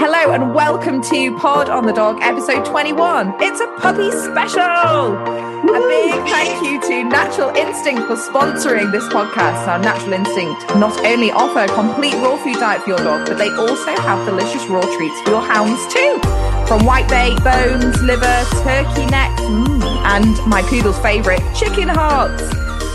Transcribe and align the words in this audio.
Hello 0.00 0.32
and 0.32 0.54
welcome 0.54 1.02
to 1.02 1.36
Pod 1.36 1.68
on 1.68 1.84
the 1.84 1.92
Dog, 1.92 2.22
episode 2.22 2.64
21. 2.64 3.34
It's 3.38 3.60
a 3.60 3.66
puppy 3.82 4.10
special. 4.10 5.12
A 5.12 5.80
big 5.88 6.14
thank 6.24 6.64
you 6.64 6.80
to 6.80 7.04
Natural 7.04 7.50
Instinct 7.54 8.04
for 8.06 8.16
sponsoring 8.16 8.92
this 8.92 9.04
podcast. 9.08 9.66
Now, 9.66 9.76
Natural 9.76 10.14
Instinct 10.14 10.74
not 10.76 11.04
only 11.04 11.30
offer 11.32 11.70
a 11.70 11.74
complete 11.74 12.14
raw 12.14 12.42
food 12.42 12.54
diet 12.54 12.80
for 12.82 12.88
your 12.88 12.98
dog, 13.00 13.28
but 13.28 13.36
they 13.36 13.50
also 13.50 13.94
have 14.00 14.24
delicious 14.24 14.64
raw 14.68 14.80
treats 14.96 15.20
for 15.20 15.32
your 15.32 15.42
hounds 15.42 15.86
too. 15.92 16.18
From 16.66 16.86
white 16.86 17.06
bait, 17.10 17.36
bones, 17.44 18.00
liver, 18.00 18.44
turkey 18.64 19.04
necks, 19.04 19.42
mm, 19.42 19.82
and 20.06 20.34
my 20.48 20.62
poodle's 20.62 20.98
favorite, 21.00 21.42
chicken 21.54 21.90
hearts. 21.90 22.42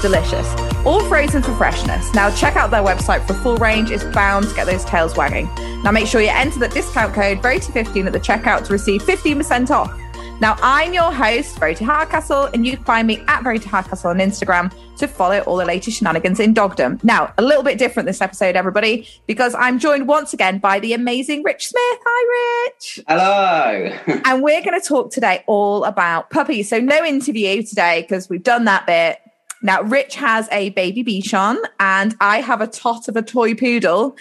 Delicious. 0.01 0.64
All 0.85 1.03
frozen 1.05 1.41
for 1.41 1.55
freshness. 1.55 2.13
Now 2.13 2.29
check 2.35 2.55
out 2.55 2.69
their 2.69 2.83
website 2.83 3.25
for 3.25 3.33
full 3.33 3.57
range. 3.57 3.89
It's 3.89 4.03
bound 4.03 4.47
to 4.47 4.53
get 4.53 4.67
those 4.67 4.85
tails 4.85 5.17
wagging. 5.17 5.49
Now 5.83 5.89
make 5.89 6.05
sure 6.05 6.21
you 6.21 6.29
enter 6.29 6.59
the 6.59 6.67
discount 6.67 7.15
code 7.15 7.39
Verity15 7.39 8.05
at 8.05 8.13
the 8.13 8.19
checkout 8.19 8.65
to 8.65 8.73
receive 8.73 9.01
15% 9.01 9.71
off. 9.71 9.99
Now 10.41 10.57
I'm 10.61 10.93
your 10.93 11.11
host, 11.11 11.57
Verity 11.57 11.85
Hardcastle, 11.85 12.45
and 12.53 12.67
you 12.67 12.75
can 12.75 12.83
find 12.83 13.07
me 13.07 13.23
at 13.27 13.41
Verity 13.41 13.67
Hardcastle 13.67 14.11
on 14.11 14.17
Instagram 14.17 14.71
to 14.97 15.07
follow 15.07 15.39
all 15.39 15.57
the 15.57 15.65
latest 15.65 15.97
shenanigans 15.97 16.39
in 16.39 16.53
dogdom. 16.53 16.99
Now, 17.03 17.33
a 17.37 17.41
little 17.41 17.63
bit 17.63 17.79
different 17.79 18.05
this 18.05 18.21
episode, 18.21 18.55
everybody, 18.55 19.07
because 19.27 19.55
I'm 19.55 19.79
joined 19.79 20.07
once 20.07 20.33
again 20.33 20.59
by 20.59 20.79
the 20.79 20.93
amazing 20.93 21.41
Rich 21.43 21.69
Smith. 21.69 21.99
Hi, 22.05 22.67
Rich. 22.67 22.99
Hello. 23.07 24.21
and 24.25 24.43
we're 24.43 24.61
going 24.61 24.79
to 24.79 24.85
talk 24.85 25.11
today 25.11 25.43
all 25.47 25.83
about 25.85 26.29
puppies. 26.29 26.69
So 26.69 26.79
no 26.79 27.03
interview 27.03 27.63
today 27.63 28.01
because 28.01 28.29
we've 28.29 28.43
done 28.43 28.65
that 28.65 28.85
bit. 28.85 29.19
Now, 29.65 29.81
Rich 29.81 30.15
has 30.17 30.47
a 30.51 30.69
baby 30.69 31.03
Bichon, 31.03 31.57
and 31.79 32.15
I 32.21 32.39
have 32.39 32.61
a 32.61 32.67
tot 32.67 33.07
of 33.07 33.15
a 33.15 33.23
toy 33.23 33.55
poodle. 33.55 34.15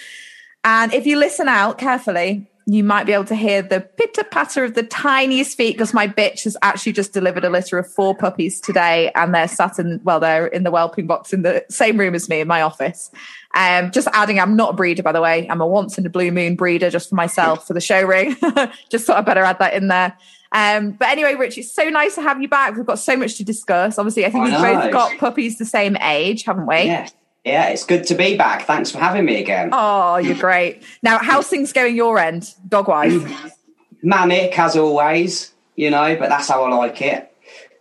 And 0.65 0.95
if 0.95 1.05
you 1.05 1.19
listen 1.19 1.49
out 1.49 1.77
carefully, 1.77 2.51
you 2.65 2.83
might 2.83 3.05
be 3.05 3.13
able 3.13 3.27
to 3.27 3.35
hear 3.35 3.61
the 3.61 3.83
pitter 3.83 4.25
patter 4.25 4.65
of 4.65 4.73
the 4.73 4.85
tiniest 4.85 5.59
feet 5.59 5.75
because 5.75 5.93
my 5.93 6.09
bitch 6.09 6.45
has 6.45 6.57
actually 6.63 6.93
just 6.93 7.13
delivered 7.13 7.45
a 7.45 7.51
litter 7.51 7.77
of 7.77 7.87
four 7.93 8.17
puppies 8.17 8.59
today, 8.59 9.13
and 9.15 9.35
they're 9.35 9.47
sat 9.47 9.79
in 9.79 10.01
well, 10.03 10.19
they're 10.19 10.47
in 10.47 10.63
the 10.63 10.71
whelping 10.71 11.07
box 11.07 11.35
in 11.35 11.43
the 11.43 11.63
same 11.69 11.99
room 11.99 12.15
as 12.15 12.27
me 12.27 12.41
in 12.41 12.49
my 12.49 12.63
office. 12.63 13.11
Um, 13.55 13.91
just 13.91 14.09
adding, 14.15 14.41
I'm 14.41 14.57
not 14.57 14.71
a 14.71 14.73
breeder, 14.73 15.03
by 15.03 15.13
the 15.13 15.21
way. 15.21 15.47
I'm 15.51 15.61
a 15.61 15.67
once 15.67 15.99
in 15.99 16.07
a 16.07 16.11
blue 16.11 16.33
moon 16.33 16.57
breeder 16.57 16.89
just 16.89 17.11
for 17.11 17.17
myself 17.17 17.67
for 17.67 17.75
the 17.75 17.83
show 17.83 18.03
ring. 18.03 18.35
just 18.89 19.07
thought 19.07 19.19
I 19.19 19.21
better 19.21 19.43
add 19.43 19.59
that 19.59 19.75
in 19.75 19.89
there. 19.89 20.17
Um, 20.55 20.93
but 20.93 21.09
anyway, 21.09 21.35
Rich, 21.35 21.59
it's 21.59 21.73
so 21.73 21.91
nice 21.91 22.15
to 22.15 22.23
have 22.23 22.41
you 22.41 22.49
back. 22.49 22.77
We've 22.77 22.87
got 22.87 22.99
so 23.01 23.17
much 23.17 23.37
to 23.39 23.45
discuss. 23.45 23.99
Obviously, 23.99 24.25
I 24.25 24.31
think 24.31 24.45
I 24.45 24.51
we've 24.51 24.53
know. 24.75 24.81
both 24.83 24.93
got 24.93 25.19
puppies 25.19 25.59
the 25.59 25.65
same 25.65 25.97
age, 26.01 26.45
haven't 26.45 26.67
we? 26.67 26.83
yeah. 26.85 27.09
Yeah, 27.45 27.69
it's 27.69 27.85
good 27.85 28.05
to 28.07 28.15
be 28.15 28.39
back. 28.39 28.63
Thanks 28.63 28.91
for 28.91 28.97
having 28.99 29.27
me 29.27 29.39
again. 29.39 29.69
Oh, 29.71 30.17
you're 30.17 30.35
great. 30.35 30.83
Now, 31.03 31.19
how's 31.19 31.47
things 31.47 31.75
going 31.75 31.95
your 31.95 32.19
end, 32.19 32.55
dog 32.67 32.89
wise? 32.89 33.23
Manic 34.03 34.59
as 34.59 34.77
always, 34.77 35.53
you 35.77 35.91
know, 35.91 36.17
but 36.17 36.31
that's 36.31 36.49
how 36.49 36.65
I 36.65 36.75
like 36.75 37.03
it. 37.03 37.31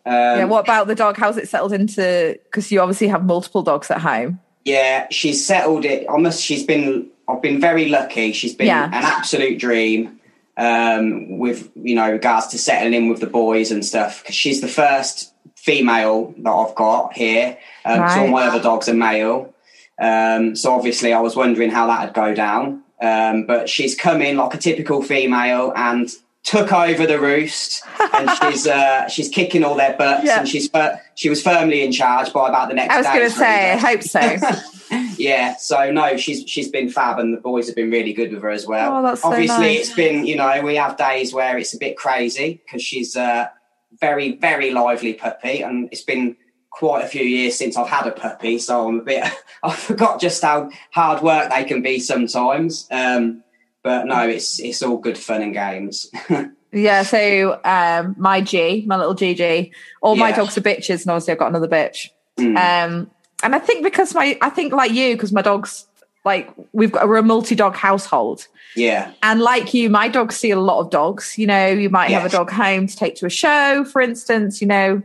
Um, 0.05 0.13
yeah, 0.13 0.43
what 0.43 0.65
about 0.65 0.87
the 0.87 0.95
dog? 0.95 1.15
How's 1.15 1.37
it 1.37 1.47
settled 1.47 1.71
into? 1.71 2.37
Because 2.43 2.73
you 2.73 2.81
obviously 2.81 3.07
have 3.07 3.23
multiple 3.23 3.61
dogs 3.61 3.89
at 3.89 4.01
home. 4.01 4.41
yeah, 4.65 5.07
she's 5.11 5.45
settled 5.45 5.85
it. 5.85 6.07
Almost, 6.07 6.41
she's 6.43 6.63
been. 6.65 7.07
I've 7.29 7.41
been 7.41 7.61
very 7.61 7.87
lucky. 7.87 8.33
She's 8.33 8.53
been 8.53 8.67
Yeah. 8.67 8.87
an 8.87 8.91
absolute 8.95 9.59
dream 9.59 10.19
um, 10.57 11.37
with 11.39 11.69
you 11.75 11.95
know 11.95 12.11
regards 12.11 12.47
to 12.47 12.57
settling 12.57 12.93
in 12.93 13.09
with 13.09 13.19
the 13.19 13.27
boys 13.27 13.71
and 13.71 13.85
stuff. 13.85 14.21
Because 14.21 14.35
she's 14.35 14.61
the 14.61 14.67
first 14.67 15.33
female 15.55 16.33
that 16.39 16.51
I've 16.51 16.75
got 16.75 17.13
here. 17.13 17.57
Um, 17.85 17.99
'cause 17.99 18.17
all 18.17 18.23
Right. 18.23 18.29
my 18.31 18.43
other 18.47 18.61
dogs 18.61 18.87
are 18.89 18.93
male. 18.93 19.53
Um, 20.01 20.55
so 20.55 20.73
obviously, 20.73 21.13
I 21.13 21.19
was 21.21 21.35
wondering 21.35 21.69
how 21.69 21.87
that'd 21.87 22.13
go 22.13 22.33
down. 22.33 22.81
Um, 23.01 23.45
but 23.45 23.67
she's 23.69 23.95
come 23.95 24.21
in 24.21 24.37
like 24.37 24.53
a 24.53 24.57
typical 24.57 25.01
female 25.03 25.73
and 25.75 26.09
took 26.43 26.71
over 26.73 27.05
the 27.05 27.19
roost, 27.19 27.83
and 28.13 28.29
she's 28.41 28.67
uh, 28.67 29.07
she's 29.07 29.29
kicking 29.29 29.63
all 29.63 29.75
their 29.75 29.93
butts, 29.93 30.25
Yeah. 30.25 30.39
and 30.39 30.47
she's 30.47 30.69
she 31.15 31.29
was 31.29 31.41
firmly 31.41 31.83
in 31.83 31.91
charge 31.91 32.31
by 32.33 32.49
about 32.49 32.69
the 32.69 32.75
next. 32.75 32.93
I 32.93 32.97
was 32.97 33.07
day, 33.07 33.13
going 33.13 33.29
to 33.29 33.35
say, 33.35 33.71
I 33.73 33.77
hope 33.77 34.03
so. 34.03 34.19
Yeah, 35.17 35.55
so 35.57 35.91
no, 35.91 36.17
she's 36.17 36.43
she's 36.47 36.69
been 36.69 36.89
fab, 36.89 37.19
and 37.19 37.33
the 37.33 37.41
boys 37.41 37.67
have 37.67 37.75
been 37.75 37.91
really 37.91 38.13
good 38.13 38.31
with 38.31 38.41
her 38.41 38.49
as 38.49 38.65
well. 38.65 38.97
Oh, 38.97 39.03
that's 39.03 39.21
so 39.21 39.29
Obviously, 39.29 39.75
nice. 39.75 39.79
it's 39.87 39.93
been 39.95 40.25
you 40.25 40.35
know 40.35 40.61
we 40.61 40.75
have 40.75 40.97
days 40.97 41.33
where 41.33 41.57
it's 41.57 41.73
a 41.73 41.77
bit 41.77 41.97
crazy 41.97 42.61
because 42.65 42.81
she's 42.81 43.15
a 43.15 43.51
very 43.99 44.35
very 44.37 44.71
lively 44.71 45.13
puppy, 45.13 45.61
and 45.61 45.89
it's 45.91 46.03
been 46.03 46.35
quite 46.69 47.05
a 47.05 47.07
few 47.07 47.23
years 47.23 47.55
since 47.55 47.77
I've 47.77 47.87
had 47.87 48.07
a 48.07 48.11
puppy, 48.11 48.57
so 48.57 48.87
I'm 48.87 48.99
a 48.99 49.03
bit 49.03 49.23
I 49.63 49.73
forgot 49.73 50.19
just 50.19 50.41
how 50.41 50.69
hard 50.91 51.21
work 51.21 51.49
they 51.51 51.63
can 51.63 51.81
be 51.81 51.99
sometimes. 51.99 52.87
Um, 52.91 53.43
but 53.83 54.05
no, 54.07 54.27
it's 54.27 54.59
it's 54.59 54.81
all 54.81 54.97
good 54.97 55.17
fun 55.17 55.41
and 55.41 55.53
games. 55.53 56.09
yeah, 56.71 57.03
so 57.03 57.59
um, 57.63 58.15
my 58.17 58.41
G, 58.41 58.83
my 58.87 58.97
little 58.97 59.15
GG, 59.15 59.71
all 60.01 60.15
my 60.15 60.31
dogs 60.31 60.57
are 60.57 60.61
bitches, 60.61 61.01
and 61.01 61.11
obviously 61.11 61.33
I've 61.33 61.39
got 61.39 61.49
another 61.49 61.67
bitch. 61.67 62.09
Mm. 62.39 62.57
Um, 62.57 63.11
and 63.43 63.53
I 63.55 63.59
think 63.59 63.83
because 63.83 64.13
my, 64.15 64.37
I 64.41 64.49
think 64.49 64.73
like 64.73 64.91
you, 64.91 65.13
because 65.15 65.31
my 65.31 65.41
dogs, 65.41 65.85
like 66.25 66.49
we've 66.71 66.91
got 66.91 67.07
we're 67.07 67.17
a 67.17 67.23
multi-dog 67.23 67.75
household. 67.75 68.47
yeah, 68.75 69.11
And 69.21 69.41
like 69.41 69.73
you, 69.73 69.89
my 69.89 70.07
dogs 70.07 70.35
see 70.35 70.51
a 70.51 70.59
lot 70.59 70.79
of 70.79 70.89
dogs. 70.89 71.37
You 71.37 71.45
know, 71.47 71.67
you 71.67 71.89
might 71.89 72.09
have 72.11 72.25
a 72.25 72.29
dog 72.29 72.49
home 72.49 72.87
to 72.87 72.95
take 72.95 73.15
to 73.17 73.25
a 73.25 73.29
show, 73.29 73.83
for 73.85 74.01
instance, 74.01 74.61
you 74.61 74.67
know, 74.67 75.01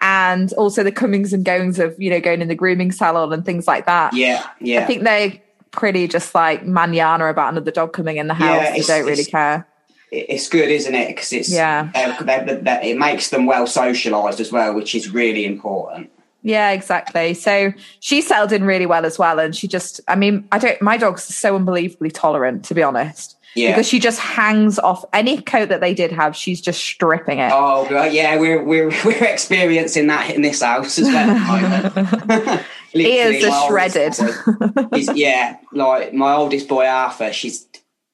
and 0.00 0.52
also 0.54 0.82
the 0.82 0.92
comings 0.92 1.32
and 1.32 1.44
goings 1.44 1.78
of, 1.78 1.94
you 2.00 2.08
know, 2.10 2.20
going 2.20 2.40
in 2.40 2.48
the 2.48 2.54
grooming 2.54 2.92
salon 2.92 3.32
and 3.32 3.44
things 3.44 3.66
like 3.66 3.84
that. 3.86 4.14
yeah, 4.14 4.46
yeah. 4.60 4.80
I 4.80 4.84
think 4.86 5.02
they're 5.02 5.32
pretty 5.72 6.08
just 6.08 6.34
like 6.34 6.64
manana 6.66 7.26
about 7.26 7.52
another 7.52 7.70
dog 7.70 7.92
coming 7.92 8.16
in 8.16 8.26
the 8.28 8.34
house. 8.34 8.62
Yeah, 8.62 8.72
they 8.72 8.80
don't 8.80 9.04
really 9.06 9.24
care. 9.24 9.66
it's 10.12 10.48
good, 10.48 10.68
isn't 10.68 10.94
it? 10.94 11.08
Because 11.08 11.32
it's 11.32 11.52
Yeah. 11.52 11.88
they're- 11.94 12.16
they're- 12.44 12.60
they're- 12.62 12.80
it 12.82 12.98
makes 12.98 13.28
them 13.30 13.46
well 13.46 13.66
socialised 13.66 14.40
as 14.40 14.50
well, 14.50 14.74
which 14.74 14.94
is 14.94 15.10
really 15.10 15.44
important. 15.44 16.10
Yeah, 16.42 16.70
exactly. 16.70 17.34
So 17.34 17.72
she 18.00 18.22
settled 18.22 18.52
in 18.52 18.64
really 18.64 18.86
well 18.86 19.04
as 19.04 19.18
well. 19.18 19.38
And 19.38 19.54
she 19.54 19.68
just, 19.68 20.00
I 20.08 20.16
mean, 20.16 20.48
I 20.52 20.58
don't, 20.58 20.80
my 20.80 20.96
dog's 20.96 21.24
so 21.24 21.54
unbelievably 21.56 22.10
tolerant, 22.12 22.64
to 22.66 22.74
be 22.74 22.82
honest. 22.82 23.36
Yeah. 23.54 23.72
Because 23.72 23.88
she 23.88 23.98
just 23.98 24.20
hangs 24.20 24.78
off 24.78 25.04
any 25.12 25.42
coat 25.42 25.70
that 25.70 25.80
they 25.80 25.92
did 25.92 26.12
have, 26.12 26.36
she's 26.36 26.60
just 26.60 26.80
stripping 26.82 27.40
it. 27.40 27.50
Oh 27.52 27.88
yeah, 28.04 28.38
we're 28.38 28.62
we're 28.62 28.90
we're 29.04 29.24
experiencing 29.24 30.06
that 30.06 30.30
in 30.30 30.42
this 30.42 30.62
house 30.62 30.98
as 30.98 31.06
well. 31.06 31.30
at 31.30 31.94
the 31.94 32.36
moment. 32.36 32.66
Ears 32.94 33.44
are 33.44 33.68
shredded. 33.68 34.14
boy- 34.92 35.08
yeah, 35.14 35.56
like 35.72 36.12
my 36.12 36.32
oldest 36.32 36.68
boy 36.68 36.86
Arthur, 36.86 37.32
she's 37.32 37.66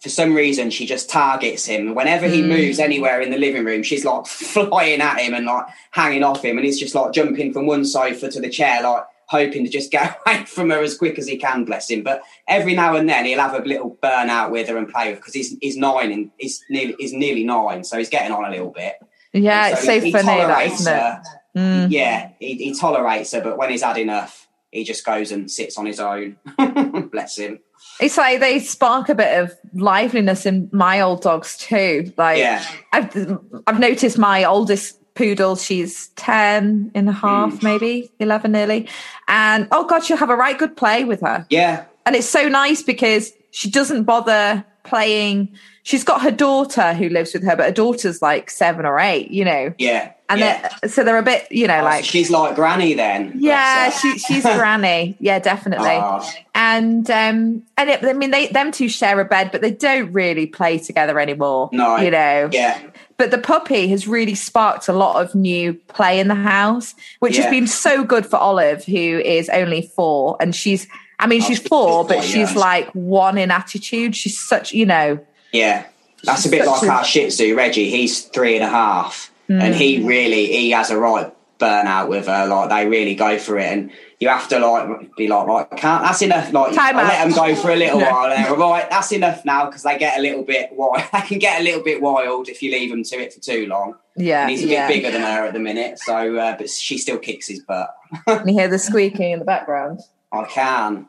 for 0.07 0.11
some 0.11 0.35
reason 0.35 0.71
she 0.71 0.87
just 0.87 1.11
targets 1.11 1.67
him. 1.67 1.97
Whenever 1.97 2.29
he 2.29 2.41
moves 2.41 2.79
anywhere 2.79 3.21
in 3.21 3.33
the 3.33 3.39
living 3.39 3.65
room, 3.65 3.83
she's 3.83 4.05
like 4.05 4.25
flying 4.27 5.01
at 5.01 5.19
him 5.19 5.35
and 5.35 5.47
like 5.47 5.67
hanging 5.91 6.23
off 6.23 6.45
him, 6.45 6.57
and 6.59 6.65
he's 6.65 6.79
just 6.79 6.95
like 6.95 7.13
jumping 7.13 7.53
from 7.53 7.67
one 7.67 7.85
sofa 7.85 8.31
to 8.31 8.41
the 8.41 8.49
chair, 8.49 8.83
like 8.85 9.03
hoping 9.27 9.65
to 9.65 9.71
just 9.71 9.91
get 9.97 10.17
away 10.25 10.45
from 10.45 10.71
her 10.71 10.81
as 10.81 10.97
quick 10.97 11.19
as 11.19 11.27
he 11.27 11.37
can. 11.37 11.65
Bless 11.65 11.91
him. 11.91 12.05
But 12.05 12.23
every 12.47 12.75
now 12.75 12.95
and 12.95 13.09
then 13.09 13.25
he'll 13.25 13.41
have 13.41 13.55
a 13.61 13.67
little 13.67 13.99
burnout 14.01 14.51
with 14.53 14.69
her 14.69 14.77
and 14.77 14.89
play 14.89 15.11
with 15.11 15.19
because 15.19 15.35
he's 15.35 15.57
he's 15.61 15.77
nine 15.77 16.13
and 16.13 16.31
he's 16.39 16.63
nearly 16.71 16.95
he's 17.01 17.13
nearly 17.13 17.43
nine, 17.43 17.83
so 17.83 17.99
he's 17.99 18.09
getting 18.09 18.31
on 18.31 18.45
a 18.45 18.51
little 18.51 18.71
bit. 18.71 18.95
yeah, 19.33 19.71
it's 19.71 19.85
so 19.85 19.93
he- 19.99 20.07
he 20.07 20.13
funny, 20.13 20.27
that, 20.27 20.47
tolerates 20.47 20.81
isn't 20.83 20.93
it? 20.95 21.01
her. 21.01 21.23
Mm. 21.57 21.91
Yeah, 21.91 22.31
he, 22.39 22.55
he 22.55 22.75
tolerates 22.79 23.33
her, 23.33 23.41
but 23.41 23.59
when 23.59 23.71
he's 23.71 23.83
had 23.83 23.99
enough, 23.99 24.47
he 24.71 24.85
just 24.85 25.05
goes 25.05 25.33
and 25.33 25.51
sits 25.51 25.77
on 25.79 25.87
his 25.87 25.99
own. 25.99 26.37
Bless 27.11 27.39
him. 27.39 27.59
It's 28.01 28.17
like 28.17 28.41
they 28.41 28.59
spark 28.61 29.09
a 29.09 29.15
bit 29.15 29.41
of 29.41 29.53
liveliness 29.75 30.45
in 30.47 30.69
my 30.73 31.01
old 31.01 31.23
dogs 31.23 31.57
too. 31.57 32.13
Like 32.17 32.39
Yeah. 32.39 32.65
I've 32.93 33.39
I've 33.67 33.79
noticed 33.81 34.19
my 34.19 34.45
oldest 34.45 34.99
poodle, 35.15 35.57
she's 35.57 36.09
10 36.17 36.91
and 36.95 37.09
a 37.09 37.13
half, 37.13 37.55
Mm. 37.55 37.63
maybe 37.63 38.11
11 38.21 38.53
nearly. 38.53 38.87
And 39.29 39.67
oh 39.73 39.85
God, 39.87 40.01
she'll 40.05 40.19
have 40.19 40.29
a 40.31 40.37
right 40.37 40.59
good 40.59 40.77
play 40.77 41.05
with 41.05 41.23
her. 41.23 41.47
Yeah, 41.49 41.85
And 42.05 42.15
it's 42.15 42.29
so 42.29 42.49
nice 42.49 42.83
because 42.83 43.33
she 43.51 43.71
doesn't 43.71 44.05
bother 44.05 44.63
playing. 44.85 45.49
She's 45.85 46.05
got 46.05 46.21
her 46.21 46.31
daughter 46.31 46.93
who 46.93 47.09
lives 47.09 47.33
with 47.33 47.45
her, 47.45 47.57
but 47.57 47.65
her 47.67 47.73
daughter's 47.73 48.21
like 48.21 48.51
seven 48.51 48.85
or 48.85 48.99
eight, 49.01 49.31
you 49.31 49.45
know. 49.47 49.73
yeah. 49.79 50.13
And 50.29 50.41
yeah. 50.41 50.69
they're, 50.83 50.91
so 50.91 51.05
they're 51.05 51.19
a 51.19 51.23
bit, 51.23 51.47
you 51.53 51.67
know, 51.69 51.79
Oh, 51.81 51.85
like 51.85 52.05
she's 52.05 52.31
like 52.31 52.57
Granny 52.57 52.95
then. 52.95 53.33
yeah, 53.37 53.91
she, 53.91 54.19
she's 54.19 54.43
granny. 54.57 55.17
Yeah, 55.21 55.39
definitely. 55.39 55.87
Oh, 55.91 56.29
And 56.55 57.09
um, 57.11 57.63
and 57.77 57.91
it, 57.91 58.05
I 58.05 58.13
mean, 58.13 58.33
they 58.33 58.49
them 58.49 58.73
two 58.73 58.89
share 58.89 59.21
a 59.21 59.25
bed, 59.25 59.51
but 59.53 59.61
they 59.61 59.71
don't 59.71 60.13
really 60.13 60.47
play 60.47 60.79
together 60.79 61.21
anymore. 61.21 61.69
No. 61.73 61.97
you 61.99 62.11
know. 62.11 62.49
yeah, 62.53 62.81
But 63.19 63.31
the 63.31 63.39
puppy 63.39 63.87
has 63.89 64.09
really 64.09 64.35
sparked 64.35 64.89
a 64.89 64.93
lot 64.93 65.23
of 65.23 65.35
new 65.35 65.75
play 65.75 66.19
in 66.19 66.27
the 66.29 66.35
house, 66.35 66.95
which 67.21 67.37
has 67.37 67.49
been 67.49 67.67
so 67.69 68.03
good 68.03 68.27
for 68.27 68.37
Olive, 68.37 68.85
who 68.85 68.93
is 69.21 69.49
only 69.51 69.83
four, 69.95 70.37
and 70.41 70.55
she's. 70.57 70.89
I 71.19 71.27
mean, 71.27 71.41
she's 71.41 71.61
four, 71.67 72.05
but 72.05 72.23
she's 72.23 72.55
like 72.57 72.91
one 72.91 73.39
in 73.39 73.51
attitude. 73.51 74.15
She's 74.15 74.39
such, 74.39 74.75
you 74.75 74.85
know, 74.85 75.19
yeah. 75.53 75.87
That's 76.25 76.45
a 76.45 76.51
bit 76.51 76.67
like 76.67 76.83
a- 76.83 76.89
our 76.91 77.05
Shih 77.05 77.29
Tzu, 77.29 77.57
Reggie. 77.57 77.89
He's 77.91 78.23
three 78.23 78.55
and 78.57 78.65
a 78.65 78.69
half, 78.69 79.31
and 79.49 79.75
Mm. 79.75 79.75
he 79.75 80.03
really 80.03 80.47
he 80.47 80.71
has 80.73 80.91
a 80.91 80.99
right 80.99 81.33
burnout 81.59 82.09
with 82.09 82.27
her. 82.27 82.47
Like 82.47 82.69
they 82.71 82.87
really 82.89 83.15
go 83.15 83.39
for 83.39 83.59
it, 83.59 83.67
and 83.73 83.91
you 84.19 84.29
have 84.29 84.49
to 84.49 84.59
like 84.59 85.15
be 85.17 85.29
like, 85.29 85.47
right, 85.47 85.71
can't 85.77 86.03
that's 86.05 86.23
enough. 86.23 86.53
Like 86.53 86.75
Time 86.75 86.97
out. 86.97 87.05
let 87.05 87.25
them 87.25 87.33
go 87.35 87.55
for 87.55 87.71
a 87.71 87.77
little 87.77 88.01
Yeah. 88.01 88.13
while. 88.13 88.33
And 88.33 88.59
right, 88.59 88.89
that's 88.91 89.13
enough 89.13 89.45
now 89.45 89.67
because 89.67 89.83
they 89.83 89.97
get 89.99 90.19
a 90.19 90.23
little 90.23 90.43
bit 90.45 90.71
wild. 90.73 91.03
They 91.13 91.21
can 91.21 91.39
get 91.39 91.61
a 91.61 91.65
little 91.65 91.83
bit 91.83 92.01
wild 92.03 92.49
if 92.49 92.63
you 92.63 92.71
leave 92.73 92.91
them 92.91 93.03
to 93.05 93.17
it 93.17 93.33
for 93.33 93.41
too 93.41 93.67
long. 93.67 93.95
Yeah, 94.17 94.43
And 94.43 94.51
he's 94.51 94.65
a 94.65 94.67
bit 94.69 94.89
bigger 94.89 95.11
than 95.11 95.21
her 95.23 95.47
at 95.47 95.53
the 95.53 95.59
minute, 95.61 95.99
so 95.99 96.37
uh, 96.37 96.57
but 96.57 96.71
she 96.71 96.97
still 96.99 97.19
kicks 97.19 97.49
his 97.49 97.61
butt. 97.61 97.95
Can 98.27 98.49
you 98.49 98.55
hear 98.55 98.69
the 98.69 98.79
squeaking 98.89 99.33
in 99.33 99.39
the 99.41 99.45
background? 99.45 100.01
I 100.33 100.45
can. 100.45 101.09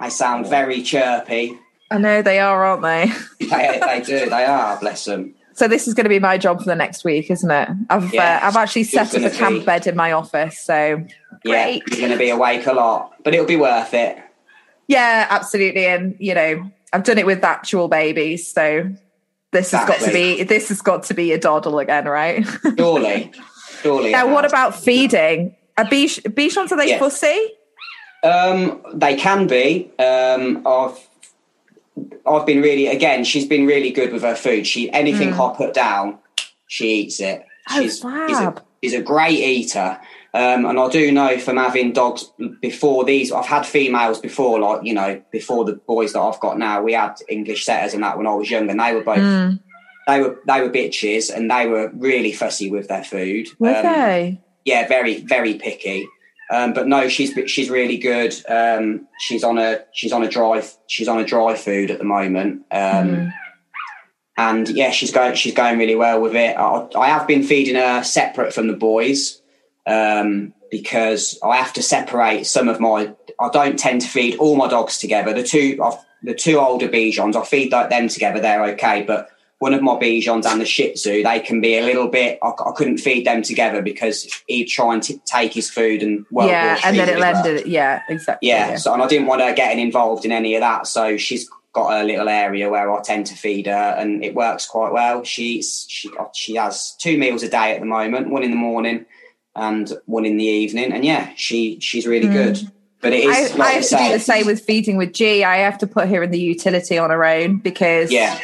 They 0.00 0.10
sound 0.10 0.46
very 0.46 0.82
chirpy. 0.82 1.58
I 1.90 1.98
know 1.98 2.20
they 2.22 2.40
are, 2.40 2.64
aren't 2.64 2.82
they? 2.82 3.12
They, 3.46 3.80
they 3.80 4.02
do. 4.04 4.28
They 4.28 4.44
are. 4.44 4.78
Bless 4.80 5.04
them. 5.04 5.34
So 5.54 5.68
this 5.68 5.86
is 5.88 5.94
going 5.94 6.04
to 6.04 6.10
be 6.10 6.18
my 6.18 6.36
job 6.36 6.58
for 6.58 6.64
the 6.64 6.74
next 6.74 7.04
week, 7.04 7.30
isn't 7.30 7.50
it? 7.50 7.68
I've 7.88 8.12
Yeah, 8.12 8.40
uh, 8.42 8.46
I've 8.48 8.56
actually 8.56 8.84
set 8.84 9.14
up 9.14 9.22
a 9.22 9.30
camp 9.30 9.60
be. 9.60 9.64
bed 9.64 9.86
in 9.86 9.96
my 9.96 10.12
office. 10.12 10.58
So 10.60 11.04
Yeah, 11.44 11.64
Great. 11.64 11.82
you're 11.90 12.00
going 12.00 12.12
to 12.12 12.18
be 12.18 12.30
awake 12.30 12.66
a 12.66 12.72
lot, 12.72 13.14
but 13.22 13.34
it'll 13.34 13.46
be 13.46 13.56
worth 13.56 13.94
it. 13.94 14.18
yeah, 14.88 15.26
absolutely. 15.30 15.86
And 15.86 16.16
you 16.18 16.34
know, 16.34 16.70
I've 16.92 17.04
done 17.04 17.18
it 17.18 17.26
with 17.26 17.42
actual 17.44 17.88
babies, 17.88 18.50
so 18.52 18.90
this 19.52 19.70
has 19.70 19.86
got 19.86 20.00
to 20.00 20.12
be 20.12 20.42
this 20.42 20.68
has 20.68 20.82
got 20.82 21.04
to 21.04 21.14
be 21.14 21.32
a 21.32 21.38
doddle 21.38 21.78
again, 21.78 22.06
right? 22.06 22.44
Surely, 22.76 23.32
surely. 23.82 24.10
now, 24.12 24.32
what 24.32 24.44
about 24.44 24.74
feeding? 24.74 25.54
Are 25.78 25.84
Bichon, 25.84 26.22
Bichons 26.34 26.70
are 26.72 26.76
they 26.76 26.90
Yeah. 26.90 26.98
fussy? 26.98 27.48
Um, 28.22 28.80
they 28.94 29.16
can 29.16 29.46
be. 29.46 29.90
Um, 29.98 30.62
I've 30.66 30.98
I've 32.26 32.46
been 32.46 32.62
really 32.62 32.86
again. 32.88 33.24
She's 33.24 33.46
been 33.46 33.66
really 33.66 33.90
good 33.90 34.12
with 34.12 34.22
her 34.22 34.34
food. 34.34 34.66
She 34.66 34.90
anything 34.92 35.32
I 35.32 35.54
put 35.56 35.74
down, 35.74 36.18
she 36.66 37.00
eats 37.00 37.20
it. 37.20 37.44
Oh, 37.70 37.80
She's, 37.80 37.96
she's, 37.98 38.38
a, 38.38 38.54
she's 38.82 38.94
a 38.94 39.00
great 39.02 39.38
eater. 39.38 39.98
Um, 40.34 40.64
and 40.66 40.78
I 40.80 40.88
do 40.88 41.12
know 41.12 41.38
from 41.38 41.56
having 41.58 41.92
dogs 41.92 42.30
before 42.60 43.04
these, 43.04 43.30
I've 43.30 43.46
had 43.46 43.64
females 43.64 44.18
before, 44.18 44.58
like 44.58 44.80
you 44.84 44.92
know, 44.92 45.22
before 45.30 45.64
the 45.64 45.74
boys 45.74 46.12
that 46.14 46.20
I've 46.20 46.40
got 46.40 46.58
now. 46.58 46.82
We 46.82 46.92
had 46.94 47.14
English 47.28 47.64
setters 47.64 47.94
and 47.94 48.02
that 48.02 48.18
when 48.18 48.26
I 48.26 48.34
was 48.34 48.50
young, 48.50 48.68
and 48.68 48.80
they 48.80 48.94
were 48.94 49.04
both 49.04 49.18
Mm. 49.18 49.60
they 50.08 50.20
were 50.20 50.40
they 50.46 50.60
were 50.60 50.70
bitches, 50.70 51.32
and 51.32 51.48
they 51.50 51.66
were 51.68 51.90
really 51.94 52.32
fussy 52.32 52.68
with 52.70 52.88
their 52.88 53.04
food. 53.04 53.46
Were 53.60 53.68
Um, 53.76 53.82
they? 53.84 54.40
yeah, 54.64 54.88
very 54.88 55.20
very 55.20 55.54
picky. 55.54 56.08
Um, 56.50 56.72
but 56.74 56.86
no, 56.86 57.08
she's 57.08 57.32
she's 57.50 57.70
really 57.70 57.96
good. 57.96 58.34
Um, 58.48 59.08
she's 59.18 59.42
on 59.44 59.58
a 59.58 59.80
she's 59.92 60.12
on 60.12 60.22
a 60.22 60.28
dry 60.28 60.62
she's 60.86 61.08
on 61.08 61.18
a 61.18 61.24
dry 61.24 61.54
food 61.56 61.90
at 61.90 61.98
the 61.98 62.04
moment, 62.04 62.62
um, 62.70 62.80
Mm. 63.08 63.32
and 64.36 64.68
yeah, 64.68 64.90
she's 64.90 65.12
going 65.12 65.34
she's 65.36 65.54
going 65.54 65.78
really 65.78 65.94
well 65.94 66.20
with 66.20 66.34
it. 66.34 66.56
I, 66.56 66.86
I 66.96 67.08
have 67.08 67.26
been 67.26 67.42
feeding 67.42 67.76
her 67.76 68.02
separate 68.02 68.52
from 68.52 68.66
the 68.66 68.74
boys 68.76 69.40
um, 69.86 70.52
because 70.70 71.38
I 71.42 71.56
have 71.56 71.72
to 71.74 71.82
separate 71.82 72.44
some 72.46 72.68
of 72.68 72.80
my. 72.80 73.14
I 73.40 73.48
don't 73.50 73.78
tend 73.78 74.02
to 74.02 74.08
feed 74.08 74.36
all 74.38 74.56
my 74.56 74.68
dogs 74.68 74.98
together. 74.98 75.32
The 75.32 75.42
two 75.44 75.78
I've, 75.82 75.98
the 76.22 76.34
two 76.34 76.58
older 76.58 76.88
Bichons, 76.88 77.36
I 77.36 77.44
feed 77.44 77.72
like 77.72 77.90
them 77.90 78.08
together. 78.08 78.40
They're 78.40 78.64
okay, 78.72 79.02
but 79.02 79.30
one 79.58 79.72
of 79.74 79.82
my 79.82 79.92
Bichons 79.92 80.44
and 80.46 80.60
the 80.60 80.64
Shih 80.66 80.92
Tzu, 80.94 81.22
they 81.22 81.40
can 81.40 81.60
be 81.60 81.78
a 81.78 81.82
little 81.84 82.08
bit. 82.08 82.38
I, 82.42 82.48
I 82.48 82.72
couldn't 82.74 82.98
feed 82.98 83.26
them 83.26 83.42
together 83.42 83.80
because 83.82 84.28
he'd 84.46 84.66
try 84.66 84.92
and 84.94 85.02
t- 85.02 85.20
take 85.24 85.52
his 85.52 85.70
food 85.70 86.02
and 86.02 86.26
well, 86.30 86.48
yeah, 86.48 86.78
and 86.84 86.98
then 86.98 87.08
it 87.08 87.18
well. 87.18 87.36
ended. 87.36 87.66
Yeah, 87.66 88.02
exactly. 88.08 88.48
Yeah, 88.48 88.76
so 88.76 88.92
and 88.92 89.02
I 89.02 89.06
didn't 89.06 89.26
want 89.26 89.42
her 89.42 89.54
getting 89.54 89.78
involved 89.84 90.24
in 90.24 90.32
any 90.32 90.54
of 90.56 90.60
that. 90.60 90.86
So 90.86 91.16
she's 91.16 91.48
got 91.72 92.00
a 92.00 92.04
little 92.04 92.28
area 92.28 92.68
where 92.68 92.92
I 92.92 93.00
tend 93.02 93.26
to 93.26 93.34
feed 93.34 93.66
her, 93.66 93.96
and 93.98 94.24
it 94.24 94.34
works 94.34 94.66
quite 94.66 94.92
well. 94.92 95.24
She's 95.24 95.86
she 95.88 96.10
she 96.34 96.56
has 96.56 96.94
two 97.00 97.16
meals 97.16 97.42
a 97.42 97.48
day 97.48 97.72
at 97.74 97.80
the 97.80 97.86
moment, 97.86 98.30
one 98.30 98.42
in 98.42 98.50
the 98.50 98.56
morning 98.56 99.06
and 99.56 99.92
one 100.06 100.24
in 100.26 100.36
the 100.36 100.44
evening, 100.44 100.92
and 100.92 101.04
yeah, 101.04 101.30
she 101.36 101.78
she's 101.80 102.06
really 102.06 102.28
good. 102.28 102.58
But 103.00 103.12
it 103.12 103.24
Hmm. 103.24 103.30
I, 103.30 103.38
is 103.40 103.60
I 103.60 103.70
have 103.72 103.88
to 103.88 103.96
do 104.08 104.12
the 104.14 104.18
same 104.18 104.46
with 104.46 104.60
feeding 104.64 104.96
with 104.96 105.12
G. 105.12 105.44
I 105.44 105.58
have 105.58 105.78
to 105.78 105.86
put 105.86 106.08
her 106.08 106.22
in 106.22 106.30
the 106.30 106.40
utility 106.40 106.96
on 106.98 107.10
her 107.10 107.24
own 107.24 107.58
because 107.58 108.10
Yeah, 108.10 108.38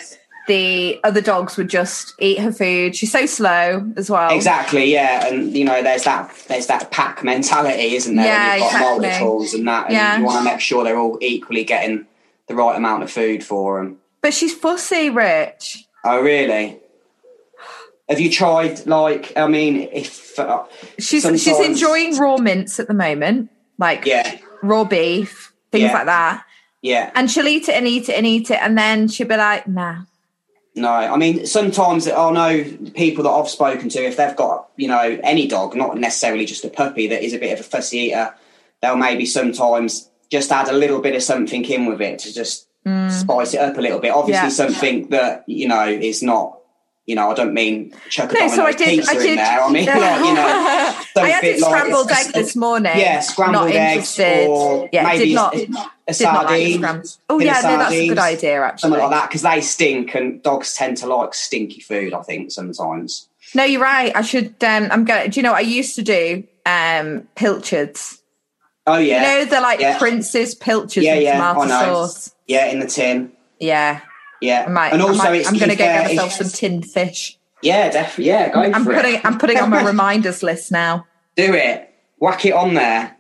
the 0.50 1.00
other 1.04 1.20
dogs 1.20 1.56
would 1.56 1.70
just 1.70 2.14
eat 2.18 2.38
her 2.40 2.50
food. 2.52 2.96
She's 2.96 3.12
so 3.12 3.24
slow 3.26 3.90
as 3.96 4.10
well. 4.10 4.34
exactly. 4.34 4.92
Yeah, 4.92 5.26
and 5.28 5.56
you 5.56 5.64
know, 5.64 5.82
there's 5.82 6.02
that 6.04 6.34
there's 6.48 6.66
that 6.66 6.90
pack 6.90 7.22
mentality, 7.22 7.94
isn't 7.94 8.16
there? 8.16 8.26
Yeah, 8.26 8.50
when 8.50 8.58
you've 8.62 8.70
got 8.72 8.76
exactly. 8.76 9.06
multiples 9.08 9.54
and 9.54 9.68
that, 9.68 9.84
and 9.86 9.94
Yeah. 9.94 10.18
you 10.18 10.24
want 10.24 10.38
to 10.44 10.50
make 10.52 10.60
sure 10.60 10.82
they're 10.84 10.98
all 10.98 11.18
equally 11.20 11.62
getting 11.64 12.06
the 12.48 12.54
right 12.56 12.76
amount 12.76 13.02
of 13.04 13.10
food 13.10 13.44
for 13.44 13.78
them. 13.78 13.98
But 14.22 14.34
she's 14.34 14.52
fussy, 14.52 15.08
Rich. 15.08 15.84
Oh, 16.04 16.20
really? 16.20 16.78
Have 18.08 18.18
you 18.18 18.30
tried 18.30 18.86
like? 18.86 19.32
I 19.36 19.46
mean, 19.46 19.88
if 19.92 20.36
uh, 20.38 20.64
She's 20.98 21.22
she's 21.40 21.60
enjoying 21.60 22.18
raw 22.18 22.36
mince 22.38 22.80
at 22.80 22.88
the 22.88 22.94
moment, 22.94 23.50
like 23.78 24.04
yeah, 24.04 24.36
raw 24.62 24.82
beef, 24.84 25.52
things 25.70 25.84
Yeah. 25.84 25.92
like 25.92 26.06
that. 26.06 26.44
yeah, 26.82 27.10
And 27.14 27.30
she'll 27.30 27.46
eat 27.46 27.68
it 27.68 27.74
and 27.76 27.86
eat 27.86 28.08
it 28.08 28.14
and 28.16 28.26
eat 28.26 28.50
it, 28.50 28.58
and 28.60 28.76
then 28.76 29.06
she'll 29.06 29.28
be 29.28 29.36
like, 29.36 29.68
"Nah." 29.68 30.02
No. 30.74 30.88
I 30.90 31.16
mean, 31.16 31.46
sometimes 31.46 32.06
I 32.08 32.30
know 32.30 32.64
people 32.94 33.24
that 33.24 33.30
I've 33.30 33.48
spoken 33.48 33.88
to, 33.90 33.98
if 34.04 34.16
they've 34.16 34.36
got 34.36 34.68
you 34.76 34.88
know 34.88 35.18
any 35.22 35.46
dog, 35.46 35.74
not 35.74 35.96
necessarily 35.98 36.46
just 36.46 36.64
a 36.64 36.68
puppy, 36.70 37.06
that 37.08 37.22
is 37.22 37.32
a 37.34 37.38
bit 37.38 37.52
of 37.52 37.60
a 37.60 37.68
fussy 37.68 37.98
eater, 37.98 38.34
they'll 38.82 38.96
maybe 38.96 39.26
sometimes 39.26 40.08
just 40.30 40.52
add 40.52 40.68
a 40.68 40.72
little 40.72 41.00
bit 41.00 41.14
of 41.16 41.22
something 41.22 41.64
in 41.64 41.86
with 41.86 42.00
it 42.00 42.18
to 42.20 42.32
just 42.32 42.66
spice 43.10 43.52
it 43.52 43.58
up 43.60 43.76
a 43.76 43.80
little 43.80 43.98
bit. 43.98 44.10
Obviously, 44.12 44.40
Mm. 44.48 44.58
Yeah. 44.58 44.66
something 44.66 45.08
that 45.10 45.44
you 45.46 45.68
know 45.68 45.86
is 45.86 46.22
not. 46.22 46.59
You 47.10 47.16
know, 47.16 47.28
I 47.28 47.34
don't 47.34 47.52
mean 47.52 47.92
chuck 48.08 48.30
a 48.30 48.34
No, 48.34 48.46
so 48.48 48.64
I 48.64 48.70
did. 48.72 48.88
pizza 48.88 49.10
I 49.10 49.14
did. 49.14 49.26
in 49.30 49.36
there. 49.36 49.60
I 49.62 49.70
mean, 49.72 49.86
like, 49.86 49.98
you 50.24 50.34
know, 50.34 50.46
I 51.24 51.28
had 51.28 51.44
like- 51.44 51.56
scrambled 51.58 52.10
egg 52.12 52.32
this 52.32 52.54
morning. 52.64 52.92
Yeah, 52.96 53.18
scrambled 53.18 53.66
Not 53.66 53.74
eggs 53.74 54.16
interested. 54.18 54.46
or 54.48 54.88
yeah, 54.92 55.02
maybe 55.02 55.24
did 55.24 55.34
not. 55.34 55.54
a, 55.56 55.58
a 56.08 56.12
Did 56.12 56.22
not 56.22 56.44
like 56.46 57.04
Oh 57.28 57.40
yeah, 57.40 57.60
no, 57.62 57.78
that's 57.78 57.92
a 57.92 58.08
good 58.08 58.18
idea. 58.18 58.62
Actually, 58.62 58.80
Something 58.80 59.00
like 59.00 59.10
that 59.10 59.28
because 59.28 59.42
they 59.42 59.60
stink 59.60 60.14
and 60.14 60.40
dogs 60.40 60.74
tend 60.74 60.98
to 60.98 61.08
like 61.08 61.34
stinky 61.34 61.80
food. 61.80 62.14
I 62.14 62.22
think 62.22 62.52
sometimes. 62.52 63.26
No, 63.56 63.64
you're 63.64 63.82
right. 63.82 64.14
I 64.14 64.22
should. 64.22 64.54
Um, 64.62 64.86
I'm 64.92 65.04
gonna. 65.04 65.26
Do 65.28 65.40
you 65.40 65.42
know 65.42 65.50
what 65.50 65.58
I 65.58 65.68
used 65.68 65.96
to 65.96 66.02
do? 66.02 66.44
Um, 66.64 67.26
pilchards. 67.34 68.22
Oh 68.86 68.98
yeah, 68.98 69.16
You 69.16 69.44
know 69.44 69.50
the 69.50 69.60
like 69.60 69.80
Yeah. 69.80 69.98
Prince's 69.98 70.54
pilchards 70.54 71.04
yeah, 71.04 71.14
with 71.14 71.24
yeah. 71.24 71.32
tomato 71.32 71.60
I 71.62 71.66
know. 71.66 72.06
sauce. 72.06 72.34
Yeah, 72.46 72.66
in 72.66 72.78
the 72.78 72.86
tin. 72.86 73.32
Yeah, 73.58 74.00
Yeah, 74.40 74.64
I 74.66 74.70
might. 74.70 74.92
and 74.92 75.02
also 75.02 75.22
I 75.24 75.44
I'm 75.46 75.56
going 75.58 75.68
to 75.68 75.72
if, 75.72 75.72
uh, 75.72 75.76
get 75.76 76.04
myself 76.06 76.32
some 76.32 76.48
tinned 76.48 76.86
fish. 76.90 77.38
Yeah, 77.62 77.90
definitely. 77.90 78.24
Yeah, 78.26 78.48
go 78.50 78.60
I'm 78.62 78.84
for 78.84 78.94
putting. 78.94 79.14
it. 79.16 79.24
I'm 79.24 79.38
putting 79.38 79.58
on 79.58 79.68
my 79.70 79.82
reminders 79.86 80.42
list 80.42 80.72
now 80.72 81.06
Do 81.36 81.52
it. 81.54 81.92
Whack 82.18 82.44
it 82.46 82.52
on 82.52 82.74
there. 82.74 83.16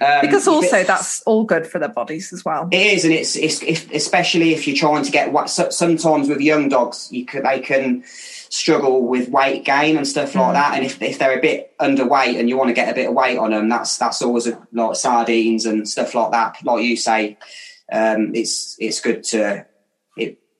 Um, 0.00 0.20
because 0.22 0.48
also 0.48 0.82
that's 0.82 1.22
all 1.22 1.44
good 1.44 1.68
for 1.68 1.78
their 1.78 1.88
bodies 1.88 2.32
as 2.32 2.44
well. 2.44 2.68
It 2.72 2.94
is, 2.94 3.04
and 3.04 3.14
it's, 3.14 3.36
it's 3.36 3.62
if, 3.62 3.88
especially 3.92 4.52
if 4.52 4.66
you're 4.66 4.76
trying 4.76 5.04
to 5.04 5.12
get 5.12 5.30
what. 5.32 5.48
so- 5.48 5.70
Sometimes 5.70 6.28
with 6.28 6.40
young 6.40 6.68
dogs, 6.68 7.08
you 7.12 7.24
can 7.24 7.44
they 7.44 7.60
can 7.60 8.02
struggle 8.06 9.06
with 9.06 9.28
weight 9.28 9.64
gain 9.64 9.96
and 9.96 10.06
stuff 10.06 10.32
Mm. 10.32 10.40
like 10.40 10.54
that. 10.54 10.74
And 10.76 10.84
if, 10.84 11.00
if 11.00 11.18
they're 11.20 11.38
a 11.38 11.40
bit 11.40 11.72
underweight 11.78 12.38
and 12.40 12.48
you 12.48 12.56
want 12.56 12.70
to 12.70 12.74
get 12.74 12.88
a 12.88 12.94
bit 12.94 13.08
of 13.08 13.14
weight 13.14 13.38
on 13.38 13.52
them, 13.52 13.68
that's 13.68 13.96
that's 13.96 14.20
always 14.22 14.48
a, 14.48 14.60
like 14.72 14.96
sardines 14.96 15.64
and 15.66 15.88
stuff 15.88 16.12
like 16.16 16.32
that. 16.32 16.56
Like 16.64 16.82
you 16.82 16.96
say, 16.96 17.38
um, 17.92 18.34
it's 18.34 18.76
it's 18.80 19.00
good 19.00 19.22
to 19.24 19.64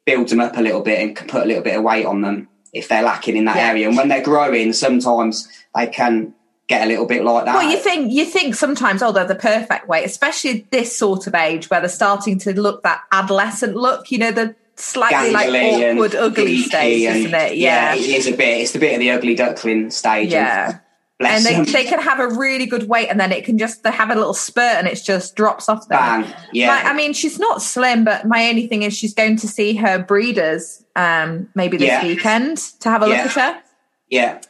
builds 0.07 0.31
them 0.31 0.41
up 0.41 0.57
a 0.57 0.61
little 0.61 0.81
bit 0.83 1.01
and 1.01 1.17
can 1.17 1.27
put 1.29 1.43
a 1.43 1.47
little 1.47 1.63
bit 1.63 1.77
of 1.77 1.83
weight 1.83 2.05
on 2.07 2.21
them 2.21 2.49
if 2.73 2.89
they're 2.89 3.03
lacking 3.03 3.37
in 3.37 3.45
that 3.47 3.57
Yeah. 3.57 3.69
area. 3.71 3.89
And 3.89 3.97
when 3.97 4.09
they're 4.09 4.23
growing, 4.23 4.73
sometimes 4.73 5.49
they 5.75 5.87
can 5.87 6.35
get 6.69 6.83
a 6.83 6.87
little 6.87 7.07
bit 7.07 7.23
like 7.25 7.45
that. 7.45 7.55
Well, 7.55 7.71
you 7.71 7.77
think 7.79 8.13
you 8.13 8.25
think 8.25 8.55
sometimes, 8.55 9.03
oh, 9.03 9.13
they're 9.13 9.25
the 9.27 9.35
perfect 9.35 9.87
weight, 9.89 10.05
especially 10.05 10.67
this 10.71 10.97
sort 10.99 11.27
of 11.27 11.35
age 11.35 11.71
where 11.71 11.81
they're 11.81 11.89
starting 11.89 12.39
to 12.41 12.59
look 12.59 12.83
that 12.83 13.01
adolescent 13.13 13.77
look. 13.77 14.11
You 14.11 14.19
know, 14.19 14.31
the 14.33 14.55
slightly 14.77 15.31
like 15.31 15.49
Gangly 15.49 15.91
and 15.91 15.99
awkward, 15.99 16.15
ugly 16.17 16.59
stage, 16.63 17.03
isn't 17.03 17.35
it? 17.35 17.57
Yeah, 17.57 17.95
Yeah, 17.95 18.01
it 18.01 18.07
is 18.09 18.27
a 18.27 18.33
bit. 18.33 18.61
It's 18.63 18.73
the 18.73 18.79
bit 18.81 18.95
of 18.95 19.01
the 19.01 19.11
ugly 19.13 19.35
duckling 19.35 19.91
stage. 19.91 20.33
yeah. 20.33 20.79
And 21.25 21.43
bless 21.43 21.47
And 21.47 21.67
they, 21.67 21.73
they 21.73 21.85
can 21.85 22.01
have 22.01 22.21
a 22.21 22.29
really 22.29 22.67
good 22.67 22.89
weight, 22.89 23.09
and 23.09 23.19
then 23.19 23.33
it 23.33 23.45
can 23.45 23.59
just 23.59 23.83
they 23.83 23.91
have 23.91 24.11
a 24.11 24.15
little 24.15 24.35
spurt, 24.35 24.77
and 24.79 24.87
it 24.87 25.01
just 25.05 25.37
drops 25.37 25.69
off 25.69 25.89
them. 25.89 25.99
Bang. 26.23 26.35
Yeah. 26.53 26.69
Like, 26.69 26.85
I 26.85 26.93
mean, 26.95 27.13
she's 27.13 27.39
not 27.39 27.63
slim, 27.63 28.05
but 28.05 28.27
my 28.27 28.49
only 28.49 28.67
thing 28.67 28.83
is 28.83 28.97
she's 28.97 29.15
going 29.15 29.37
to 29.37 29.49
see 29.49 29.75
her 29.77 29.99
breeders 29.99 30.85
um, 30.97 31.49
maybe 31.55 31.77
this 31.77 31.89
Yeah. 31.89 32.03
weekend 32.05 32.59
to 32.81 32.89
have 32.91 33.03
a 33.03 33.07
look 33.07 33.17
at 33.19 33.31
her. 33.33 33.63
yeah. 34.11 34.41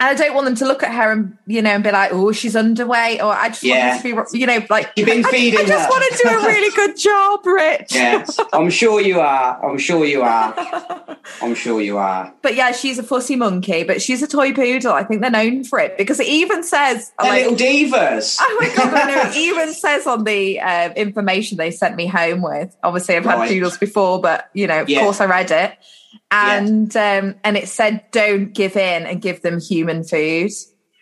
And 0.00 0.08
I 0.08 0.14
don't 0.14 0.34
want 0.34 0.46
them 0.46 0.54
to 0.56 0.64
look 0.66 0.82
at 0.82 0.92
her 0.94 1.12
and 1.12 1.36
you 1.46 1.60
know 1.60 1.70
and 1.70 1.84
be 1.84 1.90
like, 1.90 2.10
"Oh, 2.12 2.32
she's 2.32 2.54
underweight," 2.54 3.18
or 3.18 3.26
I 3.34 3.48
just 3.48 3.62
Yeah. 3.62 3.90
want 3.92 4.02
her 4.02 4.24
to 4.24 4.32
be, 4.32 4.38
you 4.38 4.46
know, 4.46 4.64
like 4.70 4.90
You've 4.96 5.06
been 5.06 5.24
I, 5.26 5.30
feeding 5.30 5.60
I 5.60 5.64
just 5.66 5.84
her. 5.84 5.88
want 5.90 6.04
to 6.16 6.22
do 6.22 6.28
a 6.30 6.46
really 6.46 6.74
good 6.74 6.96
job, 6.98 7.46
Rich. 7.46 7.94
Yeah. 7.94 8.24
I'm 8.54 8.70
sure 8.70 9.00
you 9.02 9.20
are. 9.20 9.62
I'm 9.62 9.76
sure 9.76 10.06
you 10.06 10.22
are. 10.22 11.18
I'm 11.42 11.54
sure 11.54 11.80
you 11.82 11.98
are. 11.98 12.32
But 12.42 12.54
yeah, 12.56 12.72
she's 12.72 12.98
a 12.98 13.02
fussy 13.02 13.36
monkey, 13.36 13.84
but 13.84 14.00
she's 14.00 14.22
a 14.22 14.26
toy 14.26 14.54
poodle. 14.54 14.92
I 14.92 15.04
think 15.04 15.20
they're 15.20 15.30
known 15.30 15.64
for 15.64 15.78
it 15.78 15.98
because 15.98 16.18
it 16.18 16.26
even 16.26 16.62
says, 16.64 17.12
They're 17.20 17.30
like, 17.30 17.42
little 17.50 17.56
divas. 17.58 18.38
oh 18.40 18.58
my 18.60 18.74
god, 18.74 18.94
I 18.94 19.04
know. 19.14 19.20
It 19.30 19.36
even 19.36 19.74
says 19.74 20.06
on 20.06 20.24
the 20.24 20.58
uh, 20.60 20.92
information 20.94 21.58
they 21.58 21.70
sent 21.70 21.94
me 21.96 22.06
home 22.06 22.40
with. 22.40 22.74
Obviously, 22.82 23.16
I've 23.16 23.24
had 23.26 23.38
Right. 23.38 23.50
poodles 23.50 23.76
before, 23.76 24.20
but 24.22 24.48
you 24.54 24.66
know, 24.66 24.80
of 24.80 24.88
Yeah. 24.88 25.00
course, 25.00 25.20
I 25.20 25.26
read 25.26 25.50
it, 25.50 25.74
and 26.30 26.96
um, 26.96 27.34
and 27.44 27.56
it 27.56 27.68
said, 27.68 28.04
don't 28.12 28.52
give 28.52 28.76
in 28.76 29.06
and 29.06 29.20
give 29.20 29.42
them 29.42 29.60
human 29.60 30.04
food. 30.04 30.50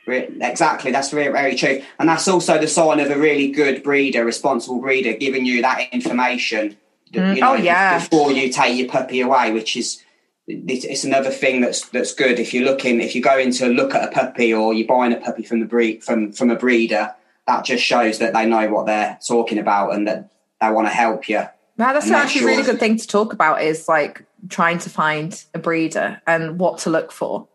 Exactly, 0.07 0.91
that's 0.91 1.11
very, 1.11 1.31
very 1.31 1.55
true, 1.55 1.83
and 1.99 2.09
that's 2.09 2.27
also 2.29 2.59
the 2.59 2.67
sign 2.67 2.99
of 2.99 3.11
a 3.11 3.19
really 3.19 3.51
good 3.51 3.83
breeder, 3.83 4.25
responsible 4.25 4.81
breeder, 4.81 5.13
giving 5.13 5.45
you 5.45 5.61
that 5.61 5.93
information. 5.93 6.79
Mm. 7.13 7.35
You 7.35 7.41
know, 7.43 7.53
oh 7.53 7.55
yeah, 7.55 7.99
before 7.99 8.33
you 8.33 8.51
take 8.51 8.79
your 8.79 8.89
puppy 8.89 9.21
away, 9.21 9.53
which 9.53 9.77
is 9.77 10.03
it's 10.47 11.05
another 11.05 11.31
thing 11.31 11.61
that's 11.61 11.89
that's 11.91 12.15
good. 12.15 12.39
If 12.39 12.55
you're 12.55 12.65
looking, 12.65 13.03
if 13.03 13.15
you're 13.15 13.23
going 13.23 13.53
to 13.53 13.67
look 13.67 13.95
at 13.95 14.09
a 14.09 14.11
puppy 14.11 14.53
or 14.55 14.73
you're 14.73 14.87
buying 14.87 15.13
a 15.13 15.21
puppy 15.21 15.43
from 15.43 15.61
the 15.61 15.67
breed 15.67 16.03
from 16.03 16.33
from 16.33 16.51
a 16.51 16.57
breeder, 16.57 17.15
that 17.47 17.65
just 17.65 17.85
shows 17.85 18.19
that 18.19 18.33
they 18.33 18.47
know 18.47 18.71
what 18.71 18.87
they're 18.87 19.19
talking 19.27 19.59
about 19.59 19.95
and 19.95 20.09
that 20.09 20.31
they 20.61 20.71
want 20.71 20.87
to 20.87 20.93
help 20.93 21.29
you. 21.29 21.43
Now 21.77 21.93
that's 21.93 22.11
actually 22.11 22.45
a 22.45 22.47
really 22.47 22.63
good 22.63 22.81
thing 22.81 22.97
to 22.97 23.07
talk 23.07 23.35
about. 23.35 23.63
Is 23.63 23.89
like 23.89 24.25
trying 24.49 24.79
to 24.79 24.91
find 24.91 25.45
a 25.55 25.59
breeder 25.59 26.21
and 26.27 26.59
what 26.59 26.79
to 26.79 26.91
look 26.91 27.13
for. 27.13 27.49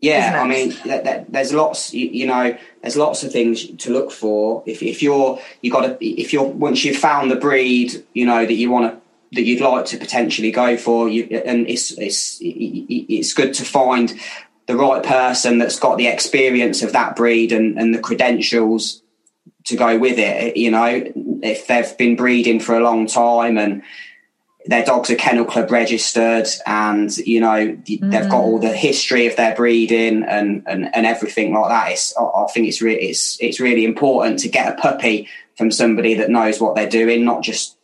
Yeah, 0.00 0.42
I 0.42 0.46
mean, 0.46 0.74
there's 1.28 1.54
lots. 1.54 1.94
You, 1.94 2.26
know, 2.26 2.56
there's 2.82 2.98
lots 2.98 3.24
of 3.24 3.32
things 3.32 3.66
to 3.66 3.92
look 3.92 4.12
for. 4.12 4.62
If, 4.66 4.82
if 4.82 5.02
you're, 5.02 5.40
you 5.62 5.70
got 5.72 5.86
to, 5.86 6.06
if 6.06 6.34
you're 6.34 6.44
once 6.44 6.84
you've 6.84 6.98
found 6.98 7.30
the 7.30 7.36
breed, 7.36 8.04
you 8.12 8.26
know 8.26 8.44
that 8.44 8.52
you 8.52 8.70
want 8.70 8.92
to, 8.92 9.00
that 9.34 9.44
you'd 9.44 9.62
like 9.62 9.86
to 9.86 9.96
potentially 9.96 10.50
go 10.50 10.76
for, 10.76 11.08
you, 11.08 11.24
and 11.24 11.66
it's 11.66 11.92
it's 11.92 12.38
it's 12.42 13.32
good 13.32 13.54
to 13.54 13.64
find 13.64 14.14
the 14.66 14.76
right 14.76 15.02
person 15.02 15.58
that's 15.58 15.78
got 15.78 15.96
the 15.96 16.08
experience 16.08 16.82
of 16.82 16.92
that 16.92 17.16
breed 17.16 17.52
and, 17.52 17.78
and 17.78 17.94
the 17.94 18.00
credentials 18.00 19.02
to 19.64 19.76
go 19.76 19.98
with 19.98 20.18
it. 20.18 20.58
You 20.58 20.72
know, 20.72 21.04
if 21.42 21.66
they've 21.68 21.96
been 21.96 22.16
breeding 22.16 22.60
for 22.60 22.76
a 22.76 22.80
long 22.80 23.06
time 23.06 23.56
and 23.56 23.82
their 24.66 24.84
dogs 24.84 25.10
are 25.10 25.16
kennel 25.16 25.44
club 25.44 25.70
registered 25.70 26.46
and 26.66 27.16
you 27.18 27.40
know 27.40 27.68
mm. 27.68 28.10
they've 28.10 28.28
got 28.28 28.40
all 28.40 28.58
the 28.58 28.72
history 28.72 29.26
of 29.26 29.36
their 29.36 29.54
breeding 29.54 30.22
and 30.24 30.62
and, 30.66 30.94
and 30.94 31.06
everything 31.06 31.52
like 31.52 31.68
that 31.68 31.92
it's 31.92 32.14
I 32.16 32.46
think 32.52 32.68
it's 32.68 32.82
really 32.82 33.08
it's 33.08 33.40
it's 33.40 33.60
really 33.60 33.84
important 33.84 34.40
to 34.40 34.48
get 34.48 34.72
a 34.72 34.80
puppy 34.80 35.28
from 35.56 35.70
somebody 35.70 36.14
that 36.14 36.30
knows 36.30 36.60
what 36.60 36.74
they're 36.74 36.88
doing 36.88 37.24
not 37.24 37.42
just 37.42 37.76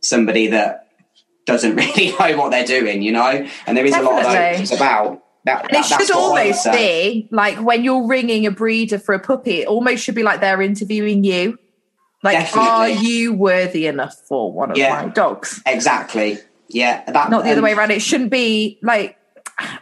somebody 0.00 0.48
that 0.48 0.88
doesn't 1.46 1.76
really 1.76 2.10
know 2.10 2.36
what 2.38 2.50
they're 2.50 2.64
doing 2.64 3.02
you 3.02 3.12
know 3.12 3.46
and 3.66 3.76
there 3.76 3.84
is 3.84 3.92
Definitely. 3.92 4.20
a 4.20 4.24
lot 4.24 4.52
of 4.52 4.58
those 4.58 4.72
about 4.72 5.24
that, 5.44 5.74
and 5.74 5.84
it 5.84 5.84
should 5.86 6.10
almost 6.10 6.70
be 6.70 7.28
like 7.30 7.56
when 7.58 7.82
you're 7.82 8.06
ringing 8.06 8.46
a 8.46 8.50
breeder 8.50 8.98
for 8.98 9.14
a 9.14 9.18
puppy, 9.18 9.62
it 9.62 9.68
almost 9.68 10.04
should 10.04 10.14
be 10.14 10.22
like 10.22 10.40
they're 10.40 10.60
interviewing 10.60 11.24
you. 11.24 11.58
Like, 12.22 12.38
Definitely. 12.38 12.70
are 12.70 12.88
you 12.90 13.32
worthy 13.32 13.86
enough 13.86 14.14
for 14.14 14.52
one 14.52 14.70
of 14.70 14.76
yeah, 14.76 15.02
my 15.02 15.08
dogs? 15.08 15.62
Exactly. 15.66 16.38
Yeah. 16.68 17.02
That, 17.10 17.30
Not 17.30 17.44
the 17.44 17.52
other 17.52 17.62
way 17.62 17.72
around. 17.72 17.90
It 17.90 18.02
shouldn't 18.02 18.30
be 18.30 18.78
like, 18.82 19.16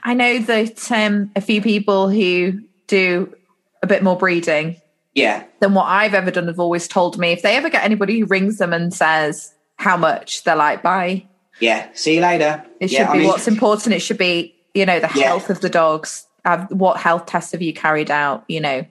I 0.03 0.15
know 0.15 0.39
that 0.41 0.91
um, 0.93 1.31
a 1.35 1.41
few 1.41 1.61
people 1.61 2.09
who 2.09 2.61
do 2.87 3.35
a 3.83 3.87
bit 3.87 4.03
more 4.03 4.17
breeding 4.17 4.81
yeah. 5.15 5.45
than 5.61 5.75
what 5.75 5.85
I've 5.85 6.15
ever 6.15 6.31
done 6.31 6.47
have 6.47 6.61
always 6.61 6.89
told 6.89 7.19
me 7.19 7.33
if 7.33 7.43
they 7.43 7.57
ever 7.57 7.71
get 7.71 7.85
anybody 7.85 8.21
who 8.21 8.27
rings 8.27 8.59
them 8.59 8.73
and 8.73 8.93
says 8.95 9.53
how 9.77 9.97
much, 9.97 10.45
they're 10.45 10.57
like, 10.57 10.83
bye. 10.83 11.27
Yeah. 11.61 11.89
See 11.93 12.17
you 12.17 12.21
later. 12.21 12.65
It 12.81 12.89
should 12.89 12.99
yeah, 12.99 13.13
be 13.13 13.19
mean, 13.19 13.29
what's 13.29 13.49
important. 13.49 13.95
It 13.95 14.01
should 14.01 14.19
be, 14.19 14.55
you 14.75 14.87
know, 14.87 15.01
the 15.01 15.11
yeah. 15.15 15.27
health 15.27 15.51
of 15.51 15.61
the 15.61 15.69
dogs. 15.69 16.27
Have, 16.45 16.71
what 16.71 16.99
health 16.99 17.27
tests 17.27 17.53
have 17.53 17.63
you 17.63 17.75
carried 17.75 18.11
out? 18.11 18.45
You 18.49 18.61
know, 18.61 18.87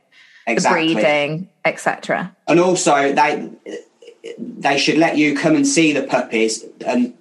exactly. 0.45 0.89
the 0.89 0.93
breeding, 0.93 1.49
etc. 1.67 2.35
And 2.47 2.59
also, 2.59 3.13
they 3.13 3.49
they 4.37 4.77
should 4.77 4.97
let 4.97 5.17
you 5.17 5.35
come 5.35 5.55
and 5.55 5.67
see 5.67 5.93
the 5.93 6.03
puppies 6.03 6.65
and 6.85 7.13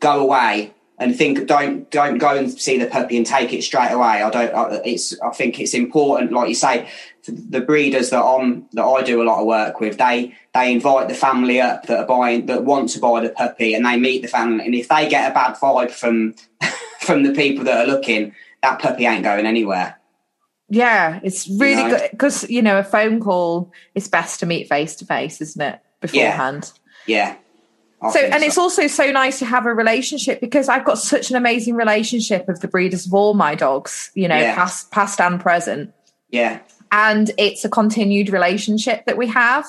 go 0.00 0.20
away 0.20 0.72
and 1.00 1.16
think 1.16 1.46
don't 1.46 1.90
don't 1.90 2.18
go 2.18 2.36
and 2.36 2.52
see 2.52 2.78
the 2.78 2.86
puppy 2.86 3.16
and 3.16 3.26
take 3.26 3.52
it 3.52 3.62
straight 3.62 3.90
away. 3.90 4.22
I 4.22 4.30
don't. 4.30 4.86
It's 4.86 5.18
I 5.20 5.30
think 5.30 5.58
it's 5.58 5.72
important, 5.74 6.30
like 6.30 6.48
you 6.48 6.54
say, 6.54 6.88
the 7.26 7.62
breeders 7.62 8.10
that 8.10 8.22
on 8.22 8.66
that 8.72 8.84
I 8.84 9.02
do 9.02 9.22
a 9.22 9.24
lot 9.24 9.40
of 9.40 9.46
work 9.46 9.80
with. 9.80 9.96
They 9.96 10.34
they 10.52 10.72
invite 10.72 11.08
the 11.08 11.14
family 11.14 11.60
up 11.60 11.86
that 11.86 12.00
are 12.00 12.06
buying 12.06 12.46
that 12.46 12.64
want 12.64 12.90
to 12.90 13.00
buy 13.00 13.20
the 13.20 13.30
puppy, 13.30 13.74
and 13.74 13.86
they 13.86 13.96
meet 13.96 14.20
the 14.22 14.28
family. 14.28 14.64
And 14.66 14.74
if 14.74 14.88
they 14.88 15.08
get 15.08 15.30
a 15.30 15.34
bad 15.34 15.56
vibe 15.56 15.90
from 15.90 16.34
from 17.00 17.22
the 17.22 17.32
people 17.32 17.64
that 17.64 17.78
are 17.78 17.90
looking, 17.90 18.34
that 18.62 18.78
puppy 18.78 19.06
ain't 19.06 19.24
going 19.24 19.46
anywhere. 19.46 19.99
Yeah, 20.70 21.20
it's 21.22 21.48
really 21.48 21.82
you 21.82 21.88
know? 21.88 21.98
good 21.98 22.10
because 22.12 22.48
you 22.48 22.62
know 22.62 22.78
a 22.78 22.84
phone 22.84 23.20
call 23.20 23.72
is 23.94 24.08
best 24.08 24.40
to 24.40 24.46
meet 24.46 24.68
face 24.68 24.96
to 24.96 25.04
face, 25.04 25.40
isn't 25.40 25.60
it? 25.60 25.80
Beforehand. 26.00 26.72
Yeah. 27.06 27.36
yeah. 28.02 28.10
So, 28.12 28.18
and 28.18 28.40
so. 28.40 28.46
it's 28.46 28.56
also 28.56 28.86
so 28.86 29.10
nice 29.10 29.40
to 29.40 29.44
have 29.44 29.66
a 29.66 29.74
relationship 29.74 30.40
because 30.40 30.70
I've 30.70 30.86
got 30.86 30.98
such 30.98 31.30
an 31.30 31.36
amazing 31.36 31.74
relationship 31.74 32.46
with 32.48 32.62
the 32.62 32.68
breeders 32.68 33.06
of 33.06 33.12
all 33.12 33.34
my 33.34 33.54
dogs, 33.54 34.10
you 34.14 34.26
know, 34.26 34.38
yeah. 34.38 34.54
past, 34.54 34.90
past 34.90 35.20
and 35.20 35.38
present. 35.38 35.92
Yeah. 36.30 36.60
And 36.92 37.30
it's 37.36 37.64
a 37.64 37.68
continued 37.68 38.30
relationship 38.30 39.04
that 39.04 39.18
we 39.18 39.26
have. 39.26 39.66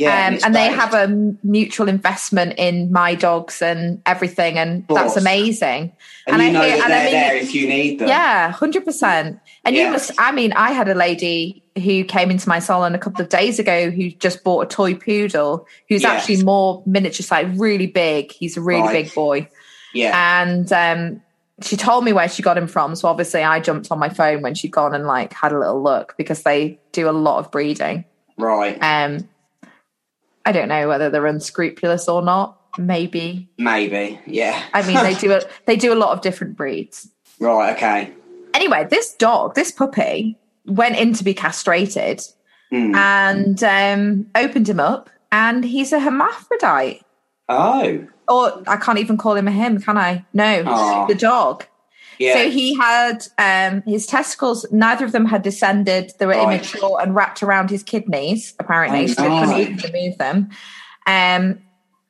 Yeah, 0.00 0.28
um, 0.28 0.34
and, 0.34 0.44
and 0.44 0.54
they 0.54 0.68
have 0.68 0.94
a 0.94 1.08
mutual 1.42 1.86
investment 1.86 2.54
in 2.56 2.90
my 2.90 3.14
dogs 3.14 3.60
and 3.60 4.00
everything, 4.06 4.56
and 4.56 4.86
that's 4.88 5.18
amazing. 5.18 5.92
And, 6.26 6.40
and 6.40 6.42
you 6.42 6.52
know 6.52 6.62
hear, 6.62 6.76
they're 6.78 6.84
I 6.84 7.04
mean, 7.04 7.12
there 7.12 7.36
if 7.36 7.54
you 7.54 7.68
need 7.68 7.98
them. 7.98 8.08
Yeah, 8.08 8.50
hundred 8.50 8.86
percent. 8.86 9.38
And 9.62 9.76
yeah. 9.76 9.84
you 9.84 9.92
must. 9.92 10.12
I 10.16 10.32
mean, 10.32 10.54
I 10.54 10.72
had 10.72 10.88
a 10.88 10.94
lady 10.94 11.62
who 11.76 12.02
came 12.04 12.30
into 12.30 12.48
my 12.48 12.60
salon 12.60 12.94
a 12.94 12.98
couple 12.98 13.20
of 13.20 13.28
days 13.28 13.58
ago 13.58 13.90
who 13.90 14.08
just 14.08 14.42
bought 14.42 14.62
a 14.62 14.66
toy 14.66 14.94
poodle, 14.94 15.66
who's 15.90 16.00
yes. 16.00 16.10
actually 16.10 16.44
more 16.44 16.82
miniature 16.86 17.22
size, 17.22 17.54
really 17.58 17.86
big. 17.86 18.32
He's 18.32 18.56
a 18.56 18.62
really 18.62 18.80
right. 18.80 19.04
big 19.04 19.14
boy. 19.14 19.50
Yeah, 19.92 20.40
and 20.42 20.72
um, 20.72 21.22
she 21.60 21.76
told 21.76 22.04
me 22.04 22.14
where 22.14 22.30
she 22.30 22.42
got 22.42 22.56
him 22.56 22.68
from. 22.68 22.94
So 22.94 23.06
obviously, 23.06 23.42
I 23.42 23.60
jumped 23.60 23.90
on 23.90 23.98
my 23.98 24.08
phone 24.08 24.40
when 24.40 24.54
she'd 24.54 24.72
gone 24.72 24.94
and 24.94 25.06
like 25.06 25.34
had 25.34 25.52
a 25.52 25.58
little 25.58 25.82
look 25.82 26.14
because 26.16 26.42
they 26.42 26.78
do 26.92 27.06
a 27.06 27.12
lot 27.12 27.40
of 27.40 27.50
breeding. 27.50 28.06
Right. 28.38 28.78
Um, 28.80 29.28
I 30.44 30.52
don't 30.52 30.68
know 30.68 30.88
whether 30.88 31.10
they're 31.10 31.26
unscrupulous 31.26 32.08
or 32.08 32.22
not. 32.22 32.60
Maybe. 32.78 33.48
Maybe. 33.58 34.20
Yeah. 34.26 34.62
I 34.72 34.86
mean, 34.86 35.02
they 35.02 35.14
do 35.20 35.32
a, 35.32 35.42
they 35.66 35.76
do 35.76 35.92
a 35.92 35.96
lot 35.96 36.12
of 36.12 36.22
different 36.22 36.56
breeds. 36.56 37.08
Right. 37.38 37.74
Okay. 37.76 38.12
Anyway, 38.54 38.86
this 38.90 39.14
dog, 39.14 39.54
this 39.54 39.70
puppy, 39.70 40.38
went 40.66 40.96
in 40.96 41.12
to 41.14 41.24
be 41.24 41.34
castrated 41.34 42.20
mm. 42.72 42.94
and 42.94 43.62
um, 43.64 44.26
opened 44.34 44.68
him 44.68 44.80
up, 44.80 45.10
and 45.32 45.64
he's 45.64 45.92
a 45.92 46.00
hermaphrodite. 46.00 47.02
Oh. 47.48 48.06
Or 48.28 48.62
I 48.66 48.76
can't 48.76 48.98
even 48.98 49.16
call 49.16 49.34
him 49.34 49.48
a 49.48 49.50
him, 49.50 49.80
can 49.80 49.96
I? 49.96 50.24
No, 50.32 50.62
oh. 50.66 51.06
the 51.08 51.14
dog. 51.14 51.66
Yeah. 52.20 52.34
So 52.34 52.50
he 52.50 52.74
had 52.74 53.26
um, 53.38 53.82
his 53.86 54.04
testicles, 54.04 54.66
neither 54.70 55.06
of 55.06 55.12
them 55.12 55.24
had 55.24 55.40
descended. 55.40 56.12
They 56.18 56.26
were 56.26 56.32
right. 56.32 56.60
immature 56.60 57.00
and 57.00 57.14
wrapped 57.14 57.42
around 57.42 57.70
his 57.70 57.82
kidneys, 57.82 58.54
apparently, 58.58 59.04
oh, 59.04 59.06
so 59.06 59.22
they 59.22 59.28
couldn't 59.28 59.58
even 59.58 59.92
remove 59.92 60.18
them. 60.18 60.50
Um, 61.06 61.60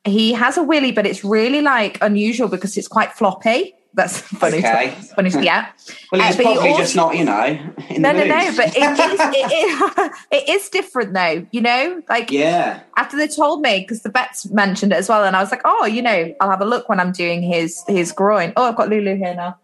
he 0.03 0.33
has 0.33 0.57
a 0.57 0.63
willy, 0.63 0.91
but 0.91 1.05
it's 1.05 1.23
really 1.23 1.61
like 1.61 1.97
unusual 2.01 2.49
because 2.49 2.75
it's 2.75 2.89
quite 2.89 3.13
floppy. 3.13 3.73
That's 3.93 4.19
funny. 4.19 4.57
Okay. 4.57 4.89
To, 4.89 5.01
funny 5.15 5.29
to 5.29 5.43
yeah. 5.43 5.69
well, 6.11 6.21
he's 6.21 6.37
uh, 6.37 6.43
probably 6.43 6.61
he 6.61 6.69
also, 6.69 6.81
just 6.81 6.95
not, 6.97 7.17
you 7.17 7.23
know. 7.23 7.73
no, 7.97 8.11
no, 8.11 8.25
no. 8.25 8.55
But 8.57 8.75
it 8.75 8.77
is, 8.99 9.19
it, 9.21 9.31
it, 9.33 10.11
it 10.31 10.49
is 10.49 10.69
different, 10.69 11.13
though. 11.13 11.47
You 11.51 11.61
know, 11.61 12.03
like 12.09 12.31
yeah. 12.31 12.81
After 12.97 13.15
they 13.15 13.29
told 13.29 13.61
me, 13.61 13.79
because 13.79 14.01
the 14.01 14.09
vets 14.09 14.49
mentioned 14.49 14.91
it 14.91 14.95
as 14.95 15.07
well, 15.07 15.23
and 15.23 15.37
I 15.37 15.41
was 15.41 15.51
like, 15.51 15.61
oh, 15.63 15.85
you 15.85 16.01
know, 16.01 16.35
I'll 16.41 16.49
have 16.49 16.61
a 16.61 16.65
look 16.65 16.89
when 16.89 16.99
I'm 16.99 17.13
doing 17.13 17.41
his 17.41 17.81
his 17.87 18.11
groin. 18.11 18.51
Oh, 18.57 18.65
I've 18.65 18.75
got 18.75 18.89
Lulu 18.89 19.15
here 19.15 19.35
now. 19.35 19.57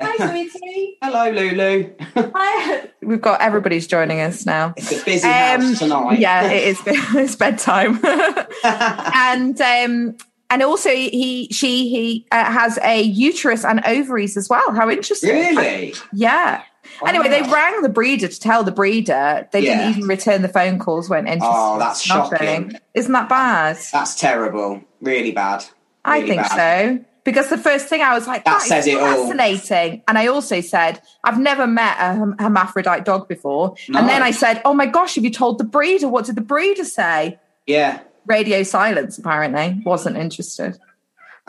Hi, 0.00 0.30
sweetie. 0.30 0.98
Hello, 1.02 1.30
Lulu. 1.30 1.90
Hi. 2.14 2.88
We've 3.02 3.20
got 3.20 3.40
everybody's 3.40 3.86
joining 3.86 4.20
us 4.20 4.46
now. 4.46 4.74
It's 4.76 4.92
a 4.92 5.04
busy 5.04 5.26
um, 5.26 5.60
house 5.60 5.78
tonight. 5.78 6.18
Yeah, 6.18 6.50
it 6.50 6.68
is. 6.68 6.80
It's 6.86 7.36
bedtime, 7.36 8.00
and 8.64 9.60
um, 9.60 10.16
and 10.50 10.62
also 10.62 10.90
he 10.90 11.48
she 11.50 11.88
he 11.88 12.26
uh, 12.32 12.44
has 12.44 12.78
a 12.82 13.02
uterus 13.02 13.64
and 13.64 13.80
ovaries 13.84 14.36
as 14.36 14.48
well. 14.48 14.72
How 14.72 14.88
interesting! 14.90 15.30
Really? 15.30 15.94
Yeah. 16.12 16.62
Wow. 17.02 17.08
Anyway, 17.08 17.28
they 17.28 17.42
rang 17.42 17.82
the 17.82 17.88
breeder 17.88 18.28
to 18.28 18.40
tell 18.40 18.64
the 18.64 18.72
breeder 18.72 19.46
they 19.52 19.60
yeah. 19.60 19.76
didn't 19.76 19.98
even 19.98 20.08
return 20.08 20.42
the 20.42 20.48
phone 20.48 20.78
calls 20.78 21.08
when 21.08 21.26
interested. 21.26 21.50
Oh, 21.52 21.78
that's 21.78 22.08
nothing. 22.08 22.38
shocking! 22.38 22.80
Isn't 22.94 23.12
that 23.12 23.28
bad? 23.28 23.78
That's 23.92 24.14
terrible. 24.14 24.82
Really 25.00 25.32
bad. 25.32 25.64
Really 26.06 26.22
I 26.22 26.26
think 26.26 26.42
bad. 26.42 26.56
so 26.56 27.04
because 27.28 27.50
the 27.50 27.58
first 27.58 27.88
thing 27.88 28.00
I 28.00 28.14
was 28.14 28.26
like, 28.26 28.46
that, 28.46 28.60
that 28.60 28.62
says 28.62 28.86
it 28.86 28.98
fascinating. 28.98 29.98
All. 29.98 30.04
And 30.08 30.16
I 30.16 30.28
also 30.28 30.62
said, 30.62 31.02
I've 31.22 31.38
never 31.38 31.66
met 31.66 31.94
a 32.00 32.14
hermaphrodite 32.42 33.04
dog 33.04 33.28
before. 33.28 33.74
And 33.88 34.08
then 34.08 34.22
I 34.22 34.30
said, 34.30 34.62
Oh 34.64 34.72
my 34.72 34.86
gosh, 34.86 35.16
have 35.16 35.24
you 35.24 35.30
told 35.30 35.58
the 35.58 35.64
breeder? 35.64 36.08
What 36.08 36.24
did 36.24 36.36
the 36.36 36.40
breeder 36.40 36.84
say? 36.84 37.38
Yeah. 37.66 38.00
Radio 38.24 38.62
silence, 38.62 39.18
apparently, 39.18 39.82
wasn't 39.84 40.16
interested. 40.16 40.78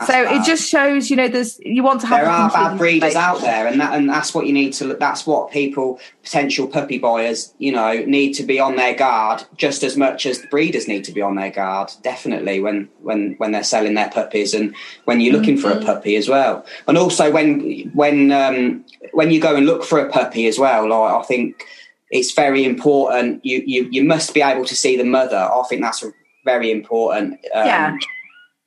That's 0.00 0.12
so 0.12 0.24
bad. 0.24 0.40
it 0.40 0.46
just 0.46 0.66
shows, 0.66 1.10
you 1.10 1.16
know, 1.16 1.28
there's 1.28 1.60
you 1.60 1.82
want 1.82 2.00
to 2.00 2.06
have. 2.06 2.20
There 2.20 2.30
are 2.30 2.50
bad 2.50 2.78
breeders 2.78 3.16
out 3.16 3.42
there, 3.42 3.66
and 3.66 3.78
that 3.82 3.94
and 3.94 4.08
that's 4.08 4.34
what 4.34 4.46
you 4.46 4.52
need 4.52 4.72
to. 4.74 4.94
That's 4.94 5.26
what 5.26 5.50
people, 5.50 6.00
potential 6.22 6.66
puppy 6.66 6.96
buyers, 6.96 7.52
you 7.58 7.70
know, 7.70 7.92
need 8.06 8.32
to 8.34 8.42
be 8.42 8.58
on 8.58 8.76
their 8.76 8.94
guard 8.94 9.44
just 9.58 9.82
as 9.82 9.98
much 9.98 10.24
as 10.24 10.40
the 10.40 10.48
breeders 10.48 10.88
need 10.88 11.04
to 11.04 11.12
be 11.12 11.20
on 11.20 11.34
their 11.34 11.50
guard. 11.50 11.92
Definitely 12.02 12.60
when 12.60 12.88
when 13.02 13.34
when 13.36 13.52
they're 13.52 13.62
selling 13.62 13.92
their 13.92 14.08
puppies 14.08 14.54
and 14.54 14.74
when 15.04 15.20
you're 15.20 15.34
looking 15.34 15.56
mm-hmm. 15.56 15.62
for 15.62 15.72
a 15.72 15.76
mm-hmm. 15.76 15.84
puppy 15.84 16.16
as 16.16 16.30
well, 16.30 16.64
and 16.88 16.96
also 16.96 17.30
when 17.30 17.90
when 17.92 18.32
um, 18.32 18.82
when 19.12 19.30
you 19.30 19.38
go 19.38 19.54
and 19.54 19.66
look 19.66 19.84
for 19.84 19.98
a 19.98 20.10
puppy 20.10 20.46
as 20.46 20.58
well. 20.58 20.88
Like 20.88 21.12
I 21.12 21.22
think 21.24 21.62
it's 22.10 22.32
very 22.32 22.64
important. 22.64 23.44
You 23.44 23.62
you 23.66 23.86
you 23.90 24.02
must 24.02 24.32
be 24.32 24.40
able 24.40 24.64
to 24.64 24.74
see 24.74 24.96
the 24.96 25.04
mother. 25.04 25.36
I 25.36 25.62
think 25.68 25.82
that's 25.82 26.02
very 26.46 26.70
important. 26.70 27.34
Um, 27.54 27.66
Yeah. 27.66 27.96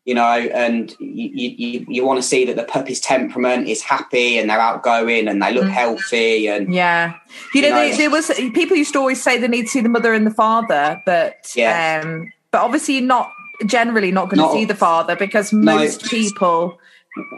You 0.05 0.15
know, 0.15 0.21
and 0.53 0.93
you, 0.99 1.29
you 1.57 1.85
you 1.87 2.05
want 2.05 2.21
to 2.21 2.27
see 2.27 2.43
that 2.45 2.57
the 2.57 2.65
puppy's 2.65 2.99
temperament 2.99 3.69
is 3.69 3.81
happy 3.81 4.37
and 4.37 4.49
they're 4.49 4.59
outgoing 4.59 5.29
and 5.29 5.41
they 5.41 5.53
look 5.53 5.63
Mm. 5.67 5.71
healthy 5.71 6.47
and 6.49 6.73
Yeah, 6.73 7.13
you 7.53 7.61
know, 7.61 7.81
You 7.81 7.91
know. 7.91 7.97
there 7.97 8.09
was 8.09 8.29
people 8.53 8.75
used 8.75 8.91
to 8.93 8.99
always 8.99 9.23
say 9.23 9.37
they 9.37 9.47
need 9.47 9.63
to 9.63 9.69
see 9.69 9.79
the 9.79 9.87
mother 9.87 10.13
and 10.13 10.27
the 10.27 10.31
father, 10.33 11.01
but 11.05 11.35
Yeah. 11.55 12.01
um, 12.03 12.33
but 12.51 12.61
obviously 12.63 12.99
not 12.99 13.31
generally 13.65 14.11
not 14.11 14.29
going 14.29 14.43
to 14.45 14.51
see 14.51 14.65
the 14.65 14.75
father 14.75 15.15
because 15.15 15.53
No. 15.53 15.75
most 15.77 16.03
people, 16.03 16.77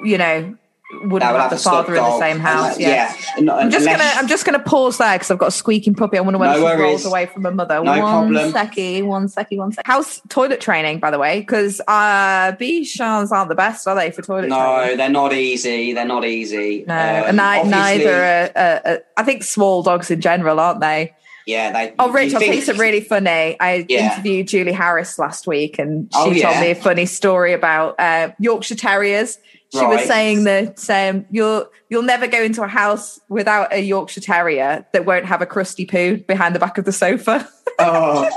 you 0.04 0.18
know, 0.18 0.58
wouldn't 0.92 1.12
would 1.12 1.22
have 1.24 1.50
the 1.50 1.56
a 1.56 1.60
father 1.60 1.96
in 1.96 2.04
the 2.04 2.20
same 2.20 2.40
house. 2.40 2.74
And, 2.74 2.82
Yeah. 2.82 3.14
And- 3.38 3.50
I'm 3.50 3.72
just 3.72 3.86
unless- 3.88 3.98
gonna 4.02 4.20
I'm 4.22 4.28
just 4.28 4.46
gonna 4.46 4.60
pause 4.60 4.98
there 5.00 5.14
because 5.14 5.32
I've 5.32 5.38
got 5.40 5.48
a 5.48 5.52
squeaking 5.52 5.96
puppy. 5.96 6.18
I 6.18 6.22
wonder 6.22 6.38
when 6.38 6.52
No 6.52 6.58
she 6.76 6.82
rolls 6.82 7.06
away 7.06 7.26
from 7.26 7.44
her 7.44 7.52
mother. 7.52 7.76
No 7.84 8.00
one 8.00 8.00
problem. 8.32 8.54
seckie, 8.54 9.04
one 9.04 9.28
seckie, 9.28 9.58
one 9.58 9.72
seckie. 9.72 9.82
How's 9.86 10.22
toilet 10.30 10.62
training, 10.62 11.00
by 11.00 11.10
the 11.12 11.18
way? 11.20 11.40
Because 11.40 11.82
uh, 11.88 12.52
Bichons 12.54 13.32
aren't 13.32 13.50
the 13.50 13.56
best, 13.56 13.88
are 13.88 13.96
they, 13.96 14.12
for 14.12 14.22
toilet 14.22 14.48
No, 14.50 14.76
training? 14.78 14.98
they're 14.98 15.10
not 15.10 15.34
easy. 15.34 15.94
They're 15.94 16.06
not 16.06 16.24
easy. 16.24 16.86
No, 16.88 16.94
Um, 16.94 17.00
and 17.00 17.42
I, 17.42 17.64
neither. 17.64 18.14
Are, 18.24 18.52
uh, 18.56 18.90
uh, 18.90 18.98
I 19.18 19.24
think 19.24 19.44
small 19.44 19.82
dogs 19.84 20.12
in 20.12 20.22
general, 20.22 20.60
aren't 20.60 20.82
they? 20.82 21.14
Yeah, 21.48 21.72
they. 21.72 21.94
Oh, 22.00 22.10
Rich, 22.12 22.34
I'll 22.34 22.42
tell 22.42 22.54
you 22.56 22.62
something 22.62 22.82
really 22.82 23.02
funny. 23.02 23.56
I 23.60 23.86
Yeah. 23.88 24.14
interviewed 24.14 24.48
Julie 24.48 24.72
Harris 24.72 25.20
last 25.20 25.46
week, 25.46 25.78
and 25.78 26.10
she 26.12 26.20
Oh, 26.20 26.34
told 26.34 26.60
me 26.60 26.72
a 26.72 26.76
funny 26.76 27.06
story 27.06 27.54
about 27.54 28.00
uh, 28.00 28.30
Yorkshire 28.40 28.76
Terriers. 28.76 29.38
She 29.74 29.86
was 29.86 30.06
saying 30.06 30.46
that 30.46 30.90
um, 30.90 31.26
you'll 31.32 31.70
you'll 31.90 32.04
never 32.04 32.28
go 32.28 32.42
into 32.42 32.64
a 32.64 32.68
house 32.68 33.20
without 33.30 33.74
a 33.74 33.80
Yorkshire 33.82 34.22
Terrier 34.22 34.86
that 34.94 35.06
won't 35.06 35.26
have 35.26 35.42
a 35.42 35.46
crusty 35.46 35.86
poo 35.86 36.18
behind 36.18 36.56
the 36.56 36.60
back 36.60 36.78
of 36.78 36.86
the 36.86 36.92
sofa. 36.94 37.48
Oh, 37.78 38.30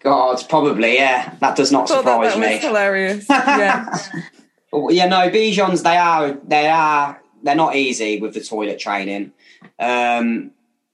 God, 0.00 0.42
probably. 0.48 0.94
Yeah, 0.94 1.34
that 1.40 1.56
does 1.56 1.70
not 1.70 1.88
Thought 1.88 2.06
that, 2.06 2.32
surprise 2.32 2.32
that 2.34 2.40
me. 2.40 2.54
was 2.54 2.64
hilarious. 2.64 3.26
Yeah, 3.28 3.98
yeah, 4.88 5.06
no, 5.08 5.28
Bichons, 5.28 5.82
they 5.82 5.98
are, 5.98 6.32
they 6.46 6.68
are, 6.70 7.20
they're 7.42 7.54
not 7.54 7.76
easy 7.76 8.18
with 8.18 8.32
the 8.32 8.40
toilet 8.40 8.78
training. 8.78 9.32
Um, 9.78 10.52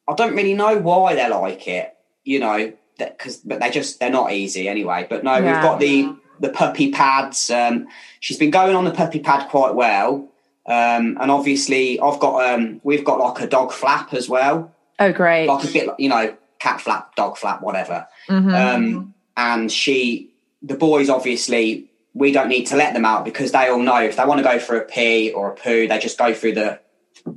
I 0.09 0.15
don't 0.15 0.35
really 0.35 0.55
know 0.55 0.77
why 0.79 1.15
they're 1.15 1.31
like 1.31 1.69
it, 1.69 1.95
you 2.25 2.41
know, 2.41 2.73
because 2.99 3.37
but 3.39 3.61
they 3.61 3.71
just 3.71 4.01
they're 4.01 4.11
not 4.11 4.33
easy 4.33 4.69
anyway. 4.69 5.07
But 5.09 5.23
no, 5.23 5.37
Yeah. 5.37 5.53
we've 5.53 5.63
got 5.63 5.79
the 5.79 6.17
the 6.41 6.49
puppy 6.51 6.91
pads. 6.91 7.51
Um, 7.51 7.87
she's 8.21 8.39
been 8.39 8.51
going 8.51 8.75
on 8.77 8.85
the 8.85 8.91
puppy 8.91 9.21
pad 9.21 9.49
quite 9.49 9.75
well, 9.75 10.29
um, 10.67 11.19
and 11.21 11.31
obviously 11.31 12.01
I've 12.01 12.21
got 12.21 12.55
um, 12.55 12.81
we've 12.85 13.05
got 13.05 13.19
like 13.19 13.43
a 13.45 13.47
dog 13.47 13.73
flap 13.73 14.15
as 14.15 14.29
well, 14.29 14.73
oh 14.99 15.13
great. 15.13 15.47
like 15.47 15.65
a 15.65 15.73
bit, 15.73 15.87
like, 15.87 15.97
you 15.99 16.09
know, 16.09 16.37
cat 16.59 16.81
flap, 16.81 17.15
dog 17.15 17.37
flap, 17.37 17.63
whatever. 17.63 18.07
Mhm. 18.29 18.55
Um, 18.55 19.15
and 19.37 19.71
she, 19.71 20.31
the 20.63 20.77
boys, 20.77 21.09
obviously, 21.11 21.91
we 22.15 22.31
don't 22.31 22.49
need 22.49 22.67
to 22.67 22.77
let 22.77 22.95
them 22.95 23.05
out 23.05 23.25
because 23.25 23.53
they 23.53 23.69
all 23.69 23.81
know 23.81 24.01
if 24.01 24.17
they 24.17 24.25
want 24.25 24.39
to 24.39 24.45
go 24.45 24.59
for 24.59 24.77
a 24.77 24.85
pee 24.85 25.33
or 25.33 25.51
a 25.51 25.55
poo, 25.55 25.89
they 25.89 25.99
just 25.99 26.19
go 26.19 26.33
through 26.33 26.55
the 26.55 26.79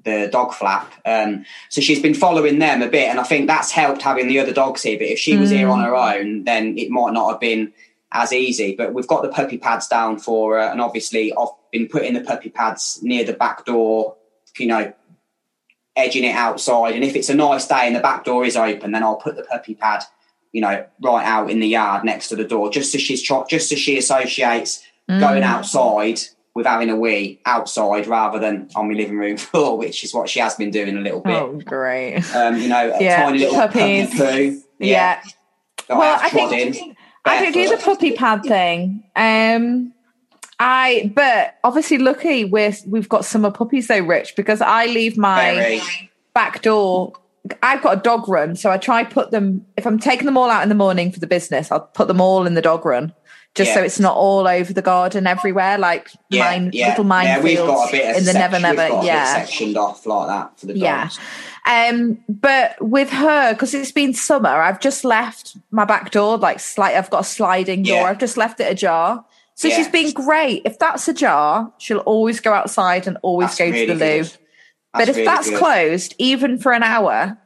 the 0.04 0.27
dog 0.32 0.54
flap. 0.54 0.92
Um, 1.06 1.46
so 1.70 1.82
she's 1.82 2.01
been 2.01 2.13
following 2.13 2.60
them 2.60 2.82
a 2.82 2.88
bit, 2.89 3.10
and 3.10 3.20
I 3.20 3.24
think 3.24 3.48
that's 3.48 3.72
helped 3.72 4.01
having 4.01 4.27
the 4.27 4.39
other 4.39 4.54
dogs 4.54 4.84
here. 4.84 4.98
But 4.98 5.08
if 5.08 5.18
she 5.18 5.38
was 5.38 5.50
here 5.50 5.70
on 5.70 5.82
her 5.82 5.96
own, 5.96 6.44
then 6.44 6.77
it 6.77 6.89
might 6.89 7.13
not 7.13 7.32
have 7.32 7.39
been 7.39 7.74
as 8.18 8.34
easy. 8.34 8.76
But 8.76 8.94
we've 8.94 9.08
got 9.08 9.22
the 9.24 9.30
puppy 9.30 9.58
pads 9.58 9.88
down 9.88 10.20
for 10.20 10.54
her, 10.56 10.60
and 10.62 10.82
obviously 10.82 11.34
I've 11.34 11.50
been 11.72 11.88
putting 11.88 12.14
the 12.14 12.22
puppy 12.22 12.50
pads 12.50 13.00
near 13.02 13.24
the 13.24 13.34
back 13.34 13.66
door, 13.66 14.16
you 14.58 14.68
know, 14.68 14.94
edging 15.96 16.24
it 16.24 16.36
outside. 16.36 16.96
And 16.96 17.04
if 17.04 17.16
it's 17.16 17.30
a 17.30 17.36
nice 17.36 17.68
day 17.68 17.88
and 17.88 17.96
the 17.96 18.00
back 18.00 18.24
door 18.24 18.46
is 18.46 18.56
open, 18.56 18.92
then 18.92 19.04
I'll 19.04 19.16
put 19.16 19.36
the 19.36 19.44
puppy 19.44 19.76
pad, 19.76 20.04
you 20.52 20.62
know, 20.62 20.86
right 21.02 21.26
out 21.26 21.50
in 21.50 21.60
the 21.60 21.68
yard 21.68 22.04
next 22.04 22.28
to 22.30 22.36
the 22.36 22.44
door, 22.44 22.70
just 22.70 22.92
so 22.92 22.98
she's 22.98 23.22
tro- 23.22 23.46
just 23.50 23.70
so 23.70 23.76
she 23.76 23.98
associates 23.98 24.84
going 25.08 25.42
outside 25.44 26.20
with 26.54 26.66
having 26.66 26.90
a 26.90 26.96
wee 26.96 27.40
outside 27.46 28.08
rather 28.08 28.40
than 28.40 28.68
on 28.76 28.90
my 28.90 28.94
living 28.96 29.18
room 29.18 29.38
floor, 29.38 29.78
which 29.78 30.04
is 30.04 30.14
what 30.14 30.28
she 30.28 30.40
has 30.40 30.56
been 30.56 30.72
doing 30.72 30.98
a 30.98 31.02
little 31.02 31.22
bit. 31.22 31.34
Oh 31.34 31.62
great. 31.64 32.18
Um, 32.36 32.58
you 32.58 32.68
know, 32.68 32.91
a 32.94 33.02
Yeah, 33.04 33.24
tiny 33.24 33.39
little 33.39 33.56
puppies. 33.56 34.10
puppy 34.10 34.50
poo. 34.52 34.62
Yeah. 34.80 35.22
Go 35.88 36.00
Well, 36.00 36.15
out 36.15 36.24
I 36.24 36.30
think 36.30 36.97
I 37.28 37.42
don't 37.44 37.54
do 37.54 37.70
the 37.70 37.78
puppy 37.84 38.12
pad 38.13 38.44
thing. 38.44 39.04
Um, 39.16 39.94
I 40.60 41.12
but 41.16 41.56
obviously 41.63 41.98
lucky 42.00 42.46
we're 42.46 42.74
we've 42.88 43.08
got 43.10 43.26
summer 43.26 43.52
puppies 43.52 43.88
though, 43.88 44.00
Rich, 44.00 44.36
because 44.36 44.62
I 44.62 44.86
leave 44.88 45.18
my 45.18 45.54
Very. 45.56 45.82
back 46.34 46.62
door. 46.62 47.13
I've 47.63 47.82
got 47.82 47.98
a 48.00 48.02
dog 48.02 48.28
run, 48.28 48.56
so 48.56 48.72
I 48.72 48.78
try 48.78 49.04
put 49.04 49.32
them. 49.32 49.66
If 49.78 49.86
I'm 49.86 50.00
taking 50.00 50.26
them 50.26 50.38
all 50.38 50.50
out 50.50 50.63
in 50.63 50.70
the 50.70 50.76
morning 50.76 51.12
for 51.12 51.20
the 51.20 51.28
business, 51.28 51.72
I'll 51.72 51.80
put 51.82 52.08
them 52.08 52.20
all 52.20 52.46
in 52.46 52.56
the 52.56 52.62
dog 52.62 52.86
run, 52.86 53.13
just 53.56 53.74
so 53.74 53.82
it's 53.82 54.00
not 54.02 54.18
all 54.18 54.48
over 54.48 54.74
the 54.74 54.82
garden 54.82 55.28
everywhere, 55.28 55.78
like 55.78 56.10
Yeah, 56.30 56.44
mine 56.50 56.72
yeah. 56.74 56.90
little 56.90 57.06
yeah, 57.24 57.40
we've 57.42 57.58
got 57.58 57.88
a 57.88 57.92
bit 57.92 58.04
in 58.18 58.26
the 58.26 58.32
section- 58.34 58.40
never 58.42 58.60
never. 58.60 58.82
we've 58.82 58.90
got 58.90 58.98
a 58.98 59.02
bit 59.02 59.06
Yeah, 59.06 59.46
sectioned 59.46 59.78
off 59.78 60.06
like 60.06 60.28
that 60.28 60.60
for 60.60 60.66
the 60.66 60.74
dogs. 60.74 60.82
yeah. 60.82 61.10
Um, 61.67 62.17
but 62.30 62.75
with 62.82 63.10
her, 63.10 63.53
because 63.53 63.73
it's 63.73 63.91
been 63.91 64.13
summer, 64.13 64.49
I've 64.49 64.80
just 64.80 65.03
left 65.03 65.58
my 65.71 65.84
back 65.86 66.12
door 66.12 66.38
like 66.38 66.60
slight. 66.62 66.95
I've 66.95 67.10
got 67.10 67.21
a 67.21 67.25
sliding 67.25 67.84
door. 67.84 67.97
Yeah. 67.97 68.03
I've 68.03 68.19
just 68.19 68.38
left 68.38 68.60
it 68.62 68.71
ajar. 68.71 69.25
So 69.56 69.67
Yeah. 69.67 69.75
she's 69.75 69.88
been 69.89 70.12
great. 70.13 70.62
If 70.65 70.80
that's 70.80 71.08
ajar, 71.08 71.71
she'll 71.77 71.97
always 71.99 72.39
go 72.39 72.53
outside 72.53 73.06
and 73.08 73.17
always 73.21 73.49
That's 73.49 73.60
go 73.60 73.65
really 73.65 73.88
to 73.88 73.95
the 73.95 74.06
loo. 74.21 74.25
But 74.93 75.10
if 75.10 75.15
really 75.17 75.25
that's 75.27 75.49
good. 75.49 75.60
closed, 75.60 76.15
even 76.17 76.58
for 76.58 76.71
an 76.71 76.84
hour, 76.84 77.38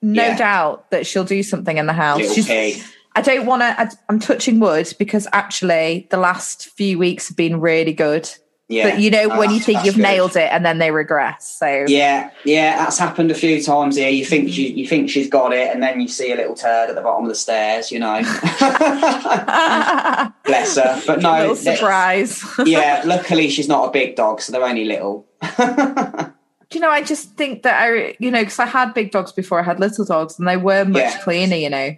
no 0.00 0.22
Yeah. 0.22 0.36
doubt 0.36 0.90
that 0.90 1.06
she'll 1.06 1.24
do 1.24 1.42
something 1.42 1.76
in 1.78 1.86
the 1.86 1.92
house. 1.92 2.20
I 2.48 3.22
don't 3.22 3.46
want 3.46 3.62
to. 3.62 3.90
I'm 4.10 4.20
touching 4.20 4.60
wood 4.60 4.92
because 4.98 5.26
actually 5.32 6.06
the 6.10 6.18
last 6.18 6.68
few 6.76 6.98
weeks 6.98 7.28
have 7.28 7.36
been 7.36 7.60
really 7.60 7.94
good. 7.94 8.30
Yeah. 8.68 8.90
But 8.90 9.00
you 9.00 9.10
know 9.12 9.28
when 9.28 9.52
you 9.52 9.60
think 9.60 9.84
you've 9.84 9.94
good. 9.94 10.02
nailed 10.02 10.34
it 10.36 10.48
and 10.50 10.66
then 10.66 10.78
they 10.78 10.90
regress. 10.90 11.56
So 11.58 11.84
Yeah, 11.86 12.30
yeah, 12.44 12.76
that's 12.78 12.98
happened 12.98 13.30
a 13.30 13.34
few 13.34 13.62
times 13.62 13.94
here. 13.96 14.08
You 14.08 14.24
think 14.24 14.44
Mm-hmm. 14.46 14.52
she, 14.52 14.72
you 14.72 14.88
think 14.88 15.08
she's 15.08 15.28
got 15.28 15.52
it, 15.52 15.70
and 15.72 15.80
then 15.82 16.00
you 16.00 16.08
see 16.08 16.32
a 16.32 16.34
little 16.36 16.56
turd 16.56 16.88
at 16.88 16.96
the 16.96 17.00
bottom 17.00 17.24
of 17.24 17.28
the 17.28 17.36
stairs. 17.36 17.92
You 17.92 18.00
know, 18.00 18.20
bless 20.44 20.76
her. 20.76 21.00
But 21.06 21.20
no, 21.22 21.54
surprise. 21.54 22.44
yeah. 22.66 23.02
Luckily, 23.04 23.48
she's 23.50 23.68
not 23.68 23.88
a 23.88 23.90
big 23.92 24.16
dog, 24.16 24.40
so 24.40 24.52
they're 24.52 24.64
only 24.64 24.84
little. 24.84 25.26
Do 26.68 26.78
you 26.78 26.80
know, 26.80 26.90
I 26.90 27.02
just 27.02 27.34
think 27.36 27.62
that 27.62 27.80
I, 27.80 28.16
you 28.18 28.30
know, 28.30 28.40
because 28.42 28.58
I 28.58 28.66
had 28.66 28.92
big 28.94 29.12
dogs 29.12 29.30
before 29.30 29.60
I 29.60 29.62
had 29.62 29.78
little 29.78 30.04
dogs 30.04 30.36
and 30.38 30.48
they 30.48 30.56
were 30.56 30.84
much 30.84 31.00
Yeah. 31.00 31.18
cleaner, 31.22 31.54
you 31.54 31.70
know. 31.70 31.96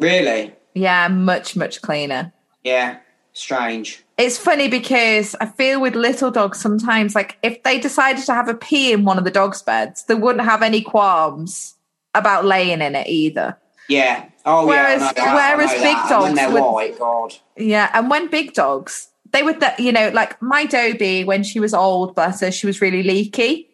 really? 0.00 0.52
Yeah, 0.74 1.06
much, 1.06 1.54
much 1.54 1.80
cleaner. 1.82 2.32
Yeah. 2.64 2.98
Strange. 3.38 4.04
It's 4.16 4.36
funny 4.36 4.66
because 4.68 5.36
I 5.40 5.46
feel 5.46 5.80
with 5.80 5.94
little 5.94 6.30
dogs 6.32 6.60
sometimes, 6.60 7.14
like 7.14 7.38
if 7.42 7.62
they 7.62 7.78
decided 7.78 8.24
to 8.26 8.34
have 8.34 8.48
a 8.48 8.54
pee 8.54 8.92
in 8.92 9.04
one 9.04 9.16
of 9.16 9.24
the 9.24 9.30
dogs' 9.30 9.62
beds, 9.62 10.02
they 10.04 10.14
wouldn't 10.14 10.44
have 10.44 10.60
any 10.62 10.82
qualms 10.82 11.76
about 12.14 12.44
laying 12.44 12.80
in 12.80 12.96
it 12.96 13.06
either. 13.06 13.56
Yeah. 13.88 14.24
Oh 14.44 14.66
Whereas- 14.66 15.00
yeah. 15.02 15.12
That. 15.12 15.56
Whereas 15.56 15.72
big 15.74 15.82
that. 15.82 16.10
And 16.10 16.22
when 16.22 16.34
dogs 16.34 16.36
they're 16.36 16.50
would- 16.50 16.72
white, 16.72 16.98
God. 16.98 17.34
Yeah, 17.56 17.90
and 17.94 18.10
when 18.10 18.26
big 18.28 18.54
dogs, 18.54 19.08
they 19.32 19.42
would, 19.44 19.60
that 19.60 19.78
you 19.78 19.92
know, 19.92 20.08
like 20.08 20.40
my 20.42 20.66
Dobie, 20.66 21.22
when 21.24 21.44
she 21.44 21.60
was 21.60 21.72
old, 21.72 22.14
bless 22.16 22.40
her, 22.40 22.50
she 22.50 22.66
was 22.66 22.80
really 22.80 23.02
leaky. 23.04 23.68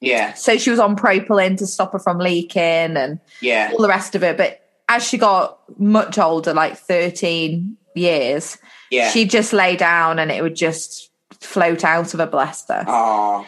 Yeah. 0.00 0.34
So 0.34 0.58
she 0.58 0.70
was 0.70 0.78
on 0.78 0.94
Propalin 0.96 1.56
to 1.58 1.66
stop 1.66 1.92
her 1.92 1.98
from 1.98 2.18
leaking 2.18 2.62
and 2.96 3.18
Yeah. 3.40 3.70
all 3.72 3.82
the 3.82 3.88
rest 3.88 4.14
of 4.14 4.22
it. 4.22 4.36
But 4.36 4.60
as 4.88 5.04
she 5.04 5.18
got 5.18 5.58
much 5.80 6.18
older, 6.18 6.54
like 6.54 6.76
13 6.78 7.76
years, 7.96 8.58
Yeah. 8.90 9.10
she'd 9.10 9.30
just 9.30 9.52
lay 9.52 9.76
down 9.76 10.18
and 10.18 10.30
it 10.30 10.42
would 10.42 10.56
just 10.56 11.10
float 11.40 11.84
out 11.84 12.12
of 12.14 12.20
her, 12.20 12.26
bless 12.26 12.66
her. 12.68 12.84
Oh. 12.86 13.46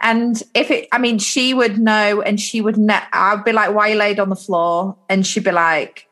And 0.00 0.42
if 0.54 0.70
it, 0.70 0.88
I 0.92 0.98
mean, 0.98 1.18
she 1.18 1.54
would 1.54 1.78
know 1.78 2.20
and 2.20 2.38
she 2.38 2.60
would, 2.60 2.76
ne- 2.76 3.00
I'd 3.12 3.44
be 3.44 3.52
like, 3.52 3.74
why 3.74 3.88
you 3.88 3.96
laid 3.96 4.20
on 4.20 4.28
the 4.28 4.36
floor? 4.36 4.96
And 5.08 5.26
she'd 5.26 5.44
be 5.44 5.52
like, 5.52 6.06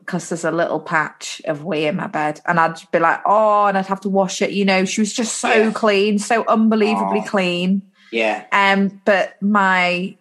because 0.00 0.28
there's 0.28 0.44
a 0.44 0.50
little 0.50 0.80
patch 0.80 1.40
of 1.46 1.64
wee 1.64 1.86
in 1.86 1.96
my 1.96 2.06
bed. 2.08 2.40
And 2.46 2.58
I'd 2.60 2.78
be 2.92 2.98
like, 2.98 3.20
oh, 3.26 3.66
and 3.66 3.76
I'd 3.78 3.86
have 3.86 4.00
to 4.02 4.08
wash 4.08 4.42
it. 4.42 4.50
You 4.50 4.64
know, 4.64 4.84
she 4.84 5.00
was 5.00 5.12
just 5.12 5.38
so 5.38 5.52
Yeah. 5.52 5.70
clean, 5.72 6.18
so 6.18 6.44
unbelievably 6.46 7.22
clean. 7.26 7.82
Yeah. 8.12 8.44
Um, 8.52 9.00
but 9.04 9.40
my, 9.42 10.16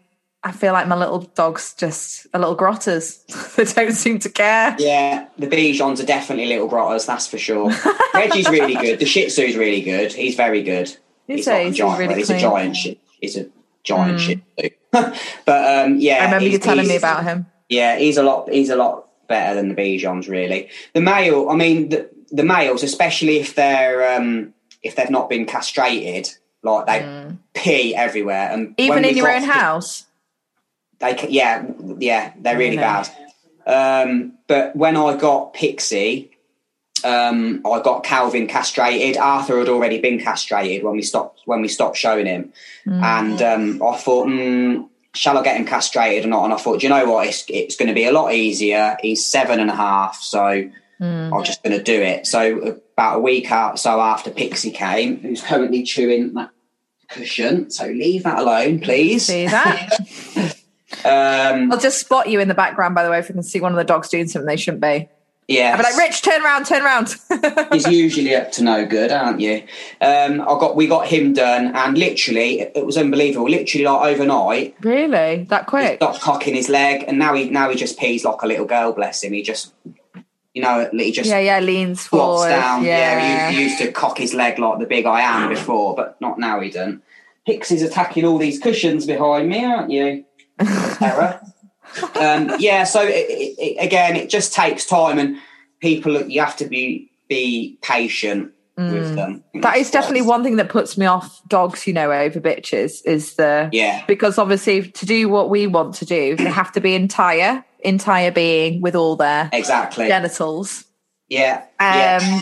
I 0.46 0.52
feel 0.52 0.74
like 0.74 0.88
my 0.88 0.96
little 0.96 1.22
dog's 1.22 1.74
just 1.74 2.28
a 2.32 2.38
little 2.40 2.56
grotters. 2.56 3.26
they 3.56 3.64
don't 3.66 3.94
seem 3.94 4.20
to 4.20 4.30
care. 4.30 4.76
Yeah, 4.78 5.28
the 5.40 5.48
Bichons 5.48 6.02
are 6.02 6.06
definitely 6.06 6.46
little 6.46 6.70
grotters, 6.70 7.08
that's 7.08 7.26
for 7.28 7.40
sure. 7.40 7.72
Reggie's 8.14 8.48
really 8.48 8.76
good. 8.86 9.00
The 9.00 9.06
Shih 9.08 9.26
Tzu's 9.30 9.58
really 9.58 9.82
good. 9.82 10.14
He's 10.14 10.36
very 10.36 10.62
good. 10.62 10.96
You 11.28 11.38
he's 11.38 11.48
a 11.48 11.64
he's 11.64 11.76
giant. 11.78 12.00
really 12.00 12.16
he's 12.16 12.30
a 12.30 12.40
giant 12.40 12.76
shit. 12.76 13.00
He's 13.20 13.36
a 13.38 13.48
giant 13.84 14.20
Shih 14.22 14.40
Tzu. 14.60 14.70
but 15.46 15.86
um, 15.86 15.98
yeah, 15.98 16.18
I 16.22 16.26
remember 16.26 16.44
you 16.46 16.52
he's- 16.52 16.64
telling 16.64 16.88
me 16.88 16.96
about 16.96 17.24
him. 17.24 17.48
Yeah, 17.68 17.98
he's 17.98 18.18
a 18.18 18.24
lot. 18.24 18.48
He's 18.50 18.70
a 18.70 18.76
lot 18.76 19.08
better 19.28 19.56
than 19.56 19.70
the 19.70 19.76
Bichons, 19.76 20.30
really. 20.30 20.70
The 20.94 21.02
male, 21.02 21.50
I 21.50 21.56
mean, 21.56 21.90
the, 21.90 22.08
the 22.30 22.44
males, 22.44 22.84
especially 22.84 23.40
if 23.40 23.56
they're 23.56 24.16
um, 24.16 24.54
if 24.84 24.96
they've 24.96 25.10
not 25.10 25.28
been 25.28 25.48
castrated, 25.48 26.30
like 26.62 26.86
they 26.86 27.32
pee 27.56 27.96
everywhere, 27.96 28.52
and 28.52 28.70
Mm. 28.70 28.74
Even 28.78 29.06
in 29.06 29.18
your 29.18 29.32
own 29.32 29.42
house. 29.42 30.05
They, 31.00 31.28
yeah, 31.30 31.66
yeah, 32.00 32.34
they're 32.40 32.58
really 32.58 32.78
bad. 32.78 33.10
Um, 33.66 34.38
but 34.48 34.76
when 34.76 34.96
I 34.96 35.18
got 35.18 35.54
Pixie, 35.54 36.32
um, 37.04 37.62
I 37.66 37.82
got 37.82 38.04
Calvin 38.04 38.48
castrated. 38.48 39.18
Arthur 39.18 39.60
had 39.60 39.70
already 39.70 40.00
been 40.00 40.20
castrated 40.20 40.84
when 40.84 40.96
we 40.96 41.02
stopped 41.02 41.42
when 41.46 41.62
we 41.62 41.68
stopped 41.68 41.98
showing 41.98 42.26
him, 42.26 42.54
and 42.86 43.42
um, 43.42 43.84
I 43.84 43.98
thought, 43.98 44.28
mm, 44.28 44.88
shall 45.14 45.38
I 45.38 45.44
get 45.44 45.58
him 45.58 45.66
castrated 45.66 46.26
or 46.26 46.30
not? 46.30 46.46
And 46.46 46.54
I 46.54 46.58
thought, 46.58 46.84
you 46.84 46.90
know 46.90 47.06
what? 47.10 47.28
It's 47.28 47.46
it's 47.50 47.76
going 47.76 47.90
to 47.90 47.94
be 47.94 48.06
a 48.06 48.12
lot 48.12 48.34
easier. 48.34 48.98
He's 49.02 49.26
seven 49.26 49.60
and 49.60 49.70
a 49.70 49.76
half, 49.76 50.22
so 50.22 50.70
I'm 51.00 51.44
just 51.44 51.64
going 51.64 51.78
to 51.78 51.84
do 51.84 52.02
it. 52.02 52.26
So 52.26 52.80
about 52.94 53.18
a 53.18 53.20
week 53.20 53.52
out, 53.52 53.80
so 53.80 54.00
after 54.00 54.32
Pixie 54.32 54.72
came, 54.72 55.20
who's 55.20 55.42
currently 55.42 55.84
chewing 55.84 56.34
that 56.36 56.52
cushion, 57.10 57.70
so 57.70 57.86
leave 57.86 58.24
that 58.24 58.40
alone, 58.40 58.80
please. 58.80 59.26
See 59.26 59.48
that? 59.48 59.90
Um, 61.04 61.72
I'll 61.72 61.80
just 61.80 62.00
spot 62.00 62.30
you 62.30 62.40
in 62.40 62.48
the 62.48 62.54
background, 62.54 62.96
by 62.96 63.04
the 63.04 63.10
way, 63.10 63.20
if 63.20 63.28
we 63.30 63.34
can 63.34 63.44
see 63.44 63.60
one 63.60 63.72
of 63.72 63.78
the 63.78 63.84
dogs 63.84 64.10
doing 64.10 64.28
something 64.28 64.48
they 64.48 64.58
shouldn't 64.58 64.82
be. 64.82 65.10
yeah, 65.48 65.72
I'll 65.72 65.78
be 65.78 65.84
like, 65.84 65.98
Rich, 65.98 66.22
turn 66.24 66.44
around, 66.44 66.66
turn 66.66 66.82
around. 66.84 67.16
He's 67.74 67.88
usually 67.88 68.34
up 68.36 68.52
to 68.54 68.64
no 68.64 68.86
good, 68.86 69.12
aren't 69.12 69.40
you? 69.42 69.64
Um, 70.02 70.42
I 70.42 70.58
got 70.60 70.76
we 70.76 70.88
got 70.88 71.08
him 71.08 71.34
done, 71.34 71.76
and 71.76 71.98
literally 71.98 72.62
it, 72.62 72.72
it 72.76 72.86
was 72.86 72.98
unbelievable. 72.98 73.50
Literally, 73.50 73.86
like 73.86 74.14
overnight, 74.16 74.76
really? 74.82 75.44
That 75.50 75.62
he 75.64 75.68
quick? 75.68 75.96
stopped 75.98 76.22
cocking 76.22 76.56
his 76.56 76.70
leg, 76.70 77.04
and 77.08 77.20
now 77.20 77.34
he 77.36 77.50
now 77.50 77.70
he 77.70 77.76
just 77.76 78.00
pees 78.00 78.24
like 78.26 78.42
a 78.42 78.48
little 78.48 78.66
girl. 78.66 78.94
Bless 78.94 79.24
him. 79.24 79.34
He 79.34 79.44
just, 79.44 79.74
you 80.56 80.62
know, 80.64 80.90
he 80.92 81.12
just 81.12 81.30
Yeah, 81.30 81.40
yeah, 81.40 81.60
leans 81.60 82.08
forward. 82.08 82.50
down. 82.50 82.84
Yeah, 82.84 82.98
Yeah. 83.20 83.50
he, 83.52 83.56
he 83.58 83.64
used 83.66 83.78
to 83.80 83.92
cock 83.92 84.18
his 84.18 84.34
leg 84.34 84.58
like 84.58 84.80
the 84.80 84.86
big 84.88 85.06
I 85.06 85.22
am 85.22 85.50
before, 85.50 85.94
but 85.96 86.20
not 86.22 86.40
now. 86.40 86.60
He 86.62 86.72
done. 86.72 87.02
Pixie's 87.48 87.84
attacking 87.84 88.26
all 88.26 88.40
these 88.40 88.58
cushions 88.60 89.06
behind 89.06 89.48
me, 89.48 89.64
aren't 89.64 89.92
you? 89.92 90.26
Terror. 90.60 91.40
um, 92.20 92.52
yeah. 92.60 92.84
So 92.84 93.02
it, 93.04 93.26
it, 93.30 93.84
again, 93.84 94.16
it 94.16 94.30
just 94.30 94.54
takes 94.54 94.86
time, 94.86 95.20
and 95.20 95.38
people 95.80 96.22
you 96.30 96.40
have 96.42 96.56
to 96.58 96.66
be 96.66 97.10
be 97.30 97.78
patient 97.82 98.52
with 98.78 99.16
them. 99.16 99.42
Mm. 99.56 99.62
That 99.62 99.78
is 99.78 99.90
definitely 99.90 100.24
one 100.24 100.44
thing 100.44 100.58
that 100.58 100.68
puts 100.68 100.98
me 100.98 101.06
off 101.06 101.42
dogs, 101.48 101.88
you 101.88 101.94
know, 101.94 102.12
over 102.12 102.42
bitches 102.42 103.02
is 103.06 103.36
the 103.36 103.70
Yeah. 103.72 104.04
because 104.06 104.38
obviously 104.38 104.90
to 104.92 105.06
do 105.06 105.30
what 105.30 105.50
we 105.50 105.66
want 105.66 105.96
to 105.96 106.06
do, 106.06 106.36
they 106.36 106.44
have 106.50 106.74
to 106.74 106.82
be 106.82 106.94
entire, 106.94 107.64
entire 107.80 108.32
being 108.32 108.82
with 108.82 108.94
all 108.94 109.16
their 109.16 109.50
Exactly. 109.54 110.10
genitals. 110.10 110.84
Yeah. 111.30 111.60
Um 111.80 112.22
yeah. 112.22 112.42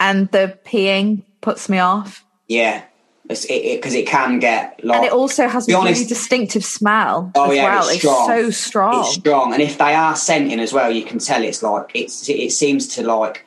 and 0.00 0.30
the 0.32 0.58
peeing 0.66 1.22
puts 1.40 1.70
me 1.70 1.78
off. 1.78 2.26
Yeah. 2.46 2.82
Because 3.30 3.44
it, 3.44 3.52
it, 3.52 3.86
it 3.94 4.06
can 4.08 4.40
get 4.40 4.82
like 4.84 4.96
And 4.96 5.06
it 5.06 5.12
also 5.12 5.46
has 5.46 5.68
a 5.68 5.72
really 5.72 6.04
distinctive 6.04 6.64
smell 6.64 7.30
Oh, 7.36 7.50
as 7.52 7.56
yeah, 7.56 7.62
well. 7.64 7.82
it's 7.84 7.90
It's, 7.92 8.00
strong. 8.00 8.26
so 8.26 8.50
strong. 8.50 9.00
it's 9.00 9.14
strong, 9.14 9.52
and 9.52 9.62
if 9.62 9.78
they 9.78 9.94
are 9.94 10.16
scenting 10.16 10.58
as 10.58 10.72
well, 10.72 10.90
you 10.90 11.04
can 11.04 11.20
tell 11.20 11.44
it's 11.44 11.62
like 11.62 11.92
it's. 11.94 12.28
It 12.28 12.50
seems 12.50 12.88
to 12.96 13.04
like 13.06 13.46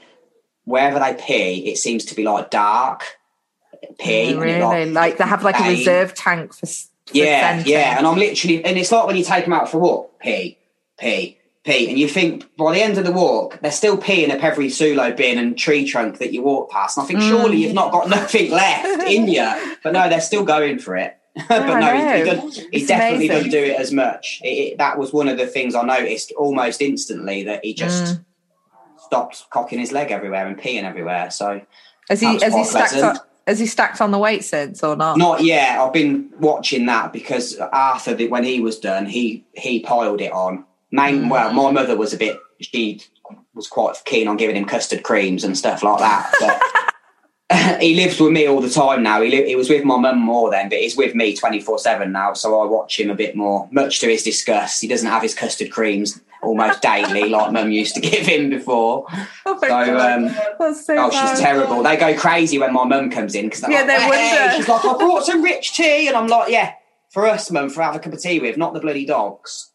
wherever 0.63 1.00
they 1.00 1.13
pee, 1.15 1.69
it 1.69 1.78
seems 1.78 2.06
to 2.06 2.15
be 2.15 2.24
like 2.24 2.50
dark 2.50 3.04
pee. 4.00 4.28
Oh, 4.28 4.30
and 4.36 4.39
really, 4.41 4.89
like 4.91 5.17
they 5.17 5.26
have 5.26 5.43
like 5.43 5.60
a 5.60 5.67
reserve 5.69 6.13
tank 6.13 6.54
for, 6.54 6.65
for 6.65 6.78
Yeah, 7.12 7.56
scenting. 7.58 7.74
yeah, 7.74 7.98
and 7.98 8.08
I'm 8.08 8.17
literally, 8.17 8.63
and 8.63 8.78
it's 8.78 8.89
like 8.89 9.06
when 9.06 9.17
you 9.17 9.24
take 9.26 9.43
them 9.43 9.52
out 9.54 9.69
for 9.69 9.80
walk, 9.80 10.17
pee, 10.22 10.58
pee, 10.98 11.38
pee, 11.63 11.89
and 11.89 11.97
you 11.97 12.08
think 12.08 12.45
by 12.58 12.73
the 12.73 12.82
end 12.82 12.97
of 12.97 13.06
the 13.06 13.12
walk, 13.12 13.60
they're 13.62 13.71
still 13.71 13.97
peeing 13.97 14.30
up 14.32 14.43
every 14.43 14.67
sulo 14.67 15.15
bin 15.15 15.38
and 15.38 15.58
tree 15.58 15.86
trunk 15.88 16.17
that 16.19 16.34
you 16.34 16.41
walk 16.43 16.69
past. 16.69 16.97
And 16.97 17.04
I 17.06 17.08
think 17.08 17.19
Mm. 17.21 17.30
surely 17.30 17.58
you've 17.58 17.73
not 17.73 17.91
got 17.91 18.10
nothing 18.17 18.52
left 18.52 19.04
in 19.08 19.28
you, 19.28 19.78
but 19.84 19.93
no, 19.93 20.10
they're 20.10 20.21
still 20.21 20.43
going 20.43 20.80
for 20.80 20.95
it. 20.97 21.15
but 21.49 21.80
no, 21.80 21.93
he, 21.95 22.23
he, 22.69 22.80
he 22.80 22.86
definitely 22.86 23.28
doesn't 23.28 23.49
do 23.49 23.63
it 23.63 23.80
as 23.80 23.91
much. 23.91 24.39
It, 24.43 24.47
it, 24.73 24.78
that 24.78 24.97
was 24.99 25.12
one 25.13 25.28
of 25.28 25.38
the 25.38 25.47
things 25.47 25.73
I 25.73 25.82
noticed 25.84 26.32
almost 26.34 26.82
instantly 26.82 27.43
that 27.43 27.63
he 27.65 27.73
just 27.73 28.04
Mm. 28.04 28.26
stopped 28.97 29.45
cocking 29.49 29.80
his 29.80 29.91
leg 29.91 30.12
everywhere 30.12 30.45
and 30.47 30.58
peeing 30.60 30.84
everywhere. 30.84 31.32
So 31.32 31.62
Has 32.10 32.19
he 32.19 32.28
has 32.39 32.54
he 32.54 32.63
stacked 32.63 32.91
pleasant. 32.91 33.17
on, 33.19 33.26
has 33.47 33.60
he 33.60 33.65
stacked 33.65 33.99
on 34.02 34.12
the 34.12 34.19
weight 34.19 34.43
since 34.43 34.84
or 34.84 34.95
not? 34.95 35.17
Not 35.17 35.41
yet. 35.43 35.80
I've 35.80 35.91
been 35.93 36.30
watching 36.39 36.86
that 36.88 37.12
because 37.13 37.58
Arthur, 37.58 38.15
when 38.28 38.43
he 38.43 38.60
was 38.60 38.80
done, 38.80 39.06
he 39.06 39.45
he 39.54 39.80
piled 39.80 40.21
it 40.21 40.32
on. 40.32 40.65
Main, 40.93 41.27
well, 41.27 41.51
my 41.51 41.71
mother 41.71 41.97
was 41.97 42.13
a 42.13 42.17
bit. 42.17 42.38
She 42.62 43.01
was 43.56 43.67
quite 43.67 43.95
keen 44.06 44.27
on 44.27 44.38
giving 44.38 44.56
him 44.56 44.65
custard 44.65 45.03
creams 45.03 45.43
and 45.43 45.58
stuff 45.58 45.82
like 45.84 45.99
that. 45.99 46.32
But 46.39 46.62
he 47.82 47.95
lives 47.95 48.19
with 48.19 48.32
me 48.32 48.47
all 48.47 48.62
the 48.62 48.69
time 48.69 49.01
now. 49.03 49.19
He 49.21 49.29
li- 49.32 49.47
he 49.47 49.56
was 49.56 49.69
with 49.69 49.84
my 49.84 49.97
mum 49.97 50.19
more 50.19 50.51
then, 50.51 50.69
but 50.69 50.77
he's 50.79 50.95
with 50.95 51.15
me 51.15 51.36
twenty 51.36 51.60
four 51.60 51.79
seven 51.79 52.12
now. 52.12 52.34
So 52.34 52.62
I 52.62 52.65
watch 52.67 52.99
him 52.99 53.10
a 53.10 53.15
bit 53.15 53.36
more. 53.36 53.67
Much 53.71 53.99
to 54.01 54.08
his 54.08 54.21
disgust, 54.23 54.82
he 54.82 54.88
doesn't 54.88 55.08
have 55.10 55.21
his 55.23 55.34
custard 55.34 55.71
creams 55.71 56.21
almost 56.43 56.82
daily 56.84 57.27
like 57.38 57.51
mum 57.51 57.71
used 57.71 57.95
to 57.95 58.01
give 58.01 58.25
him 58.27 58.49
before. 58.51 59.06
Oh 59.47 59.58
So 59.60 59.67
God. 59.67 60.21
um, 60.23 60.29
so 60.75 60.95
Oh, 60.95 61.10
bad. 61.10 61.29
she's 61.32 61.39
terrible. 61.39 61.82
They 61.82 61.97
go 61.97 62.15
crazy 62.15 62.60
when 62.60 62.71
my 62.73 62.84
mum 62.86 63.10
comes 63.10 63.34
in 63.34 63.45
because 63.45 63.63
Yeah, 63.67 63.79
like, 63.82 63.88
they 63.88 63.99
"Hey." 64.01 64.10
wonder. 64.41 64.56
She's 64.58 64.67
like, 64.69 64.86
I 64.86 64.97
brought 64.97 65.25
some 65.25 65.41
rich 65.41 65.73
tea, 65.75 66.08
and 66.08 66.15
I'm 66.15 66.27
like, 66.27 66.51
yeah, 66.51 66.73
for 67.10 67.25
us, 67.27 67.49
mum, 67.49 67.69
for 67.69 67.82
have 67.82 67.95
a 67.95 67.99
cup 67.99 68.13
of 68.13 68.21
tea 68.21 68.39
with, 68.39 68.58
not 68.58 68.73
the 68.75 68.79
bloody 68.79 69.06
dogs. 69.06 69.71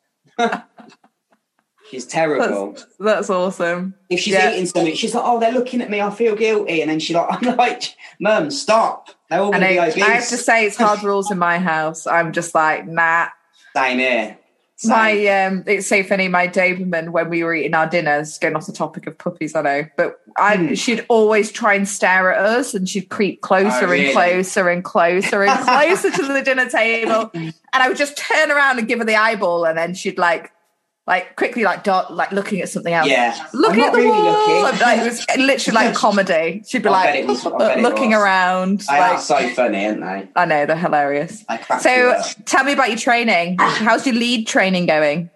She's 1.91 2.07
terrible. 2.07 2.73
That's, 2.73 2.87
that's 2.99 3.31
awesome. 3.31 3.95
if 4.09 4.21
she's 4.21 4.35
yeah. 4.35 4.53
eating 4.53 4.67
something, 4.67 4.95
she's 4.95 5.15
like, 5.15 5.25
oh, 5.27 5.39
they're 5.41 5.53
looking 5.53 5.81
at 5.81 5.91
me, 5.91 6.01
I 6.01 6.11
feel 6.11 6.35
guilty, 6.37 6.81
and 6.83 6.91
then 6.91 7.01
she 7.01 7.15
like, 7.15 7.29
I'm 7.47 7.57
like, 7.57 7.95
mum, 8.21 8.51
stop. 8.51 9.11
They're 9.31 9.41
all 9.41 9.55
I 9.55 9.61
going 9.61 9.91
to 9.91 9.97
be 9.97 10.03
I 10.03 10.11
have 10.11 10.29
to 10.29 10.37
say, 10.37 10.67
it's 10.67 10.77
hard 10.77 11.03
rules 11.03 11.31
in 11.31 11.39
my 11.39 11.59
house. 11.59 12.07
I'm 12.07 12.33
just 12.33 12.55
like, 12.55 12.87
nah. 12.87 13.29
Same 13.77 13.99
here. 13.99 14.39
Same. 14.77 14.91
My 14.91 15.27
um, 15.45 15.65
it's 15.67 15.89
so 15.89 16.05
funny. 16.05 16.29
My 16.29 16.47
Doberman, 16.47 17.11
when 17.11 17.29
we 17.31 17.43
were 17.43 17.53
eating 17.53 17.75
our 17.75 17.89
dinners, 17.89 18.39
going 18.39 18.55
off 18.55 18.67
the 18.67 18.73
topic 18.73 19.09
of 19.09 19.19
puppies, 19.19 19.57
I 19.57 19.63
know, 19.63 19.87
but 19.97 20.21
I 20.37 20.57
Hmm. 20.57 20.75
she'd 20.75 21.05
always 21.09 21.51
try 21.51 21.75
and 21.75 21.87
stare 21.87 22.33
at 22.33 22.39
us, 22.41 22.75
and 22.75 22.89
she'd 22.89 23.09
creep 23.09 23.41
closer 23.41 23.87
Oh, 23.87 23.91
really? 23.91 24.05
and 24.07 24.13
closer 24.15 24.69
and 24.69 24.85
closer 24.85 25.43
and 25.43 25.61
closer 25.65 26.13
to 26.13 26.33
the 26.33 26.43
dinner 26.43 26.69
table, 26.71 27.29
and 27.35 27.53
I 27.73 27.89
would 27.89 27.97
just 27.97 28.17
turn 28.17 28.53
around 28.53 28.79
and 28.79 28.87
give 28.87 29.01
her 29.01 29.05
the 29.05 29.17
eyeball, 29.17 29.65
and 29.67 29.77
then 29.77 29.95
she'd 29.95 30.17
like, 30.17 30.53
like 31.09 31.35
quickly 31.37 31.65
like 31.65 31.83
dot 31.83 32.15
like 32.15 32.31
looking 32.33 32.61
at 32.61 32.69
something 32.69 32.93
else. 32.93 33.09
yeah. 33.09 33.47
Looking 33.55 33.83
at 33.83 33.93
the 33.93 33.99
really 33.99 34.11
wall, 34.11 34.63
looking. 34.63 34.81
like, 34.81 34.99
it 35.01 35.05
was 35.05 35.27
literally 35.39 35.75
like 35.75 35.95
comedy. 35.95 36.63
She'd 36.67 36.83
be 36.83 36.89
I 36.91 36.93
like 36.93 37.27
was- 37.27 37.45
I 37.47 37.57
bet 37.59 37.79
it 37.79 37.83
looking 37.83 38.13
around. 38.15 38.81
They 38.81 38.99
are 38.99 39.19
so 39.19 39.49
funny, 39.51 39.87
aren't 39.87 40.01
they? 40.01 40.29
I 40.37 40.45
know 40.45 40.67
they're 40.67 40.77
hilarious. 40.77 41.45
So, 41.81 42.21
tell 42.45 42.63
me 42.65 42.73
about 42.73 42.91
your 42.91 42.99
training. 42.99 43.57
How's 43.59 44.07
your 44.07 44.15
lead 44.15 44.47
training 44.47 44.87
going? 44.87 45.31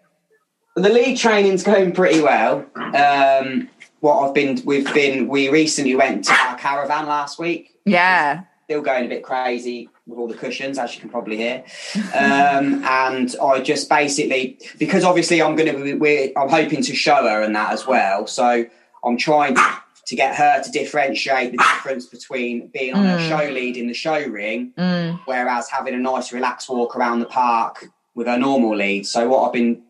The 0.77 0.89
lead 0.91 1.17
training's 1.19 1.63
going 1.63 1.93
pretty 1.93 2.21
well. 2.21 2.65
Um, 2.77 3.69
what 4.01 4.27
I've 4.29 4.35
been, 4.35 4.61
we've 4.65 4.93
been, 4.93 5.29
we 5.29 5.49
recently 5.49 5.95
went 5.95 6.25
to 6.27 6.33
our 6.33 6.57
caravan 6.59 7.07
last 7.07 7.39
week. 7.39 7.71
Yeah. 7.85 8.43
Still 8.65 8.83
going 8.83 9.07
a 9.07 9.09
bit 9.09 9.23
crazy 9.23 9.89
with 10.07 10.19
all 10.19 10.27
the 10.29 10.35
cushions, 10.35 10.79
as 10.79 10.95
you 10.95 11.01
can 11.01 11.11
probably 11.11 11.37
hear. 11.37 11.63
Um, 12.15 12.83
and 12.89 13.35
I 13.43 13.61
just 13.61 13.89
basically, 13.89 14.59
because 14.79 15.05
obviously 15.05 15.41
I'm 15.41 15.55
going 15.57 15.73
to, 15.75 15.83
be, 15.83 15.95
we're, 15.95 16.33
I'm 16.37 16.49
hoping 16.49 16.83
to 16.83 16.95
show 16.95 17.23
her 17.29 17.43
and 17.43 17.55
that 17.55 17.73
as 17.73 17.87
well. 17.87 18.27
So 18.27 18.65
I'm 19.05 19.17
trying 19.17 19.55
to 20.07 20.17
get 20.17 20.35
her 20.35 20.63
to 20.63 20.71
differentiate 20.73 21.53
the 21.53 21.59
difference 21.59 22.07
between 22.07 22.67
being 22.69 22.95
on 22.95 23.07
a 23.07 23.17
Mm. 23.19 23.29
show 23.29 23.53
lead 23.53 23.77
in 23.77 23.87
the 23.87 23.95
show 23.95 24.19
ring 24.27 24.73
Mm. 24.77 25.21
whereas 25.27 25.69
having 25.71 25.95
a 25.95 25.99
nice 25.99 26.33
relaxed 26.33 26.69
walk 26.69 26.97
around 26.97 27.21
the 27.21 27.27
park 27.27 27.87
with 28.15 28.27
her 28.27 28.37
normal 28.39 28.77
lead. 28.77 29.07
So 29.07 29.29
what 29.29 29.47
I've 29.47 29.53
been, 29.53 29.83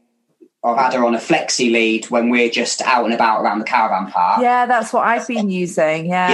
I've 0.63 0.77
had 0.77 0.93
her 0.93 1.05
on 1.07 1.15
a 1.15 1.19
flexi 1.19 1.73
lead 1.73 2.11
when 2.11 2.29
we're 2.29 2.51
just 2.51 2.83
out 2.83 3.07
and 3.07 3.15
about 3.15 3.41
around 3.43 3.61
the 3.61 3.65
caravan 3.65 4.13
park. 4.13 4.43
Yeah, 4.43 4.67
that's 4.67 4.93
what 4.93 5.05
I've 5.07 5.27
been 5.27 5.49
using. 5.49 6.07
Yeah. 6.07 6.31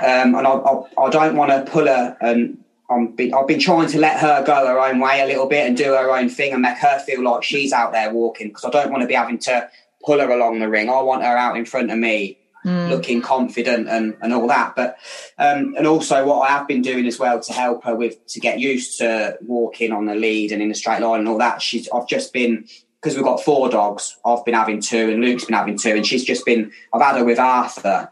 Yeah, 0.00 0.22
um, 0.22 0.34
and 0.34 0.46
I, 0.46 0.50
I, 0.50 1.04
I 1.06 1.10
don't 1.10 1.36
want 1.36 1.50
to 1.52 1.70
pull 1.70 1.86
her. 1.86 2.16
And 2.20 2.58
I'm 2.90 3.14
be, 3.14 3.32
I've 3.32 3.46
been 3.46 3.60
trying 3.60 3.88
to 3.88 3.98
let 3.98 4.18
her 4.20 4.44
go 4.44 4.66
her 4.66 4.78
own 4.80 4.98
way 4.98 5.20
a 5.20 5.26
little 5.26 5.46
bit 5.46 5.66
and 5.66 5.76
do 5.76 5.92
her 5.94 6.10
own 6.10 6.28
thing 6.28 6.52
and 6.52 6.62
make 6.62 6.78
her 6.78 6.98
feel 7.00 7.22
like 7.22 7.42
she's 7.44 7.72
out 7.72 7.92
there 7.92 8.12
walking 8.12 8.48
because 8.48 8.64
I 8.64 8.70
don't 8.70 8.90
want 8.90 9.02
to 9.02 9.06
be 9.06 9.14
having 9.14 9.38
to 9.38 9.70
pull 10.04 10.18
her 10.18 10.30
along 10.30 10.58
the 10.58 10.68
ring. 10.68 10.88
I 10.90 11.00
want 11.02 11.22
her 11.22 11.36
out 11.36 11.56
in 11.56 11.64
front 11.64 11.90
of 11.90 11.98
me 11.98 12.36
Mm. 12.62 12.90
looking 12.90 13.22
confident 13.22 13.88
and, 13.88 14.18
and 14.20 14.34
all 14.34 14.46
that. 14.48 14.76
But 14.76 14.98
um, 15.38 15.74
and 15.78 15.86
also 15.86 16.26
what 16.26 16.40
I 16.40 16.52
have 16.52 16.68
been 16.68 16.82
doing 16.82 17.06
as 17.06 17.18
well 17.18 17.40
to 17.40 17.52
help 17.54 17.84
her 17.84 17.96
with 17.96 18.26
to 18.26 18.40
get 18.40 18.58
used 18.60 18.98
to 18.98 19.38
walking 19.40 19.92
on 19.92 20.04
the 20.04 20.14
lead 20.14 20.52
and 20.52 20.60
in 20.60 20.68
the 20.68 20.74
straight 20.74 21.00
line 21.00 21.20
and 21.20 21.28
all 21.28 21.38
that. 21.38 21.62
She's 21.62 21.88
I've 21.88 22.06
just 22.06 22.34
been 22.34 22.66
because 23.00 23.16
we've 23.16 23.24
got 23.24 23.42
four 23.42 23.70
dogs. 23.70 24.18
I've 24.26 24.44
been 24.44 24.52
having 24.52 24.82
two 24.82 25.08
and 25.08 25.22
Luke's 25.22 25.46
been 25.46 25.56
having 25.56 25.78
two, 25.78 25.92
and 25.92 26.06
she's 26.06 26.22
just 26.22 26.44
been. 26.44 26.70
I've 26.92 27.00
had 27.00 27.16
her 27.16 27.24
with 27.24 27.38
Arthur, 27.38 28.10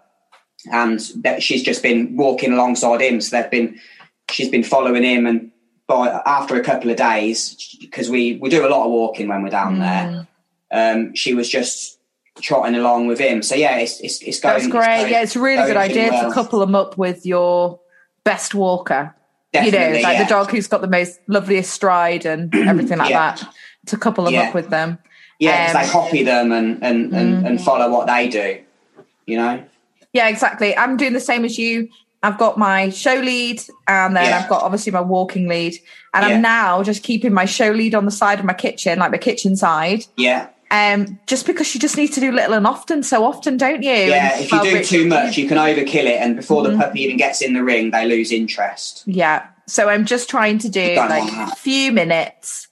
and 0.72 0.98
that 1.16 1.42
she's 1.42 1.62
just 1.62 1.82
been 1.82 2.16
walking 2.16 2.54
alongside 2.54 3.02
him. 3.02 3.20
So 3.20 3.36
they've 3.36 3.50
been 3.50 3.78
she's 4.30 4.48
been 4.48 4.64
following 4.64 5.02
him 5.02 5.26
and. 5.26 5.50
By 5.86 6.20
after 6.26 6.54
a 6.56 6.62
couple 6.62 6.90
of 6.90 6.98
days, 6.98 7.74
because 7.80 8.10
we, 8.10 8.36
we 8.42 8.50
do 8.50 8.66
a 8.66 8.68
lot 8.68 8.84
of 8.84 8.90
walking 8.90 9.26
when 9.26 9.42
we're 9.42 9.48
down 9.48 9.78
there, 9.78 10.26
um, 10.70 11.14
she 11.14 11.32
was 11.32 11.48
just 11.48 11.98
trotting 12.42 12.74
along 12.74 13.06
with 13.06 13.18
him. 13.18 13.40
So 13.42 13.54
yeah, 13.54 13.78
it's 13.78 13.98
it's, 14.00 14.20
it's 14.20 14.38
going. 14.38 14.52
That's 14.52 14.64
it's 14.66 14.70
great. 14.70 14.84
going- 15.00 15.12
yeah, 15.12 15.22
it's 15.22 15.34
a 15.34 15.40
really 15.40 15.66
good 15.66 15.78
idea 15.78 16.10
well. 16.10 16.28
to 16.28 16.34
couple 16.34 16.58
them 16.58 16.74
up 16.74 16.98
with 16.98 17.24
your 17.24 17.80
best 18.22 18.54
walker. 18.54 19.14
you 19.54 19.70
know, 19.70 19.78
like 19.92 20.02
yeah. 20.02 20.22
the 20.24 20.28
dog 20.28 20.50
who's 20.50 20.66
got 20.66 20.82
the 20.82 20.88
most 20.88 21.20
loveliest 21.26 21.70
stride 21.72 22.26
and 22.26 22.54
everything 22.68 22.98
like 22.98 23.08
Yeah. 23.08 23.34
that. 23.36 23.48
To 23.86 23.96
couple 23.96 24.24
them 24.24 24.34
Yeah. 24.34 24.48
up 24.48 24.54
with 24.54 24.68
them. 24.68 24.98
yeah 25.38 25.72
Um, 25.74 25.82
they 25.82 25.88
copy 25.90 26.22
them 26.22 26.52
and 26.52 26.84
and, 26.84 27.14
and 27.14 27.46
and 27.46 27.58
follow 27.64 27.90
what 27.90 28.06
they 28.06 28.28
do. 28.28 28.60
You 29.24 29.38
know. 29.38 29.64
Yeah, 30.12 30.28
exactly. 30.28 30.76
I'm 30.76 30.98
doing 30.98 31.14
the 31.14 31.20
same 31.20 31.46
as 31.46 31.56
you. 31.58 31.88
I've 32.22 32.38
got 32.38 32.59
my 32.59 32.90
show 32.90 33.14
lead 33.14 33.62
and 33.87 34.16
then 34.16 34.24
Yeah. 34.24 34.38
I've 34.42 34.48
got 34.48 34.62
obviously 34.62 34.92
my 34.92 35.00
walking 35.00 35.48
lead. 35.48 35.74
And 36.14 36.26
Yeah. 36.26 36.35
I'm 36.37 36.42
now 36.42 36.83
just 36.83 37.02
keeping 37.02 37.33
my 37.33 37.44
show 37.44 37.70
lead 37.70 37.94
on 37.94 38.04
the 38.04 38.11
side 38.11 38.38
of 38.40 38.44
my 38.44 38.54
kitchen, 38.54 38.98
like 38.98 39.12
my 39.12 39.18
kitchen 39.18 39.54
side. 39.57 40.04
Yeah. 40.16 40.48
Um, 40.70 41.18
just 41.26 41.46
because 41.46 41.72
you 41.74 41.81
just 41.81 41.96
need 41.96 42.12
to 42.12 42.20
do 42.20 42.31
little 42.33 42.52
and 42.54 42.66
often, 42.66 43.02
so 43.02 43.24
often, 43.24 43.57
don't 43.57 43.83
you? 43.83 43.90
Yeah, 43.90 44.33
And 44.35 44.44
if 44.44 44.52
you 44.52 44.62
do 44.62 44.74
Rich- 44.74 44.88
too 44.90 45.07
much, 45.07 45.38
you 45.38 45.48
can 45.48 45.57
overkill 45.57 46.04
it, 46.04 46.20
and 46.20 46.37
before 46.37 46.62
Mm-hmm. 46.62 46.78
the 46.78 46.85
puppy 46.85 47.00
even 47.02 47.16
gets 47.16 47.40
in 47.40 47.54
the 47.54 47.64
ring, 47.64 47.90
they 47.90 48.04
lose 48.07 48.31
interest. 48.33 49.02
Yeah. 49.07 49.46
So 49.66 49.88
I'm 49.88 50.04
just 50.04 50.28
trying 50.28 50.59
to 50.59 50.68
do 50.68 50.96
like 50.96 51.33
a 51.33 51.54
few 51.57 51.90
minutes. 51.92 52.68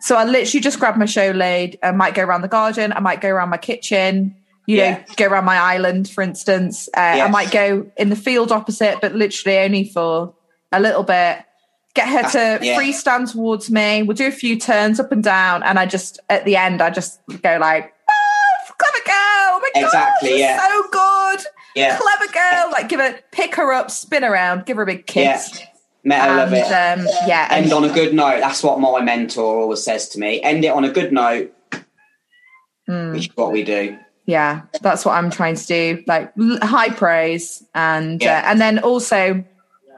So 0.00 0.16
I 0.16 0.24
literally 0.24 0.60
just 0.60 0.78
grab 0.78 0.96
my 0.96 1.06
show 1.06 1.30
lead. 1.30 1.78
I 1.82 1.92
might 1.92 2.14
go 2.14 2.22
around 2.22 2.42
the 2.42 2.48
garden. 2.48 2.92
I 2.92 3.00
might 3.00 3.20
go 3.22 3.28
around 3.28 3.48
my 3.50 3.56
kitchen. 3.58 4.34
You 4.68 4.76
Yeah. 4.76 4.90
know, 4.98 5.04
go 5.16 5.26
around 5.28 5.46
my 5.46 5.56
island, 5.56 6.10
for 6.10 6.20
instance. 6.22 6.90
Uh, 6.94 7.00
I 7.00 7.28
might 7.28 7.50
go 7.50 7.86
in 7.96 8.10
the 8.10 8.16
field 8.16 8.52
opposite, 8.52 8.98
but 9.00 9.14
literally 9.14 9.58
only 9.60 9.84
for 9.84 10.34
a 10.72 10.78
little 10.78 11.02
bit. 11.04 11.38
Get 11.94 12.06
her 12.06 12.22
to 12.30 12.58
Ah, 12.60 12.62
yeah. 12.62 12.76
freestand 12.78 13.32
towards 13.32 13.70
me. 13.70 14.02
We'll 14.02 14.14
do 14.14 14.26
a 14.26 14.30
few 14.30 14.58
turns 14.58 15.00
up 15.00 15.10
and 15.10 15.24
down, 15.24 15.62
and 15.62 15.78
I 15.78 15.86
just 15.86 16.20
at 16.28 16.44
the 16.44 16.54
end, 16.56 16.82
I 16.82 16.90
just 16.90 17.18
go 17.42 17.56
like, 17.58 17.94
"Oh, 18.10 18.72
clever 18.78 19.04
girl! 19.06 19.14
Oh 19.16 19.60
my 19.62 19.80
Exactly, 19.80 20.28
gosh, 20.32 20.38
yeah. 20.38 20.60
so 20.68 20.82
good, 20.92 21.46
Yeah, 21.74 21.96
clever 21.98 22.30
girl!" 22.30 22.70
Like, 22.70 22.90
give 22.90 23.00
her, 23.00 23.18
pick 23.32 23.54
her 23.54 23.72
up, 23.72 23.90
spin 23.90 24.22
around, 24.22 24.66
give 24.66 24.76
her 24.76 24.82
a 24.82 24.86
big 24.86 25.06
kiss. 25.06 25.50
yeah. 25.60 25.66
Meta 26.04 26.36
love 26.36 26.52
And 26.52 27.00
it. 27.02 27.06
um, 27.06 27.14
yeah, 27.26 27.48
and 27.50 27.64
End 27.64 27.72
on 27.72 27.84
a 27.84 27.92
good 27.92 28.12
note. 28.14 28.40
That's 28.40 28.62
what 28.62 28.78
my 28.78 29.00
mentor 29.00 29.62
always 29.62 29.82
says 29.82 30.08
to 30.10 30.20
me. 30.20 30.40
End 30.42 30.62
it 30.64 30.68
on 30.68 30.84
a 30.84 30.90
good 30.90 31.10
note, 31.12 31.52
Mm. 32.88 33.12
which 33.14 33.28
is 33.28 33.36
what 33.36 33.50
we 33.50 33.62
do. 33.64 33.98
Yeah, 34.28 34.60
that's 34.82 35.06
what 35.06 35.12
I'm 35.14 35.30
trying 35.30 35.54
to 35.56 35.66
do. 35.66 36.04
Like 36.06 36.30
high 36.62 36.90
praise, 36.90 37.64
and 37.74 38.22
Yeah. 38.22 38.40
uh, 38.44 38.50
and 38.50 38.60
then 38.60 38.78
also, 38.78 39.42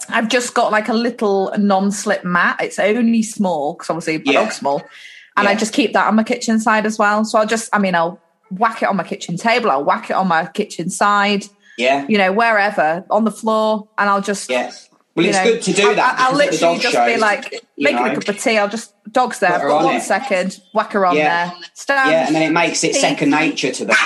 I've 0.08 0.28
just 0.28 0.54
got 0.54 0.70
like 0.70 0.88
a 0.88 0.94
little 0.94 1.52
non-slip 1.58 2.24
mat. 2.24 2.58
It's 2.62 2.78
only 2.78 3.24
small 3.24 3.74
because 3.74 3.90
obviously 3.90 4.18
my 4.18 4.32
Yeah. 4.32 4.42
dog's 4.44 4.54
small, 4.56 4.82
and 5.36 5.48
I 5.48 5.56
just 5.56 5.72
keep 5.72 5.92
that 5.94 6.06
on 6.06 6.14
my 6.14 6.22
kitchen 6.22 6.60
side 6.60 6.86
as 6.86 6.96
well. 6.96 7.24
So 7.24 7.40
I'll 7.40 7.46
just, 7.46 7.68
I 7.74 7.78
mean, 7.80 7.96
I'll 7.96 8.20
whack 8.52 8.82
it 8.82 8.86
on 8.88 8.96
my 8.96 9.02
kitchen 9.04 9.36
table. 9.36 9.68
I'll 9.70 9.84
whack 9.84 10.10
it 10.10 10.14
on 10.14 10.28
my 10.28 10.46
kitchen 10.46 10.90
side. 10.90 11.44
Yeah, 11.76 12.04
You 12.08 12.18
know, 12.18 12.30
wherever 12.30 13.04
on 13.10 13.24
the 13.24 13.30
floor, 13.32 13.88
and 13.98 14.08
I'll 14.08 14.20
just 14.22 14.48
yeah. 14.48 14.70
Well, 15.16 15.26
it's 15.26 15.38
know, 15.38 15.44
good 15.44 15.62
to 15.62 15.72
do 15.72 15.94
that. 15.96 16.20
I, 16.20 16.30
will 16.30 16.38
literally 16.38 16.78
just 16.78 16.94
shows, 16.94 17.14
be 17.14 17.18
like, 17.18 17.64
making 17.76 17.96
know, 17.96 18.12
a 18.12 18.14
cup 18.14 18.28
of 18.28 18.38
tea. 18.40 18.58
I'll 18.58 18.68
just 18.68 18.94
dog's 19.10 19.40
there. 19.40 19.50
Put 19.50 19.62
I've 19.62 19.68
got 19.68 19.78
on 19.78 19.84
one 19.86 19.96
it. 19.96 20.02
second. 20.02 20.60
Whack 20.72 20.92
her 20.92 21.04
on 21.04 21.16
Yeah. 21.16 21.48
there. 21.48 21.56
Stand. 21.74 22.10
Yeah, 22.12 22.26
and 22.28 22.34
then 22.36 22.42
it 22.42 22.52
makes 22.52 22.84
it 22.84 22.94
second 22.94 23.30
nature 23.30 23.72
to 23.72 23.84
them. 23.86 23.96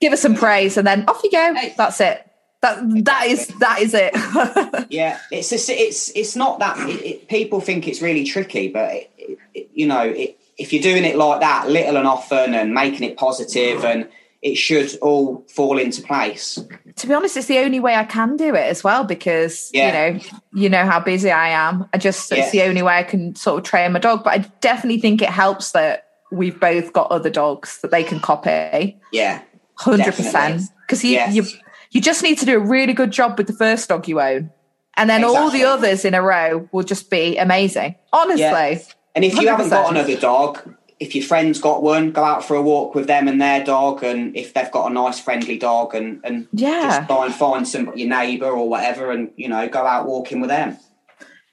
Give 0.00 0.12
us 0.12 0.20
some 0.22 0.34
praise 0.34 0.76
and 0.76 0.86
then 0.86 1.04
off 1.08 1.20
you 1.24 1.30
go. 1.30 1.54
That's 1.76 2.00
it. 2.00 2.24
That 2.60 3.04
that 3.04 3.26
is 3.26 3.46
that 3.60 3.80
is 3.80 3.94
it. 3.94 4.12
Yeah, 4.90 5.18
it's 5.30 5.52
a, 5.52 5.72
it's 5.72 6.10
it's 6.16 6.34
not 6.34 6.58
that 6.60 6.76
it, 6.88 7.04
it, 7.06 7.28
people 7.28 7.60
think 7.60 7.86
it's 7.86 8.00
really 8.02 8.24
tricky, 8.24 8.68
but 8.68 8.90
it, 9.18 9.70
you 9.74 9.86
know, 9.86 10.02
it, 10.02 10.38
if 10.56 10.72
you're 10.72 10.82
doing 10.82 11.04
it 11.04 11.16
like 11.16 11.40
that, 11.40 11.68
little 11.68 11.96
and 11.96 12.06
often, 12.08 12.54
and 12.54 12.74
making 12.74 13.08
it 13.08 13.16
positive, 13.16 13.84
and 13.84 14.08
it 14.42 14.56
should 14.56 14.96
all 15.02 15.44
fall 15.48 15.78
into 15.78 16.02
place. 16.02 16.58
to 16.96 17.06
be 17.06 17.14
honest 17.14 17.36
it's 17.36 17.48
the 17.48 17.58
only 17.58 17.80
way 17.80 17.96
i 17.96 18.04
can 18.04 18.36
do 18.36 18.54
it 18.54 18.66
as 18.70 18.84
well 18.84 19.02
because 19.02 19.68
Yeah. 19.74 19.86
you 19.86 19.92
know 20.14 20.20
you 20.54 20.68
know 20.68 20.84
how 20.86 21.00
busy 21.00 21.30
i 21.32 21.48
am. 21.48 21.88
I 21.92 21.98
just 21.98 22.30
Yeah. 22.30 22.38
it's 22.44 22.52
the 22.52 22.62
only 22.62 22.82
way 22.82 22.94
i 22.98 23.02
can 23.02 23.34
sort 23.34 23.58
of 23.58 23.64
train 23.68 23.90
my 23.92 23.98
dog 23.98 24.22
but 24.22 24.32
i 24.34 24.38
definitely 24.60 25.00
think 25.00 25.22
it 25.22 25.28
helps 25.28 25.72
that 25.72 26.06
we've 26.30 26.58
both 26.60 26.92
got 26.92 27.10
other 27.10 27.30
dogs 27.30 27.80
that 27.80 27.90
they 27.90 28.04
can 28.04 28.20
copy. 28.20 28.96
Yeah, 29.12 29.42
100% 29.80 30.68
because 30.86 31.04
you, 31.04 31.12
Yes. 31.12 31.34
you 31.34 31.44
you 31.90 32.00
just 32.00 32.22
need 32.22 32.38
to 32.38 32.46
do 32.46 32.56
a 32.56 32.60
really 32.60 32.92
good 32.92 33.10
job 33.10 33.38
with 33.38 33.46
the 33.46 33.52
first 33.52 33.88
dog 33.88 34.06
you 34.08 34.20
own 34.20 34.50
and 34.96 35.08
then 35.08 35.24
all 35.24 35.50
the 35.50 35.64
others 35.64 36.04
in 36.04 36.14
a 36.14 36.22
row 36.22 36.68
will 36.72 36.82
just 36.82 37.10
be 37.10 37.36
amazing 37.38 37.94
honestly 38.12 38.42
Yeah. 38.42 38.78
and 39.14 39.24
if 39.24 39.34
you 39.40 39.48
haven't 39.48 39.70
got 39.70 39.90
another 39.90 40.16
dog, 40.16 40.74
if 41.00 41.14
your 41.14 41.24
friend's 41.24 41.60
got 41.60 41.80
one, 41.82 42.10
go 42.10 42.24
out 42.24 42.44
for 42.44 42.56
a 42.56 42.62
walk 42.62 42.94
with 42.96 43.06
them 43.06 43.28
and 43.28 43.40
their 43.40 43.62
dog, 43.64 44.02
and 44.02 44.36
if 44.36 44.52
they've 44.52 44.70
got 44.72 44.90
a 44.90 44.92
nice 44.92 45.20
friendly 45.20 45.56
dog, 45.56 45.94
and 45.94 46.20
and 46.24 46.48
Yeah. 46.52 46.88
just 46.88 47.06
try 47.08 47.24
and 47.26 47.34
find 47.34 47.68
some 47.68 47.92
your 47.96 48.08
neighbour 48.08 48.50
or 48.50 48.68
whatever, 48.68 49.12
and 49.12 49.30
you 49.36 49.48
know, 49.48 49.68
go 49.68 49.78
out 49.86 50.06
walking 50.06 50.40
with 50.40 50.50
them. 50.50 50.76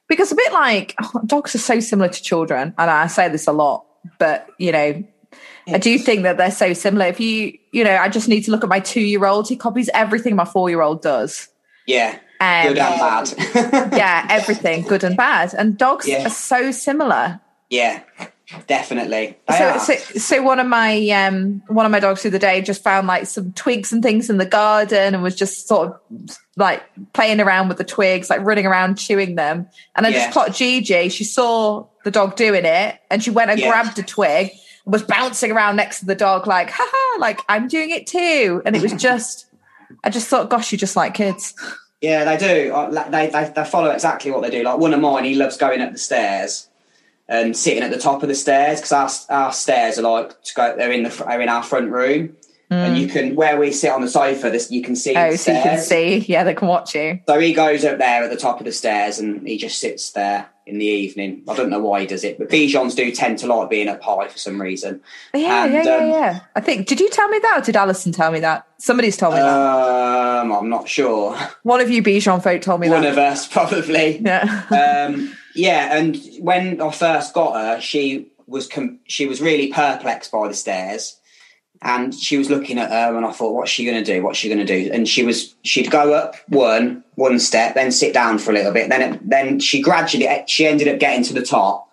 because 0.08 0.32
a 0.32 0.36
bit 0.36 0.52
like 0.52 0.96
oh, 1.02 1.22
dogs 1.28 1.54
are 1.56 1.60
so 1.60 1.80
similar 1.80 2.10
to 2.10 2.22
children 2.22 2.74
and 2.78 2.90
i 2.92 3.08
say 3.08 3.28
this 3.30 3.48
a 3.48 3.52
lot 3.52 3.86
but 4.20 4.48
you 4.60 4.72
know 4.72 5.04
i 5.68 5.78
do 5.78 5.98
think 5.98 6.24
that 6.24 6.38
they're 6.38 6.52
so 6.52 6.74
similar 6.74 7.06
if 7.08 7.20
you 7.20 7.58
you 7.72 7.84
know 7.84 7.96
i 7.98 8.08
just 8.10 8.28
need 8.28 8.42
to 8.42 8.52
look 8.52 8.64
at 8.64 8.70
my 8.70 8.80
two 8.80 9.02
year 9.02 9.26
old 9.26 9.48
he 9.50 9.56
copies 9.56 9.90
everything 9.94 10.36
my 10.36 10.46
four 10.46 10.70
year 10.70 10.82
old 10.82 11.02
does 11.02 11.50
Yeah, 11.88 12.18
um, 12.40 12.68
good 12.68 12.78
and 12.78 13.00
bad. 13.00 13.94
yeah 13.98 14.28
everything 14.30 14.84
good 14.84 15.04
and 15.04 15.18
bad 15.18 15.54
and 15.54 15.78
dogs 15.78 16.08
Yeah. 16.08 16.26
are 16.26 16.30
so 16.30 16.72
similar 16.72 17.40
yeah, 17.72 18.04
definitely. 18.68 19.36
So, 19.50 19.78
so 19.80 19.96
so 19.96 20.44
one 20.44 20.60
of 20.60 20.68
my 20.68 21.10
um 21.10 21.64
one 21.68 21.86
of 21.86 21.92
my 21.92 22.00
dogs 22.00 22.22
through 22.22 22.30
the 22.32 22.40
day 22.40 22.62
just 22.62 22.84
found 22.84 23.08
like 23.08 23.26
some 23.26 23.52
twigs 23.54 23.92
and 23.92 24.04
things 24.04 24.30
in 24.30 24.38
the 24.38 24.46
garden 24.46 25.16
and 25.16 25.24
was 25.24 25.36
just 25.36 25.68
sort 25.68 25.90
of 25.90 26.00
like 26.56 26.84
playing 27.14 27.42
around 27.42 27.68
with 27.70 27.78
the 27.78 27.84
twigs 27.84 28.30
like 28.30 28.42
running 28.42 28.68
around 28.68 28.96
chewing 29.00 29.34
them 29.36 29.68
and 29.96 30.06
i 30.06 30.10
Yeah. 30.10 30.20
just 30.20 30.32
caught 30.34 30.54
gigi 30.54 31.10
she 31.10 31.24
saw 31.24 31.86
the 32.04 32.12
dog 32.12 32.36
doing 32.36 32.66
it 32.66 33.00
and 33.10 33.24
she 33.24 33.32
went 33.32 33.50
and 33.50 33.60
Yeah. 33.60 33.70
grabbed 33.72 33.98
a 33.98 34.04
twig 34.04 34.52
was 34.86 35.04
bouncing 35.04 35.52
around 35.52 35.76
next 35.76 36.00
to 36.00 36.06
the 36.06 36.16
dog 36.16 36.48
like 36.48 36.70
haha 36.72 37.20
like 37.20 37.42
i'm 37.50 37.68
doing 37.68 37.90
it 37.90 38.06
too 38.06 38.62
and 38.66 38.76
it 38.76 38.82
was 38.82 38.94
just 38.94 39.48
i 40.04 40.10
just 40.10 40.28
thought 40.28 40.50
gosh 40.50 40.72
you 40.72 40.78
just 40.78 40.96
like 40.96 41.14
kids 41.14 41.54
Yeah, 42.02 42.24
they 42.26 42.38
do. 42.38 42.92
They, 43.10 43.30
they 43.30 43.52
they 43.56 43.66
follow 43.66 43.90
exactly 43.90 44.30
what 44.30 44.44
they 44.44 44.50
do. 44.50 44.64
Like 44.64 44.78
one 44.78 44.94
of 44.94 45.00
mine, 45.00 45.24
he 45.24 45.34
loves 45.36 45.58
going 45.58 45.82
up 45.82 45.92
the 45.92 45.98
stairs 45.98 46.70
and 47.28 47.58
sitting 47.58 47.82
at 47.82 47.90
the 47.90 47.98
top 47.98 48.22
of 48.22 48.30
the 48.30 48.36
stairs 48.36 48.80
because 48.80 49.28
our, 49.30 49.36
our 49.36 49.52
stairs 49.52 49.98
are 49.98 50.04
like 50.04 50.42
to 50.44 50.54
go. 50.54 50.76
They're 50.78 50.92
in 50.92 51.04
the 51.04 51.26
are 51.26 51.42
in 51.42 51.50
our 51.50 51.64
front 51.64 51.90
room, 51.90 52.36
and 52.70 52.98
you 52.98 53.08
mm. 53.08 53.12
can 53.12 53.36
where 53.36 53.58
we 53.60 53.72
sit 53.72 53.92
on 53.92 54.02
the 54.02 54.08
sofa. 54.08 54.52
This 54.52 54.70
you 54.70 54.84
can 54.84 54.96
see. 54.96 55.16
oh 55.16 55.36
so 55.36 55.52
you 55.52 55.64
can 55.64 55.80
see 55.80 56.18
yeah 56.28 56.44
they 56.44 56.54
can 56.54 56.68
watch 56.68 56.94
you 56.94 57.22
So 57.28 57.40
he 57.40 57.54
goes 57.54 57.84
up 57.84 57.98
there 57.98 58.24
at 58.24 58.30
the 58.30 58.38
top 58.38 58.60
of 58.60 58.66
the 58.66 58.72
stairs 58.72 59.18
and 59.18 59.48
he 59.48 59.58
just 59.58 59.80
sits 59.80 60.12
there 60.12 60.48
in 60.68 60.80
the 60.80 60.86
evening. 60.86 61.44
I 61.48 61.56
don't 61.56 61.70
know 61.70 61.80
why 61.80 62.02
he 62.02 62.08
does 62.08 62.24
it, 62.24 62.38
but 62.40 62.50
Bichons 62.50 62.96
do 62.96 63.12
tend 63.12 63.38
to 63.40 63.48
like 63.48 63.70
being 63.70 63.88
up 63.88 64.02
high 64.02 64.28
for 64.28 64.38
some 64.38 64.60
reason. 64.62 65.02
yeah 65.34 65.66
And, 65.66 65.74
yeah 65.74 65.84
yeah 65.84 65.96
um, 65.98 66.10
yeah 66.10 66.40
i 66.56 66.60
think 66.62 66.88
did 66.88 67.00
you 67.00 67.10
tell 67.10 67.28
me 67.28 67.38
that 67.40 67.60
or 67.60 67.62
did 67.62 67.76
alison 67.76 68.12
tell 68.12 68.32
me 68.32 68.40
that 68.40 68.68
somebody's 68.80 69.16
told 69.18 69.36
me 69.36 69.40
that 69.42 69.48
Um, 69.48 70.52
I'm 70.52 70.70
not 70.70 70.88
sure. 70.90 71.38
One 71.64 71.82
of 71.82 71.90
you 71.90 72.02
Bichon 72.04 72.42
folk 72.44 72.62
told 72.62 72.82
me 72.82 72.88
that. 72.88 72.94
One 72.94 73.04
that. 73.04 73.12
of 73.12 73.18
us 73.18 73.48
probably. 73.58 74.20
yeah. 74.20 75.08
um, 75.10 75.36
yeah, 75.56 75.96
and 75.98 76.18
when 76.40 76.82
I 76.82 76.92
first 76.92 77.34
got 77.34 77.54
her, 77.56 77.80
she 77.82 78.28
was 78.48 78.68
com- 78.68 79.00
she 79.08 79.26
was 79.26 79.42
really 79.42 79.68
perplexed 79.72 80.32
by 80.32 80.48
the 80.48 80.54
stairs, 80.54 81.18
and 81.86 82.14
she 82.14 82.38
was 82.38 82.50
looking 82.50 82.78
at 82.80 82.90
her, 82.90 83.16
and 83.16 83.26
I 83.26 83.32
thought, 83.32 83.54
what's 83.54 83.70
she 83.72 83.86
going 83.86 84.04
to 84.04 84.14
do? 84.14 84.22
What's 84.24 84.38
she 84.40 84.50
going 84.50 84.66
to 84.66 84.66
do? 84.66 84.92
And 84.92 85.08
she 85.08 85.24
was 85.24 85.56
she'd 85.64 85.90
go 85.92 86.14
up 86.14 86.36
one 86.50 87.04
one 87.16 87.40
step, 87.40 87.76
then 87.76 87.92
sit 87.92 88.14
down 88.14 88.40
for 88.40 88.52
a 88.52 88.54
little 88.56 88.74
bit, 88.74 88.90
then 88.90 89.02
it, 89.14 89.30
then 89.30 89.60
she 89.60 89.82
gradually 89.82 90.28
she 90.48 90.66
ended 90.68 90.88
up 90.90 91.00
getting 91.00 91.24
to 91.24 91.34
the 91.34 91.42
top. 91.44 91.84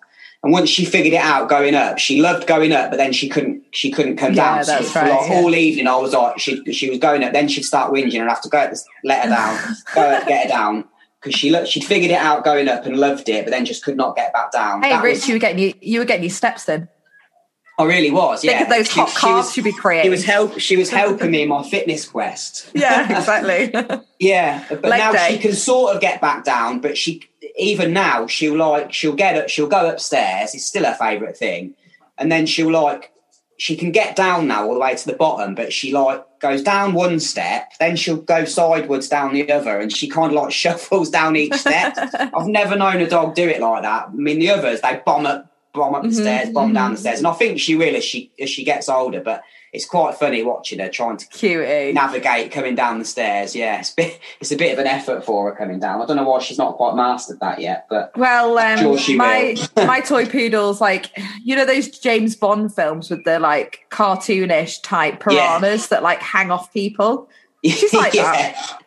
And 0.44 0.50
once 0.52 0.68
she 0.68 0.84
figured 0.84 1.14
it 1.14 1.18
out 1.22 1.48
going 1.48 1.76
up, 1.76 2.00
she 2.00 2.20
loved 2.20 2.48
going 2.48 2.72
up, 2.72 2.90
but 2.90 2.96
then 2.96 3.12
she 3.12 3.28
couldn't 3.28 3.62
she 3.70 3.92
couldn't 3.92 4.16
come 4.16 4.32
Yeah, 4.34 4.56
down. 4.56 4.66
That's 4.66 4.90
for 4.90 4.98
right, 4.98 5.10
like 5.10 5.30
yeah. 5.30 5.36
all 5.36 5.54
evening 5.54 5.86
I 5.86 5.96
was 5.96 6.12
like 6.14 6.40
she 6.40 6.64
she 6.72 6.90
was 6.90 6.98
going 6.98 7.22
up, 7.22 7.32
then 7.32 7.46
she'd 7.46 7.62
start 7.62 7.92
whinging 7.92 8.14
and 8.20 8.24
I'd 8.24 8.30
have 8.30 8.42
to 8.42 8.48
go 8.48 8.58
up, 8.58 8.72
let 9.04 9.22
her 9.24 9.30
down, 9.30 9.76
go 9.94 10.00
up, 10.02 10.26
get 10.26 10.44
her 10.44 10.48
down. 10.48 10.84
Because 11.20 11.38
she 11.38 11.50
looked, 11.50 11.68
she'd 11.68 11.84
figured 11.84 12.10
it 12.10 12.14
out 12.16 12.42
going 12.42 12.66
up 12.66 12.84
and 12.84 12.96
loved 12.96 13.28
it, 13.28 13.44
but 13.44 13.52
then 13.52 13.64
just 13.64 13.84
could 13.84 13.96
not 13.96 14.16
get 14.16 14.32
back 14.32 14.50
down. 14.50 14.82
Hey, 14.82 14.88
That 14.90 15.04
Rich, 15.04 15.18
was- 15.18 15.28
you 15.28 15.34
were 15.36 15.38
getting 15.38 15.58
you, 15.60 15.74
you 15.80 15.98
were 16.00 16.04
getting 16.04 16.24
your 16.24 16.30
steps 16.30 16.64
then. 16.64 16.88
I 17.78 17.84
really 17.84 18.10
was. 18.10 18.44
Yeah, 18.44 18.58
Think 18.58 18.70
of 18.70 18.76
those 18.76 18.88
She- 18.90 19.00
hot 19.00 19.08
she 19.10 19.16
carbs 19.16 19.36
was- 19.36 19.56
you'd 19.56 19.62
be 19.64 19.70
She 19.72 19.76
creating. 19.78 20.10
was 20.10 20.24
help. 20.24 20.58
She 20.60 20.76
was 20.76 20.90
helping 21.00 21.30
me 21.30 21.42
in 21.42 21.48
my 21.48 21.62
fitness 21.62 22.06
quest. 22.06 22.68
yeah, 22.74 23.04
exactly. 23.18 23.72
Yeah, 24.18 24.64
but 24.68 24.84
Leg 24.84 24.98
now 24.98 25.12
day. 25.12 25.28
she 25.32 25.38
can 25.38 25.52
sort 25.54 25.94
of 25.94 26.00
get 26.00 26.20
back 26.20 26.44
down. 26.44 26.80
But 26.80 26.96
she, 26.98 27.22
even 27.58 27.92
now, 27.92 28.26
she'll 28.26 28.56
like 28.56 28.92
she'll 28.92 29.14
get 29.14 29.36
up. 29.36 29.48
She'll 29.48 29.66
go 29.68 29.88
upstairs. 29.90 30.54
It's 30.54 30.66
still 30.66 30.84
her 30.84 30.94
favourite 30.94 31.36
thing, 31.36 31.74
and 32.18 32.30
then 32.30 32.46
she'll 32.46 32.70
like 32.70 33.10
she 33.58 33.76
can 33.76 33.92
get 33.92 34.16
down 34.16 34.48
now 34.48 34.66
all 34.66 34.74
the 34.74 34.80
way 34.80 34.94
to 34.94 35.06
the 35.06 35.12
bottom. 35.14 35.54
But 35.54 35.72
she 35.72 35.92
like 35.92 36.24
goes 36.40 36.62
down 36.62 36.92
one 36.92 37.20
step, 37.20 37.70
then 37.78 37.94
she'll 37.96 38.16
go 38.16 38.44
sideways 38.44 39.08
down 39.08 39.32
the 39.32 39.50
other, 39.50 39.78
and 39.80 39.92
she 39.92 40.08
kind 40.08 40.32
of 40.32 40.42
like 40.42 40.52
shuffles 40.62 41.08
down 41.10 41.36
each 41.36 41.54
step. 41.54 41.94
I've 42.36 42.46
never 42.48 42.76
known 42.76 43.00
a 43.00 43.08
dog 43.08 43.34
do 43.34 43.48
it 43.48 43.60
like 43.60 43.82
that. 43.82 44.08
I 44.08 44.12
mean, 44.12 44.38
the 44.40 44.50
others 44.50 44.80
they 44.80 45.00
bomb 45.06 45.26
up, 45.26 45.51
bomb 45.74 45.94
up 45.94 46.02
the 46.02 46.08
Mhm, 46.08 46.14
stairs, 46.20 46.50
bomb 46.50 46.72
down 46.74 46.92
the 46.92 46.98
stairs, 46.98 47.18
and 47.18 47.26
I 47.26 47.32
think 47.32 47.58
she 47.58 47.74
will 47.74 47.96
as 47.96 48.04
she 48.04 48.30
as 48.40 48.50
she 48.50 48.64
gets 48.64 48.88
older. 48.88 49.20
But 49.20 49.42
it's 49.72 49.86
quite 49.86 50.14
funny 50.16 50.42
watching 50.42 50.80
her 50.80 50.88
trying 50.90 51.16
to 51.16 51.26
Cutie. 51.28 51.92
navigate 51.94 52.52
coming 52.52 52.74
down 52.74 52.98
the 52.98 53.06
stairs. 53.06 53.56
Yeah, 53.56 53.78
it's, 53.80 53.92
a 53.92 53.96
bit, 53.96 54.20
it's 54.40 54.52
a 54.52 54.56
bit 54.56 54.72
of 54.74 54.78
an 54.78 54.86
effort 54.86 55.24
for 55.24 55.48
her 55.50 55.56
coming 55.56 55.80
down. 55.80 56.02
I 56.02 56.06
don't 56.06 56.16
know 56.16 56.28
why 56.28 56.40
she's 56.40 56.58
not 56.58 56.76
quite 56.76 56.94
mastered 56.94 57.40
that 57.40 57.58
yet, 57.58 57.86
but 57.88 58.12
Well, 58.16 58.58
um, 58.58 58.98
Sure 58.98 59.16
my 59.16 59.56
my 59.76 60.00
toy 60.00 60.26
poodle's 60.26 60.80
like 60.80 61.10
you 61.42 61.56
know 61.56 61.64
those 61.64 61.88
James 61.88 62.36
Bond 62.36 62.74
films 62.74 63.08
with 63.08 63.24
the 63.24 63.38
like 63.38 63.86
cartoonish 63.90 64.82
type 64.82 65.20
piranhas 65.20 65.88
that 65.88 66.02
like 66.02 66.20
hang 66.20 66.50
off 66.50 66.72
people. 66.72 67.28
She's 67.64 67.94
like 67.94 68.12
that. 68.12 68.78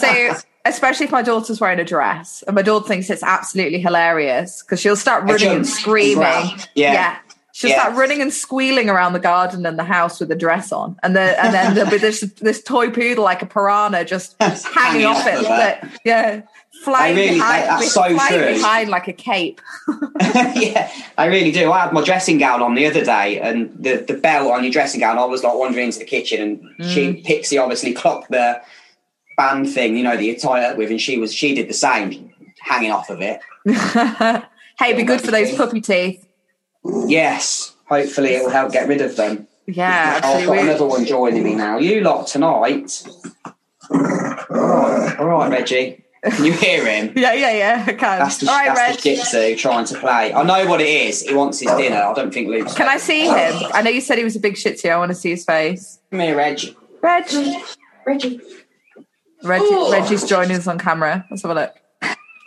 So 0.00 0.40
especially 0.64 1.06
if 1.06 1.12
my 1.12 1.22
daughter's 1.22 1.60
wearing 1.60 1.80
a 1.80 1.84
dress 1.84 2.42
and 2.46 2.54
my 2.54 2.62
daughter 2.62 2.86
thinks 2.86 3.08
it's 3.10 3.22
absolutely 3.22 3.80
hilarious 3.80 4.62
because 4.62 4.80
she'll 4.80 4.96
start 4.96 5.24
running 5.24 5.48
and 5.48 5.66
screaming. 5.66 6.16
grab. 6.18 6.60
Yeah. 6.74 7.16
She'll 7.52 7.70
Yeah. 7.70 7.80
start 7.80 7.96
running 7.96 8.22
and 8.22 8.32
squealing 8.32 8.88
around 8.88 9.12
the 9.12 9.18
garden 9.18 9.66
and 9.66 9.78
the 9.78 9.84
house 9.84 10.20
with 10.20 10.30
a 10.30 10.36
dress 10.36 10.72
on, 10.72 10.96
and 11.02 11.14
the 11.16 11.20
and 11.44 11.52
then 11.52 11.74
there'll 11.74 11.90
be 11.90 11.98
this 11.98 12.20
this 12.40 12.62
toy 12.62 12.90
poodle 12.90 13.24
like 13.24 13.42
a 13.42 13.46
piranha 13.46 14.04
just 14.04 14.36
hanging 14.40 14.62
Hanging 14.74 15.06
off 15.06 15.26
it. 15.26 15.42
That, 15.42 16.00
yeah, 16.04 16.42
flying 16.84 17.16
really- 17.16 17.34
behind, 17.34 17.64
that's 17.64 17.92
so 17.92 18.02
flying 18.16 18.54
behind 18.54 18.88
like 18.88 19.08
a 19.08 19.12
cape. 19.12 19.60
yeah, 20.54 20.90
I 21.18 21.26
really 21.26 21.50
do. 21.52 21.70
I 21.72 21.80
had 21.80 21.92
my 21.92 22.02
dressing 22.02 22.38
gown 22.38 22.62
on 22.62 22.74
the 22.76 22.86
other 22.86 23.04
day, 23.04 23.40
and 23.40 23.70
the, 23.78 23.96
the 23.96 24.14
belt 24.14 24.50
on 24.50 24.62
your 24.64 24.72
dressing 24.72 25.00
gown. 25.00 25.18
I 25.18 25.24
was 25.24 25.42
like 25.42 25.54
wandering 25.54 25.86
into 25.86 25.98
the 25.98 26.04
kitchen, 26.06 26.40
and 26.40 26.60
Mm. 26.86 26.94
she 26.94 27.12
Pixie 27.22 27.58
obviously 27.58 27.92
clocked 27.92 28.30
the 28.30 28.60
band 29.40 29.70
thing, 29.70 29.96
you 29.96 30.02
know, 30.02 30.16
that 30.16 30.22
you 30.24 30.36
tie 30.38 30.64
up 30.64 30.76
with, 30.76 30.90
and 30.90 31.00
she 31.00 31.16
was 31.18 31.32
she 31.32 31.54
did 31.54 31.68
the 31.68 31.72
same, 31.74 32.30
hanging 32.60 32.92
off 32.92 33.08
of 33.08 33.20
it. 33.22 33.40
hey, 34.78 34.92
be 34.94 35.02
good 35.02 35.20
for 35.22 35.30
those 35.30 35.54
puppy 35.56 35.80
teeth. 35.80 36.26
Yes, 37.06 37.74
hopefully 37.88 38.30
it 38.34 38.42
will 38.42 38.50
help 38.50 38.72
get 38.72 38.86
rid 38.88 39.00
of 39.00 39.16
them. 39.16 39.46
Yeah, 39.66 40.14
Oh, 40.14 40.16
I've 40.16 40.22
got 40.22 40.34
absolutely. 40.34 40.58
another 40.68 40.86
one 40.86 41.04
joining 41.06 41.44
me 41.44 41.54
now. 41.54 41.78
You 41.78 42.00
lot 42.02 42.26
tonight. 42.26 43.02
All 43.90 43.98
right, 43.98 45.16
all 45.18 45.26
right, 45.26 45.50
Reggie. 45.50 46.04
Can 46.22 46.44
you 46.44 46.52
hear 46.52 46.84
him? 46.84 47.12
Yeah, 47.16 47.32
yeah, 47.32 47.52
yeah. 47.52 47.84
I 47.86 47.92
can. 47.92 48.18
That's 48.18 48.38
the, 48.38 48.50
All 48.50 48.56
right, 48.58 48.74
that's 48.74 49.04
Reg. 49.06 49.16
the 49.16 49.24
Shih 49.24 49.56
trying 49.56 49.86
to 49.86 49.98
play. 49.98 50.34
I 50.34 50.42
know 50.42 50.68
what 50.68 50.80
it 50.82 50.88
is. 50.88 51.22
He 51.22 51.34
wants 51.34 51.60
his 51.60 51.70
dinner. 51.72 51.96
I 51.96 52.12
don't 52.12 52.32
think 52.32 52.48
Luke's. 52.48 52.74
Can 52.74 52.88
I 52.88 52.98
see 52.98 53.22
him? 53.22 53.54
I 53.72 53.80
know 53.82 53.90
you 53.90 54.02
said 54.02 54.18
he 54.18 54.24
was 54.24 54.36
a 54.36 54.40
big 54.40 54.56
shih 54.58 54.74
tzu. 54.74 54.88
I 54.88 54.98
want 54.98 55.10
to 55.10 55.14
see 55.14 55.30
his 55.30 55.44
face. 55.44 55.98
Come 56.10 56.20
here, 56.20 56.36
Reg. 56.36 56.60
Reg. 57.00 57.24
Reggie. 58.06 58.40
Reggie, 59.42 59.64
oh. 59.70 59.92
Reggie's 59.92 60.24
joining 60.24 60.56
us 60.56 60.66
on 60.66 60.78
camera. 60.78 61.24
Let's 61.30 61.42
have 61.42 61.50
a 61.50 61.54
look. 61.54 61.74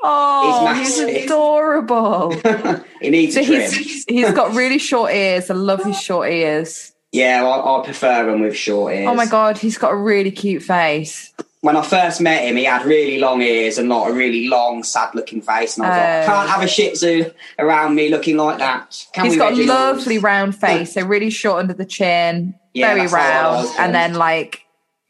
Oh, 0.06 0.74
He's 0.76 1.00
he's, 1.02 1.26
adorable. 1.26 2.32
he 3.02 3.10
needs 3.10 3.36
So 3.36 3.42
a 3.42 3.46
trim. 3.46 3.72
he's 3.72 4.04
he's 4.06 4.32
got 4.34 4.54
really 4.54 4.78
short 4.78 5.14
ears. 5.14 5.50
I 5.50 5.54
love 5.54 5.82
his 5.84 6.00
short 6.00 6.30
ears. 6.30 6.92
Yeah, 7.14 7.46
I, 7.46 7.80
I 7.82 7.86
prefer 7.86 8.30
him 8.30 8.42
with 8.42 8.56
short 8.56 8.94
ears. 8.96 9.08
Oh 9.08 9.14
my 9.14 9.26
god, 9.26 9.58
he's 9.58 9.78
got 9.78 9.92
a 9.94 9.96
really 9.96 10.32
cute 10.32 10.62
face. 10.64 11.32
When 11.62 11.78
I 11.78 11.82
first 11.82 12.20
met 12.20 12.44
him, 12.44 12.58
he 12.58 12.66
had 12.66 12.86
really 12.86 13.18
long 13.20 13.42
ears 13.42 13.78
and 13.78 13.88
not 13.88 14.10
a 14.10 14.14
really 14.14 14.50
long, 14.50 14.84
sad-looking 14.84 15.42
face, 15.42 15.78
and 15.78 15.86
I 15.86 15.90
was 15.90 15.98
like, 15.98 16.04
Oh. 16.04 16.22
I 16.34 16.36
can't 16.36 16.50
have 16.50 16.64
a 16.64 16.68
Shih 16.68 16.92
Tzu 16.92 17.32
around 17.58 17.96
me 17.96 18.10
looking 18.10 18.36
like 18.36 18.58
that. 18.58 19.06
Can 19.14 19.24
He's 19.26 19.38
got 19.38 19.54
a 19.54 19.64
lovely 19.64 20.18
round 20.18 20.54
face, 20.58 20.94
so 20.96 21.06
really 21.06 21.30
short 21.30 21.60
under 21.60 21.74
the 21.74 21.86
chin, 21.86 22.56
Yeah, 22.74 22.88
very 22.90 23.02
that's 23.08 23.14
how 23.14 23.20
I 23.20 23.54
round, 23.64 23.70
and 23.80 23.96
then 23.96 24.16
like 24.16 24.64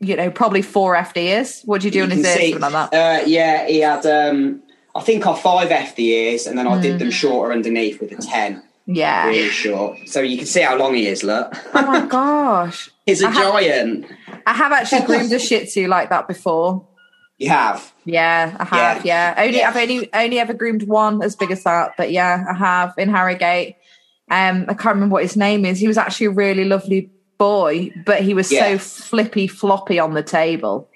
you 0.03 0.15
know 0.15 0.29
probably 0.29 0.61
four 0.61 0.95
FDs. 0.95 1.61
What 1.65 1.81
do 1.81 1.87
you 1.87 1.91
do 1.91 1.97
You 1.99 2.03
on 2.05 2.11
his 2.11 2.25
ears? 2.25 2.37
see- 2.37 2.55
like 2.55 2.71
that. 2.71 2.93
Uh, 2.93 3.23
yeah, 3.25 3.67
he 3.67 3.79
had. 3.79 4.05
Um, 4.05 4.61
I 4.95 5.01
think 5.01 5.25
I 5.25 5.35
five 5.35 5.69
FDs, 5.69 6.45
and 6.47 6.57
then 6.57 6.67
I 6.67 6.77
Mm. 6.77 6.81
did 6.81 6.99
them 6.99 7.09
shorter 7.11 7.51
underneath 7.51 7.99
with 7.99 8.11
a 8.11 8.15
ten, 8.21 8.61
Yeah. 8.85 9.27
really 9.27 9.49
short. 9.49 9.97
So 10.07 10.21
you 10.21 10.37
can 10.37 10.45
see 10.45 10.61
how 10.61 10.75
long 10.77 10.93
he 10.93 11.07
is. 11.07 11.23
Look, 11.23 11.55
Oh 11.73 11.81
my 11.85 12.01
gosh. 12.17 12.89
he's 13.05 13.23
a 13.23 13.27
I 13.27 13.31
have- 13.31 13.53
giant. 13.53 14.05
I 14.45 14.53
have 14.53 14.71
actually 14.71 15.01
groomed 15.01 15.31
a 15.31 15.39
Shih 15.39 15.65
Tzu 15.65 15.87
like 15.87 16.09
that 16.09 16.27
before. 16.27 16.85
You 17.39 17.49
have. 17.49 17.91
Yeah, 18.05 18.55
I 18.59 18.65
have. 18.65 19.05
Yeah, 19.05 19.33
only 19.37 19.57
Yeah. 19.57 19.69
I've 19.69 19.77
only 19.77 20.09
only 20.13 20.39
ever 20.39 20.53
groomed 20.53 20.83
one 20.83 21.23
as 21.23 21.35
big 21.35 21.49
as 21.51 21.63
that, 21.63 21.93
but 21.97 22.11
yeah, 22.11 22.43
I 22.47 22.53
have 22.53 22.93
in 22.97 23.09
Harrogate. 23.09 23.75
Um, 24.29 24.65
I 24.69 24.73
can't 24.75 24.95
remember 24.95 25.13
what 25.13 25.23
his 25.23 25.35
name 25.35 25.65
is. 25.65 25.79
He 25.79 25.87
was 25.87 25.97
actually 25.97 26.27
a 26.27 26.31
really 26.31 26.63
lovely 26.65 27.09
boy, 27.47 27.91
but 28.05 28.21
he 28.21 28.33
was 28.33 28.51
Yeah. 28.51 28.77
so 28.77 28.77
flippy 28.77 29.47
floppy 29.47 29.97
on 29.99 30.13
the 30.13 30.23
table. 30.23 30.89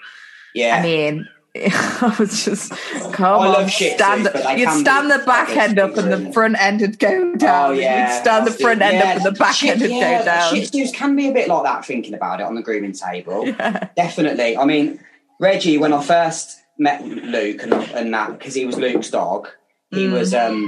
Yeah. 0.54 0.78
I 0.78 0.82
mean. 0.84 1.28
I 1.58 2.16
was 2.20 2.46
just 2.46 2.70
come 3.14 3.42
I 3.42 3.48
on, 3.64 3.68
stand. 3.70 4.26
but 4.26 4.34
they 4.44 4.60
you'd 4.60 4.70
stand 4.86 5.10
the 5.10 5.24
back 5.26 5.50
end 5.58 5.80
up 5.80 5.98
and 5.98 6.08
the 6.14 6.32
front 6.32 6.56
end 6.62 6.82
would 6.82 7.00
go 7.00 7.34
down. 7.36 7.70
Oh 7.72 7.74
yeah, 7.74 8.14
You'd 8.14 8.22
stand 8.22 8.46
the 8.46 8.52
front 8.52 8.80
end 8.84 8.98
Yeah, 8.98 9.10
up 9.10 9.16
and 9.18 9.26
the 9.26 9.32
back 9.32 9.56
Shih- 9.56 9.70
end 9.72 9.82
would 9.82 9.90
yeah, 9.90 10.20
go 10.20 10.26
down. 10.26 10.54
Shih 10.54 10.62
Tzus 10.68 10.94
can 10.94 11.16
be 11.16 11.28
a 11.30 11.32
bit 11.32 11.48
like 11.48 11.64
that. 11.64 11.84
Thinking 11.84 12.14
about 12.14 12.40
it 12.42 12.46
on 12.46 12.54
the 12.54 12.62
grooming 12.62 12.92
table, 12.92 13.48
Yeah. 13.60 13.88
definitely. 13.96 14.56
I 14.56 14.66
mean, 14.66 15.00
Reggie, 15.40 15.80
when 15.80 15.94
I 15.94 16.04
first 16.04 16.60
met 16.78 17.04
Luke 17.04 17.64
and, 17.64 17.74
and 17.74 18.14
that 18.14 18.38
because 18.38 18.54
he 18.54 18.64
was 18.66 18.78
Luke's 18.78 19.10
dog, 19.10 19.48
he 19.90 20.06
Mm. 20.06 20.12
was 20.12 20.36
um 20.36 20.62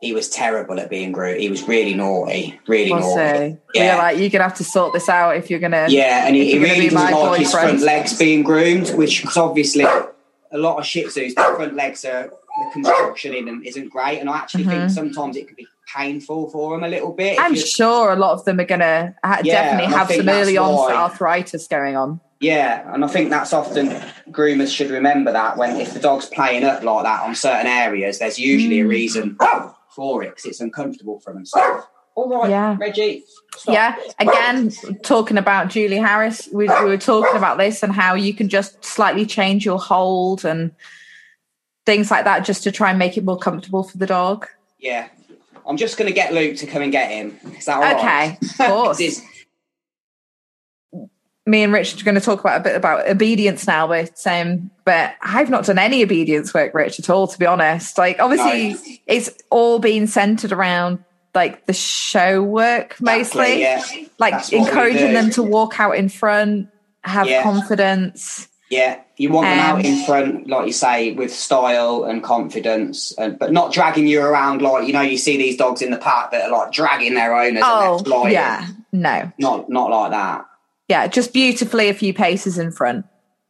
he 0.00 0.12
was 0.12 0.28
terrible 0.30 0.80
at 0.80 0.88
being 0.88 1.12
groomed. 1.12 1.40
He 1.40 1.50
was 1.50 1.66
really 1.68 1.94
naughty, 1.94 2.58
really 2.66 2.90
We'll 2.92 3.16
naughty. 3.16 3.58
Yeah. 3.74 3.96
Like, 3.98 4.18
you're 4.18 4.30
gonna 4.30 4.44
have 4.44 4.56
to 4.56 4.64
sort 4.64 4.92
this 4.94 5.08
out 5.08 5.36
if 5.36 5.50
you're 5.50 5.60
gonna. 5.60 5.86
Yeah, 5.88 6.26
and 6.26 6.34
he, 6.34 6.52
he 6.52 6.58
really 6.58 6.88
doesn't 6.88 7.12
like 7.20 7.40
his 7.40 7.50
front 7.52 7.80
legs 7.80 8.18
being 8.18 8.42
groomed, 8.42 8.90
which 8.90 9.20
because 9.20 9.36
obviously 9.36 9.84
a 9.84 10.58
lot 10.58 10.78
of 10.78 10.86
Shih 10.86 11.04
Tzus, 11.04 11.34
their 11.34 11.54
front 11.54 11.74
legs 11.74 12.04
are 12.04 12.24
the 12.30 12.70
construction 12.72 13.34
in 13.34 13.44
them 13.44 13.62
isn't 13.64 13.90
great, 13.90 14.18
and 14.18 14.28
I 14.28 14.38
actually 14.38 14.64
think 14.64 14.90
sometimes 14.90 15.36
it 15.36 15.46
can 15.46 15.54
be 15.56 15.66
painful 15.94 16.50
for 16.50 16.72
them 16.74 16.84
a 16.84 16.88
little 16.88 17.12
bit. 17.12 17.36
Mm-hmm. 17.36 17.44
I'm 17.46 17.54
sure 17.56 18.12
a 18.12 18.16
lot 18.16 18.32
of 18.32 18.44
them 18.44 18.58
are 18.60 18.64
gonna 18.64 19.14
ha- 19.22 19.40
Yeah, 19.44 19.62
definitely 19.76 19.94
have 19.96 20.10
some 20.10 20.28
early 20.28 20.56
onset 20.56 20.96
arthritis 20.96 21.66
going 21.68 21.96
on. 21.96 22.20
Yeah, 22.40 22.90
and 22.94 23.04
I 23.04 23.08
think 23.08 23.28
that's 23.28 23.52
often 23.52 23.88
groomers 24.30 24.74
should 24.74 24.90
remember 24.90 25.30
that 25.32 25.58
when 25.58 25.76
if 25.76 25.92
the 25.92 26.00
dog's 26.00 26.24
playing 26.26 26.64
up 26.64 26.82
like 26.82 27.04
that 27.04 27.22
on 27.22 27.34
certain 27.34 27.66
areas, 27.66 28.18
there's 28.18 28.38
usually 28.38 28.78
Mm. 28.78 28.84
a 28.84 28.88
reason 28.88 29.36
for 29.94 30.22
it 30.22 30.30
because 30.30 30.44
it's 30.46 30.60
uncomfortable 30.60 31.20
for. 31.20 31.38
So, 31.44 31.82
all 32.14 32.28
right, 32.28 32.50
Yeah. 32.50 32.76
Reggie. 32.78 33.24
Stop. 33.56 33.74
Yeah. 33.74 33.96
Again, 34.18 34.70
talking 35.02 35.38
about 35.38 35.68
Julie 35.68 35.96
Harris, 35.98 36.48
we, 36.52 36.68
we 36.68 36.84
were 36.84 36.96
talking 36.98 37.36
about 37.36 37.58
this 37.58 37.82
and 37.82 37.92
how 37.92 38.14
you 38.14 38.34
can 38.34 38.48
just 38.48 38.84
slightly 38.84 39.26
change 39.26 39.64
your 39.64 39.78
hold 39.78 40.44
and 40.44 40.72
things 41.86 42.10
like 42.10 42.24
that 42.24 42.44
just 42.44 42.62
to 42.64 42.72
try 42.72 42.90
and 42.90 42.98
make 42.98 43.16
it 43.16 43.24
more 43.24 43.38
comfortable 43.38 43.82
for 43.82 43.98
the 43.98 44.06
dog. 44.06 44.46
yeah. 44.78 45.08
I'm 45.66 45.76
just 45.76 45.98
going 45.98 46.08
to 46.08 46.14
get 46.14 46.32
Luke 46.32 46.56
to 46.56 46.66
come 46.66 46.82
and 46.82 46.90
get 46.90 47.10
him. 47.10 47.38
Is 47.56 47.66
that 47.66 47.76
all 47.76 47.82
right? 47.82 47.96
Okay, 47.96 48.38
of 48.42 48.56
course. 48.72 48.98
Me 51.46 51.62
and 51.62 51.72
Rich 51.72 52.00
are 52.00 52.04
going 52.04 52.14
to 52.16 52.20
talk 52.20 52.40
about 52.40 52.60
a 52.60 52.64
bit 52.64 52.76
about 52.76 53.08
obedience 53.08 53.66
now, 53.66 53.86
but 53.86 54.24
um, 54.26 54.70
but 54.84 55.14
I've 55.22 55.50
not 55.50 55.64
done 55.64 55.78
any 55.78 56.02
obedience 56.02 56.52
work, 56.54 56.74
Rich, 56.74 56.98
at 57.00 57.10
all. 57.10 57.26
To 57.26 57.38
be 57.38 57.46
honest, 57.46 57.98
like 57.98 58.20
obviously 58.20 58.74
No. 58.74 58.78
it's 59.06 59.30
all 59.50 59.78
been 59.78 60.06
centered 60.06 60.52
around 60.52 61.02
like 61.34 61.66
the 61.66 61.72
show 61.72 62.42
work 62.42 63.00
mostly, 63.00 63.62
Exactly, 63.62 64.02
yeah. 64.02 64.08
like 64.18 64.32
That's 64.34 64.52
encouraging 64.52 65.12
them 65.12 65.30
to 65.30 65.42
walk 65.42 65.78
out 65.80 65.92
in 65.96 66.08
front, 66.08 66.68
have 67.04 67.28
Yeah. 67.28 67.42
confidence. 67.42 68.48
Yeah, 68.68 68.98
you 69.16 69.30
want 69.30 69.46
them 69.48 69.58
Um, 69.58 69.64
out 69.78 69.84
in 69.84 70.04
front, 70.04 70.46
like 70.48 70.66
you 70.66 70.72
say, 70.72 71.10
with 71.12 71.34
style 71.34 72.04
and 72.04 72.22
confidence, 72.22 73.12
and, 73.18 73.36
but 73.36 73.50
not 73.52 73.72
dragging 73.72 74.06
you 74.06 74.22
around 74.22 74.62
like 74.62 74.86
you 74.86 74.92
know. 74.92 75.00
You 75.00 75.18
see 75.18 75.36
these 75.36 75.56
dogs 75.56 75.82
in 75.82 75.90
the 75.90 75.96
park 75.96 76.30
that 76.30 76.42
are 76.44 76.50
like 76.50 76.70
dragging 76.70 77.14
their 77.14 77.34
owners. 77.34 77.62
Oh, 77.66 78.26
yeah, 78.28 78.66
no, 78.92 79.32
not 79.38 79.68
not 79.70 79.90
like 79.90 80.10
that. 80.12 80.44
Yeah, 80.90 81.06
just 81.06 81.32
beautifully 81.32 81.88
a 81.88 81.94
few 81.94 82.12
paces 82.12 82.58
in 82.58 82.70
front. 82.72 83.06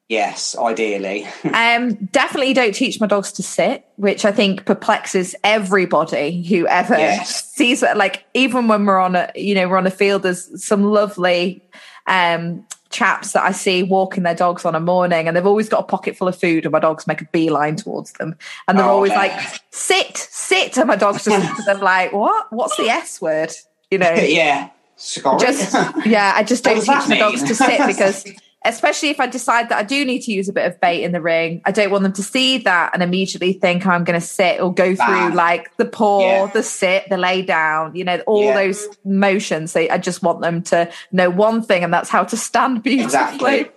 Yes, 0.08 0.56
ideally. 0.58 1.26
Um, 1.54 1.94
definitely 2.12 2.52
don't 2.52 2.74
teach 2.74 3.00
my 3.00 3.06
dogs 3.06 3.32
to 3.32 3.42
sit, 3.42 3.84
which 3.96 4.24
I 4.24 4.32
think 4.32 4.64
perplexes 4.66 5.34
everybody 5.42 6.42
who 6.42 6.66
ever 6.68 6.96
Yes. 6.98 7.52
sees 7.54 7.82
it. 7.82 7.96
Like 7.96 8.24
even 8.34 8.68
when 8.68 8.86
we're 8.86 8.98
on 8.98 9.16
a, 9.16 9.30
you 9.34 9.54
know, 9.54 9.68
we're 9.68 9.78
on 9.78 9.86
a 9.86 9.90
field, 9.90 10.22
there's 10.22 10.62
some 10.64 10.84
lovely 10.84 11.62
um 12.06 12.66
chaps 12.90 13.32
that 13.32 13.44
I 13.44 13.52
see 13.52 13.84
walking 13.84 14.24
their 14.24 14.34
dogs 14.34 14.64
on 14.64 14.74
a 14.74 14.80
morning, 14.80 15.28
and 15.28 15.36
they've 15.36 15.46
always 15.46 15.68
got 15.68 15.80
a 15.80 15.84
pocket 15.84 16.16
full 16.16 16.26
of 16.26 16.36
food, 16.36 16.64
and 16.64 16.72
my 16.72 16.80
dogs 16.80 17.06
make 17.06 17.20
a 17.22 17.26
beeline 17.26 17.76
towards 17.76 18.10
them, 18.14 18.34
and 18.66 18.76
they're 18.78 18.84
Oh, 18.86 18.90
always 18.96 19.12
yeah. 19.12 19.18
like, 19.18 19.60
"Sit, 19.70 20.16
sit," 20.16 20.76
and 20.76 20.88
my 20.88 20.96
dogs 20.96 21.24
just 21.24 21.38
look 21.48 21.58
at 21.60 21.66
them 21.66 21.80
like, 21.80 22.12
"What? 22.12 22.46
What's 22.52 22.76
the 22.76 22.88
S 22.88 23.20
word?" 23.20 23.52
You 23.92 23.98
know, 23.98 24.12
yeah, 24.14 24.70
sorry. 25.00 25.38
just 25.40 25.72
yeah 26.06 26.32
i 26.36 26.42
just 26.42 26.62
don't 26.64 26.76
teach 26.80 27.08
my 27.08 27.18
dogs 27.18 27.42
to 27.42 27.54
sit 27.54 27.80
because 27.86 28.24
especially 28.64 29.08
if 29.08 29.18
i 29.18 29.26
decide 29.26 29.68
that 29.70 29.78
i 29.78 29.82
do 29.82 30.04
need 30.04 30.20
to 30.20 30.32
use 30.32 30.48
a 30.48 30.52
bit 30.52 30.66
of 30.66 30.78
bait 30.80 31.02
in 31.02 31.12
the 31.12 31.20
ring 31.20 31.62
i 31.64 31.72
don't 31.72 31.90
want 31.90 32.02
them 32.02 32.12
to 32.12 32.22
see 32.22 32.58
that 32.58 32.90
and 32.92 33.02
immediately 33.02 33.54
think 33.54 33.86
i'm 33.86 34.04
going 34.04 34.18
to 34.20 34.24
sit 34.26 34.60
or 34.60 34.72
go 34.72 34.88
through 34.88 34.96
Bam. 34.96 35.34
like 35.34 35.74
the 35.78 35.86
paw 35.86 36.20
Yeah. 36.20 36.46
the 36.52 36.62
sit 36.62 37.08
the 37.08 37.16
lay 37.16 37.40
down 37.42 37.94
you 37.96 38.04
know 38.04 38.20
all 38.26 38.44
Yeah. 38.44 38.54
those 38.54 38.86
motions 39.04 39.72
So 39.72 39.80
i 39.90 39.96
just 39.96 40.22
want 40.22 40.42
them 40.42 40.62
to 40.64 40.90
know 41.10 41.30
one 41.30 41.62
thing 41.62 41.82
and 41.82 41.92
that's 41.92 42.10
how 42.10 42.24
to 42.24 42.36
stand 42.36 42.82
beautifully 42.82 43.04
exactly. 43.04 43.70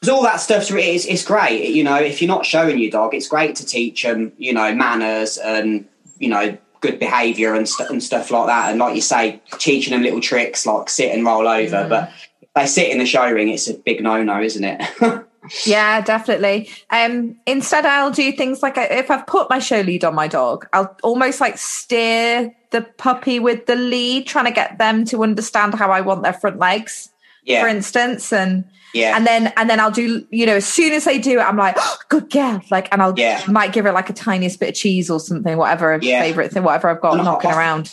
Because 0.00 0.14
all 0.14 0.22
that 0.22 0.40
stuff 0.40 0.70
is 0.70 1.04
it's 1.04 1.22
great. 1.26 1.74
You 1.74 1.84
know, 1.84 1.96
if 1.96 2.22
you're 2.22 2.28
not 2.28 2.46
showing 2.46 2.78
your 2.78 2.90
dog, 2.90 3.12
it's 3.12 3.28
great 3.28 3.54
to 3.56 3.66
teach 3.66 4.02
them. 4.02 4.32
You 4.38 4.54
know, 4.54 4.74
manners 4.74 5.36
and 5.36 5.86
you 6.18 6.30
know 6.30 6.56
good 6.80 6.98
behaviour 6.98 7.54
and, 7.54 7.68
st- 7.68 7.90
and 7.90 8.02
stuff 8.02 8.30
like 8.30 8.46
that. 8.46 8.70
And 8.70 8.78
like 8.78 8.94
you 8.94 9.02
say, 9.02 9.40
teaching 9.58 9.92
them 9.92 10.02
little 10.02 10.20
tricks 10.20 10.66
like 10.66 10.88
sit 10.88 11.14
and 11.14 11.24
roll 11.24 11.46
over. 11.46 11.76
Mm. 11.76 11.88
But 11.88 12.12
they 12.54 12.66
sit 12.66 12.90
in 12.90 12.98
the 12.98 13.06
show 13.06 13.30
ring, 13.30 13.48
it's 13.48 13.68
a 13.68 13.74
big 13.74 14.02
no 14.02 14.22
no, 14.22 14.40
isn't 14.40 14.64
it? 14.64 14.82
Yeah, 15.64 16.00
definitely. 16.02 16.68
Um, 16.90 17.36
instead, 17.46 17.86
I'll 17.86 18.10
do 18.10 18.30
things 18.32 18.62
like 18.62 18.74
if 18.76 19.10
I've 19.10 19.26
put 19.26 19.48
my 19.48 19.58
show 19.58 19.80
lead 19.80 20.04
on 20.04 20.14
my 20.14 20.28
dog, 20.28 20.68
I'll 20.72 20.96
almost 21.02 21.40
like 21.40 21.56
steer 21.56 22.54
the 22.70 22.82
puppy 22.82 23.38
with 23.38 23.66
the 23.66 23.74
lead, 23.74 24.26
trying 24.26 24.44
to 24.44 24.50
get 24.50 24.78
them 24.78 25.04
to 25.06 25.22
understand 25.22 25.74
how 25.74 25.90
I 25.90 26.02
want 26.02 26.22
their 26.22 26.34
front 26.34 26.58
legs, 26.58 27.08
yeah, 27.44 27.62
for 27.62 27.68
instance, 27.68 28.32
and 28.32 28.64
yeah, 28.94 29.16
and 29.16 29.26
then 29.26 29.52
and 29.56 29.68
then 29.70 29.80
I'll 29.80 29.90
do 29.90 30.26
you 30.30 30.46
know 30.46 30.56
as 30.56 30.66
soon 30.66 30.92
as 30.92 31.04
they 31.04 31.18
do 31.18 31.38
it, 31.38 31.42
I'm 31.42 31.56
like 31.56 31.76
oh, 31.78 31.96
good 32.08 32.30
girl, 32.30 32.60
like, 32.70 32.88
and 32.92 33.02
I'll 33.02 33.14
Yeah. 33.18 33.42
might 33.48 33.72
give 33.72 33.84
her 33.84 33.92
like 33.92 34.10
a 34.10 34.12
tiniest 34.12 34.60
bit 34.60 34.70
of 34.70 34.74
cheese 34.74 35.10
or 35.10 35.20
something, 35.20 35.56
whatever 35.56 35.98
Yeah. 36.02 36.22
favorite 36.22 36.52
thing, 36.52 36.62
whatever 36.62 36.88
I've 36.88 37.00
got 37.00 37.14
And 37.14 37.24
knocking 37.24 37.50
I- 37.50 37.56
around. 37.56 37.92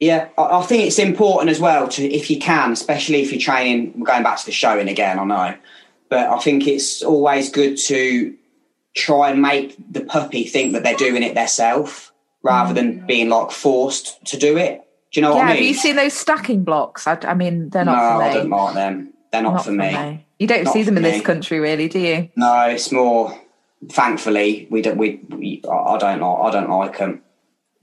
yeah. 0.00 0.28
I, 0.36 0.58
I 0.58 0.62
think 0.62 0.84
it's 0.86 0.98
important 0.98 1.50
as 1.50 1.60
well 1.60 1.88
to, 1.88 2.04
if 2.04 2.30
you 2.30 2.38
can, 2.38 2.72
especially 2.72 3.22
if 3.22 3.30
you're 3.32 3.40
training. 3.40 3.92
We're 3.96 4.06
going 4.06 4.22
back 4.22 4.38
to 4.38 4.46
the 4.46 4.52
showing 4.52 4.88
again, 4.88 5.18
I 5.18 5.24
know, 5.24 5.54
but 6.08 6.28
I 6.28 6.38
think 6.38 6.66
it's 6.66 7.02
always 7.02 7.50
good 7.50 7.76
to 7.86 8.34
try 8.94 9.30
and 9.30 9.40
make 9.40 9.76
the 9.90 10.02
puppy 10.04 10.44
think 10.44 10.72
that 10.74 10.82
they're 10.82 10.96
doing 10.96 11.22
it 11.22 11.34
themselves 11.34 12.10
rather 12.42 12.74
than 12.74 13.00
mm. 13.00 13.06
being 13.06 13.28
like 13.28 13.50
forced 13.50 14.22
to 14.26 14.36
do 14.36 14.56
it. 14.58 14.84
Do 15.12 15.20
you 15.20 15.22
know 15.22 15.30
Yeah, 15.34 15.36
what 15.36 15.46
I 15.48 15.54
have 15.54 15.60
you 15.64 15.74
seen 15.74 15.96
those 15.96 16.14
stacking 16.14 16.64
blocks? 16.64 17.06
I, 17.06 17.18
I 17.22 17.34
mean, 17.34 17.68
they're 17.70 17.84
not 17.84 17.92
no, 17.96 18.18
for 18.18 18.22
I 18.24 18.34
don't 18.34 18.50
like 18.50 18.74
them. 18.74 19.11
They're 19.32 19.42
not, 19.42 19.54
Not 19.54 19.64
for 19.64 19.72
me. 19.72 20.26
You 20.38 20.46
don't 20.46 20.64
Not 20.64 20.72
see 20.72 20.82
them 20.82 20.96
in 20.98 21.02
this 21.02 21.22
country, 21.22 21.58
really, 21.58 21.88
do 21.88 21.98
you? 21.98 22.28
No, 22.36 22.68
it's 22.68 22.92
more. 22.92 23.38
Thankfully, 23.88 24.68
we 24.70 24.82
don't. 24.82 24.98
We, 24.98 25.20
we 25.30 25.62
I 25.68 25.98
don't 25.98 26.20
like. 26.20 26.38
I 26.40 26.50
don't 26.50 26.70
like 26.70 26.98
them. 26.98 27.22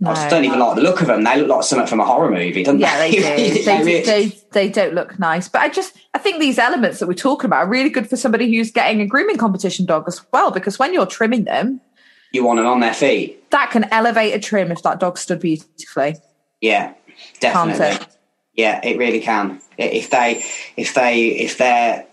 I 0.06 0.14
just 0.14 0.30
don't 0.30 0.46
even 0.46 0.60
like 0.60 0.76
the 0.76 0.82
look 0.82 1.02
of 1.02 1.08
them. 1.08 1.26
They 1.26 1.38
look 1.42 1.50
like 1.50 1.64
something 1.64 1.88
from 1.88 2.00
a 2.00 2.06
horror 2.06 2.32
movie, 2.32 2.64
don't 2.64 2.80
Yeah, 2.80 2.98
they 3.00 3.12
do. 3.12 3.22
they? 3.22 3.50
they, 3.62 3.84
do 3.84 4.02
they, 4.06 4.28
they 4.52 4.70
don't 4.70 4.94
look 4.94 5.20
nice. 5.20 5.50
But 5.50 5.62
I 5.62 5.68
just, 5.68 5.98
I 6.14 6.20
think 6.20 6.40
these 6.40 6.58
elements 6.58 7.00
that 7.00 7.08
we're 7.08 7.16
talking 7.16 7.48
about 7.48 7.66
are 7.66 7.70
really 7.70 7.90
good 7.90 8.10
for 8.10 8.16
somebody 8.16 8.50
who's 8.50 8.72
getting 8.72 9.02
a 9.02 9.06
grooming 9.06 9.36
competition 9.36 9.86
dog 9.86 10.06
as 10.08 10.22
well, 10.32 10.52
because 10.52 10.80
when 10.80 10.94
you're 10.94 11.06
trimming 11.06 11.44
them, 11.44 11.82
you 12.32 12.46
want 12.46 12.60
them 12.60 12.68
on 12.68 12.80
their 12.80 12.94
feet. 12.94 13.50
that 13.52 13.72
can 13.72 13.86
elevate 13.92 14.34
a 14.34 14.40
trim 14.40 14.72
if 14.72 14.84
that 14.84 15.02
dog 15.02 15.18
stood 15.18 15.42
beautifully. 15.42 16.16
Yeah, 16.62 16.94
definitely. 17.42 18.06
Yeah, 18.60 18.80
it 18.84 18.98
really 18.98 19.22
can. 19.22 19.62
If 19.78 20.10
they, 20.10 20.44
if 20.76 20.94
they, 20.94 21.28
if 21.46 21.58
their 21.58 22.06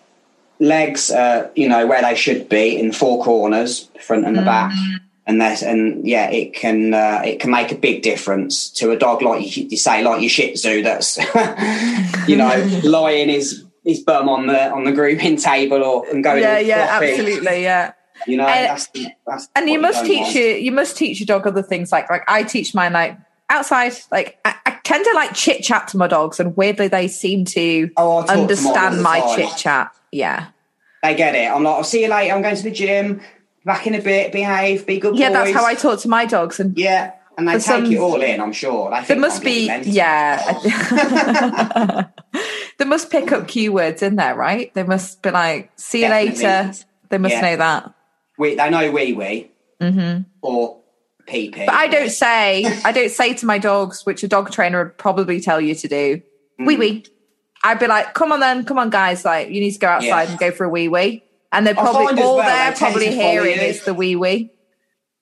legs, 0.60 1.10
are, 1.10 1.50
you 1.54 1.68
know, 1.68 1.86
where 1.86 2.02
they 2.02 2.14
should 2.14 2.48
be 2.48 2.78
in 2.78 2.92
four 2.92 3.22
corners, 3.22 3.90
front 4.00 4.24
and 4.26 4.36
the 4.36 4.42
back, 4.42 4.72
Mm. 4.72 5.00
and 5.26 5.40
that's 5.40 5.62
and 5.62 6.06
yeah, 6.06 6.30
it 6.30 6.54
can 6.54 6.94
uh, 6.94 7.20
it 7.24 7.40
can 7.40 7.50
make 7.50 7.72
a 7.72 7.74
big 7.74 8.02
difference 8.02 8.70
to 8.78 8.90
a 8.92 8.96
dog 8.96 9.22
like 9.22 9.56
you, 9.56 9.66
you 9.68 9.76
say, 9.76 10.02
like 10.02 10.20
your 10.20 10.30
Shih 10.30 10.54
Tzu, 10.54 10.82
that's 10.82 11.18
you 12.28 12.36
know 12.36 12.54
lying 12.84 13.28
his 13.28 13.64
his 13.84 14.00
bum 14.00 14.28
on 14.28 14.46
the 14.46 14.70
on 14.70 14.84
the 14.84 14.92
grooming 14.92 15.36
table 15.36 15.82
or 15.82 16.06
and 16.10 16.22
going 16.22 16.42
yeah, 16.42 16.58
yeah, 16.60 16.86
floppy. 16.86 17.10
absolutely, 17.12 17.62
yeah. 17.62 17.92
You 18.26 18.36
know, 18.38 18.46
And- 18.46 18.66
that's, 18.70 18.88
that's 19.26 19.48
And 19.54 19.68
you 19.68 19.78
must 19.80 20.06
teach 20.06 20.34
your, 20.34 20.56
you 20.56 20.72
must 20.72 20.96
teach 20.96 21.20
your 21.20 21.26
dog 21.26 21.46
other 21.46 21.62
things 21.62 21.92
like, 21.92 22.08
like 22.08 22.22
I 22.28 22.44
teach 22.44 22.74
mine 22.74 22.92
like 22.94 23.18
outside. 23.50 23.92
Like 24.10 24.38
tend 24.86 25.04
to 25.04 25.12
like 25.14 25.34
chit 25.34 25.62
chat 25.62 25.88
to 25.88 25.96
my 25.96 26.06
dogs, 26.06 26.38
and 26.40 26.56
weirdly 26.56 26.88
they 26.88 27.08
seem 27.08 27.44
to 27.46 27.90
Oh, 27.96 28.20
talk 28.20 28.26
to 28.26 28.32
understand 28.40 29.02
my 29.02 29.20
chit 29.34 29.56
chat. 29.56 29.90
Yeah. 30.12 30.46
They 31.02 31.14
get 31.14 31.34
it. 31.34 31.50
I'm 31.50 31.62
like, 31.62 31.74
I'll 31.74 31.84
see 31.84 32.02
you 32.02 32.08
later. 32.10 32.34
I'm 32.34 32.42
going 32.42 32.56
to 32.56 32.62
the 32.62 32.70
gym. 32.70 33.20
Back 33.64 33.86
in 33.86 33.94
a 33.94 34.00
bit. 34.00 34.32
Behave. 34.32 34.86
Be 34.86 34.98
good. 34.98 35.16
Yeah, 35.18 35.30
that's 35.30 35.52
how 35.52 35.64
I 35.64 35.74
talk 35.74 35.98
to 36.00 36.08
my 36.08 36.24
dogs. 36.24 36.60
And 36.60 36.76
Yeah, 36.78 37.12
and 37.36 37.48
they 37.48 37.54
take 37.54 37.62
some- 37.62 37.92
it 37.92 37.98
all 37.98 38.20
in. 38.22 38.40
I'm 38.40 38.52
sure. 38.52 38.90
They 38.90 39.02
there 39.08 39.18
must 39.18 39.42
be, 39.42 39.66
yeah. 39.82 40.40
they 42.78 42.84
must 42.84 43.10
pick 43.10 43.32
up 43.32 43.48
keywords 43.48 44.02
in 44.02 44.16
there, 44.16 44.34
right? 44.34 44.72
They 44.74 44.84
must 44.84 45.20
be 45.22 45.30
like, 45.30 45.70
see 45.76 46.02
you 46.02 46.08
Definitely. 46.08 46.44
later. 46.44 46.72
They 47.08 47.18
must 47.18 47.34
Yeah. 47.34 47.40
know 47.40 47.56
that. 47.56 47.92
we, 48.38 48.54
they 48.54 48.70
know 48.70 48.90
wee 48.90 49.12
wee 49.14 49.50
mm-hmm. 49.80 50.22
or 50.42 50.78
pee 51.26 51.50
pee. 51.50 51.66
But 51.66 51.74
I 51.74 51.86
don't 51.88 52.10
say, 52.10 52.64
I 52.84 52.92
don't 52.92 53.10
say 53.10 53.34
to 53.34 53.46
my 53.46 53.58
dogs, 53.58 54.04
which 54.06 54.22
a 54.22 54.28
dog 54.28 54.50
trainer 54.50 54.84
would 54.84 54.98
probably 54.98 55.40
tell 55.40 55.60
you 55.60 55.74
to 55.74 55.88
do, 55.88 56.22
Mm. 56.60 56.66
wee 56.66 56.76
wee. 56.76 57.04
I'd 57.64 57.78
be 57.78 57.86
like, 57.86 58.14
come 58.14 58.32
on 58.32 58.40
then, 58.40 58.64
come 58.64 58.78
on 58.78 58.90
guys, 58.90 59.24
like 59.24 59.48
you 59.50 59.60
need 59.60 59.72
to 59.72 59.78
go 59.78 59.88
outside 59.88 60.22
Yeah. 60.24 60.30
and 60.30 60.38
go 60.38 60.50
for 60.52 60.64
a 60.64 60.68
wee 60.68 60.88
wee. 60.88 61.22
And 61.52 61.66
they're 61.66 61.74
probably 61.74 62.22
all 62.22 62.36
well, 62.36 62.46
they're 62.46 62.72
probably 62.72 63.14
hearing 63.14 63.58
is 63.58 63.84
the 63.84 63.94
wee 63.94 64.16
wee. 64.16 64.50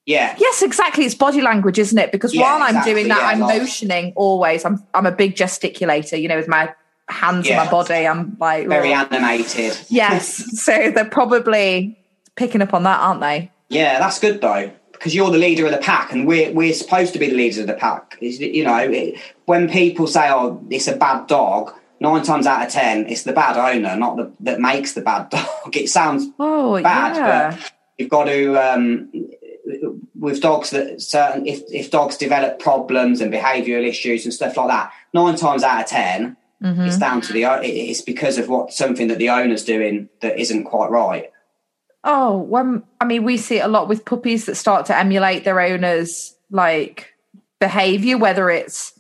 Yeah, 0.07 0.35
Yes, 0.39 0.61
exactly. 0.63 1.05
It's 1.07 1.15
body 1.15 1.41
language, 1.41 1.79
isn't 1.79 1.97
it? 1.99 2.13
Because 2.13 2.35
Yeah, 2.35 2.43
while 2.43 2.63
I'm 2.63 2.69
exactly, 2.77 2.93
doing 2.93 3.09
that, 3.09 3.19
yeah, 3.21 3.27
I'm 3.29 3.41
like- 3.41 3.61
motioning 3.63 4.13
always. 4.17 4.65
I'm 4.65 4.85
I'm 4.93 5.07
a 5.07 5.13
big 5.13 5.35
gesticulator, 5.35 6.21
you 6.21 6.29
know, 6.29 6.37
with 6.37 6.49
my 6.49 6.73
hands 7.09 7.49
Yeah. 7.49 7.61
and 7.61 7.65
my 7.67 7.71
body. 7.71 8.07
I'm 8.07 8.37
like 8.39 8.69
very 8.69 8.93
"Ugh." 8.93 9.09
animated. 9.11 9.79
Yes. 9.89 10.27
so 10.63 10.91
they're 10.95 11.05
probably 11.07 11.99
picking 12.37 12.61
up 12.63 12.75
on 12.75 12.83
that, 12.83 13.01
aren't 13.01 13.21
they? 13.23 13.51
Yeah, 13.71 13.99
that's 13.99 14.19
good 14.19 14.41
though 14.43 14.71
because 15.05 15.15
you're 15.15 15.31
the 15.31 15.37
leader 15.37 15.67
of 15.67 15.71
the 15.71 15.77
pack, 15.77 16.13
and 16.13 16.27
we're 16.27 16.51
we're 16.55 16.73
supposed 16.73 17.13
to 17.13 17.19
be 17.19 17.29
the 17.29 17.37
leaders 17.37 17.59
of 17.59 17.67
the 17.67 17.75
pack. 17.75 18.17
Is 18.23 18.41
You 18.41 18.65
know, 18.65 18.79
it, 18.79 19.21
when 19.45 19.69
people 19.69 20.07
say, 20.07 20.31
"Oh, 20.31 20.65
it's 20.71 20.89
a 20.89 20.97
bad 20.97 21.27
dog," 21.27 21.75
nine 22.01 22.23
times 22.23 22.47
out 22.47 22.67
of 22.67 22.73
ten, 22.73 23.07
it's 23.07 23.25
the 23.25 23.35
bad 23.35 23.59
owner, 23.59 23.97
not 23.97 24.17
the 24.17 24.33
that 24.41 24.61
makes 24.61 24.95
the 24.95 25.03
bad 25.03 25.29
dog. 25.37 25.77
It 25.77 25.91
sounds 25.91 26.27
Oh 26.39 26.83
bad, 26.83 27.17
yeah. 27.17 27.51
but 27.51 27.73
you've 27.99 28.09
got 28.09 28.25
to 28.25 28.57
um, 28.57 29.11
with 30.19 30.41
dogs 30.41 30.71
that 30.71 31.03
certain 31.03 31.47
if 31.47 31.61
if 31.71 31.91
dogs 31.91 32.17
develop 32.17 32.59
problems 32.59 33.21
and 33.21 33.31
behavioural 33.31 33.87
issues 33.87 34.25
and 34.25 34.33
stuff 34.33 34.57
like 34.57 34.69
that, 34.69 34.91
nine 35.13 35.37
times 35.37 35.63
out 35.63 35.83
of 35.83 35.87
10 35.89 36.37
Mm-hmm. 36.63 36.83
it's 36.83 36.97
down 36.97 37.21
to 37.21 37.33
the 37.35 37.43
it's 37.63 38.01
because 38.01 38.39
of 38.39 38.49
what 38.49 38.73
something 38.73 39.09
that 39.09 39.19
the 39.19 39.29
owner's 39.29 39.65
doing 39.65 40.09
that 40.21 40.39
isn't 40.39 40.65
quite 40.65 40.89
right. 40.89 41.31
Oh, 42.05 42.39
when 42.39 42.83
I 43.01 43.05
mean, 43.07 43.25
we 43.25 43.37
see 43.37 43.59
it 43.59 43.65
a 43.65 43.69
lot 43.69 43.89
with 43.89 44.05
puppies 44.05 44.47
that 44.47 44.57
start 44.57 44.87
to 44.87 44.97
emulate 44.97 45.45
their 45.45 45.61
owners' 45.61 46.37
like 46.51 47.15
behavior, 47.59 48.19
whether 48.19 48.51
it's 48.51 48.95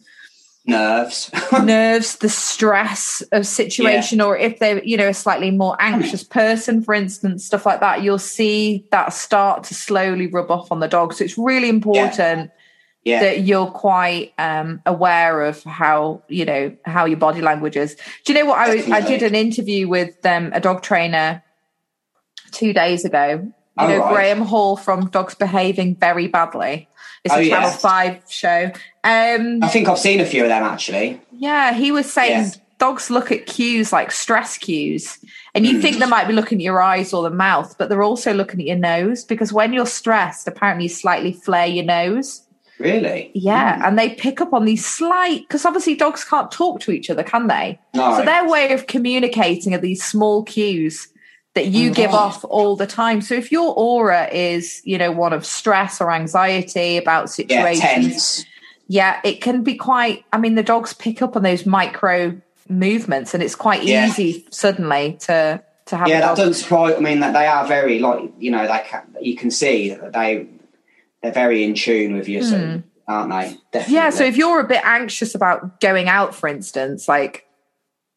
Nerves. 0.66 1.30
nerves, 1.52 2.16
the 2.16 2.28
stress 2.30 3.22
of 3.32 3.46
situation, 3.46 4.22
or 4.22 4.36
if 4.36 4.58
they're, 4.60 4.82
you 4.82 4.96
know, 4.96 5.08
a 5.08 5.14
slightly 5.14 5.50
more 5.50 5.76
anxious 5.78 6.24
person, 6.24 6.82
for 6.82 6.94
instance, 6.94 7.44
stuff 7.44 7.66
like 7.66 7.80
that, 7.80 8.02
you'll 8.02 8.18
see 8.18 8.86
that 8.90 9.12
start 9.12 9.64
to 9.64 9.74
slowly 9.74 10.26
rub 10.26 10.50
off 10.50 10.72
on 10.72 10.80
the 10.80 10.88
dog. 10.88 11.12
So 11.12 11.24
it's 11.24 11.36
really 11.36 11.68
important 11.68 12.50
yeah. 13.04 13.20
that 13.20 13.40
you're 13.40 13.66
quite 13.66 14.32
um, 14.38 14.80
aware 14.86 15.42
of 15.42 15.62
how, 15.64 16.22
you 16.28 16.46
know, 16.46 16.74
how 16.86 17.04
your 17.04 17.18
body 17.18 17.42
language 17.42 17.76
is. 17.76 17.94
Do 18.24 18.32
you 18.32 18.38
know 18.38 18.46
what? 18.46 18.58
I, 18.58 18.74
was- 18.74 18.90
I 18.90 19.00
did 19.02 19.22
an 19.22 19.34
interview 19.34 19.86
with 19.86 20.24
um, 20.24 20.50
a 20.54 20.60
dog 20.60 20.82
trainer 20.82 21.42
two 22.54 22.72
days 22.72 23.04
ago. 23.04 23.40
You 23.44 23.52
Oh, 23.76 23.88
know, 23.88 23.98
right. 23.98 24.12
Graham 24.14 24.42
Hall 24.42 24.76
from 24.76 25.08
Dogs 25.08 25.34
Behaving 25.34 25.96
Very 25.96 26.28
Badly. 26.28 26.88
It's 27.24 27.34
Oh, 27.34 27.38
a 27.38 27.48
Channel 27.48 27.70
yeah. 27.70 27.76
5 27.76 28.22
show. 28.28 28.70
Um, 29.02 29.58
I 29.62 29.68
think 29.68 29.88
I've 29.88 29.98
seen 29.98 30.20
a 30.20 30.24
few 30.26 30.42
of 30.44 30.48
them 30.48 30.62
actually. 30.62 31.20
yeah, 31.32 31.72
he 31.74 31.90
was 31.90 32.10
saying 32.12 32.42
Yeah. 32.44 32.50
dogs 32.78 33.10
look 33.10 33.32
at 33.32 33.46
cues 33.46 33.92
like 33.92 34.12
stress 34.12 34.58
cues, 34.58 35.18
and 35.54 35.66
Hmm. 35.66 35.72
you 35.74 35.80
think 35.82 35.98
they 35.98 36.06
might 36.06 36.28
be 36.28 36.34
looking 36.34 36.58
at 36.58 36.62
your 36.64 36.80
eyes 36.80 37.12
or 37.12 37.22
the 37.24 37.30
mouth, 37.34 37.74
but 37.78 37.88
they're 37.88 38.02
also 38.02 38.32
looking 38.32 38.60
at 38.60 38.66
your 38.66 38.76
nose 38.76 39.24
because 39.24 39.52
when 39.52 39.72
you're 39.72 39.86
stressed, 39.86 40.46
apparently 40.46 40.84
you 40.84 40.88
slightly 40.90 41.32
flare 41.32 41.66
your 41.66 41.84
nose. 41.84 42.42
Really? 42.78 43.30
Yeah, 43.34 43.80
and 43.86 43.98
they 43.98 44.10
pick 44.10 44.40
up 44.40 44.52
on 44.52 44.64
these 44.66 44.84
slight 44.84 45.42
because 45.48 45.64
obviously 45.64 45.94
dogs 45.94 46.24
can't 46.24 46.50
talk 46.50 46.80
to 46.80 46.90
each 46.92 47.08
other, 47.10 47.22
can 47.22 47.46
they? 47.46 47.78
No. 47.94 48.16
So 48.18 48.24
their 48.24 48.46
way 48.48 48.72
of 48.72 48.86
communicating 48.86 49.74
are 49.74 49.78
these 49.78 50.02
small 50.04 50.42
cues 50.44 51.08
that 51.54 51.66
you 51.66 51.90
give 51.90 52.10
mm-hmm. 52.10 52.16
off 52.16 52.44
all 52.44 52.76
the 52.76 52.86
time. 52.86 53.20
So 53.20 53.34
if 53.34 53.52
your 53.52 53.74
aura 53.76 54.28
is, 54.32 54.82
you 54.84 54.98
know, 54.98 55.12
one 55.12 55.32
of 55.32 55.46
stress 55.46 56.00
or 56.00 56.10
anxiety 56.10 56.96
about 56.96 57.22
yeah, 57.22 57.26
situations, 57.26 57.80
tense. 57.80 58.44
yeah, 58.88 59.20
it 59.24 59.40
can 59.40 59.62
be 59.62 59.76
quite. 59.76 60.24
I 60.32 60.38
mean, 60.38 60.56
the 60.56 60.64
dogs 60.64 60.92
pick 60.92 61.22
up 61.22 61.36
on 61.36 61.42
those 61.42 61.64
micro 61.64 62.40
movements, 62.68 63.34
and 63.34 63.42
it's 63.42 63.54
quite 63.54 63.84
Yeah. 63.84 64.06
easy 64.06 64.46
suddenly 64.50 65.16
to 65.20 65.62
to 65.86 65.96
have. 65.96 66.08
Yeah, 66.08 66.20
that 66.20 66.36
doesn't 66.36 66.54
surprise. 66.54 66.94
I 66.96 67.00
mean, 67.00 67.20
that 67.20 67.32
they 67.32 67.46
are 67.46 67.66
very 67.66 68.00
like 68.00 68.32
you 68.38 68.50
know 68.50 68.66
they 68.66 68.82
can, 68.84 69.02
you 69.20 69.36
can 69.36 69.50
see 69.50 69.90
that 69.90 70.12
they 70.12 70.48
they're 71.22 71.32
very 71.32 71.62
in 71.62 71.74
tune 71.74 72.16
with 72.16 72.28
you, 72.28 72.42
so, 72.42 72.58
hmm. 72.58 72.76
aren't 73.06 73.30
they? 73.30 73.56
Definitely. 73.72 73.94
Yeah, 73.94 74.10
so 74.10 74.24
if 74.24 74.36
you're 74.36 74.60
a 74.60 74.66
bit 74.66 74.84
anxious 74.84 75.36
about 75.36 75.80
going 75.80 76.08
out, 76.08 76.34
for 76.34 76.48
instance, 76.48 77.06
like 77.06 77.46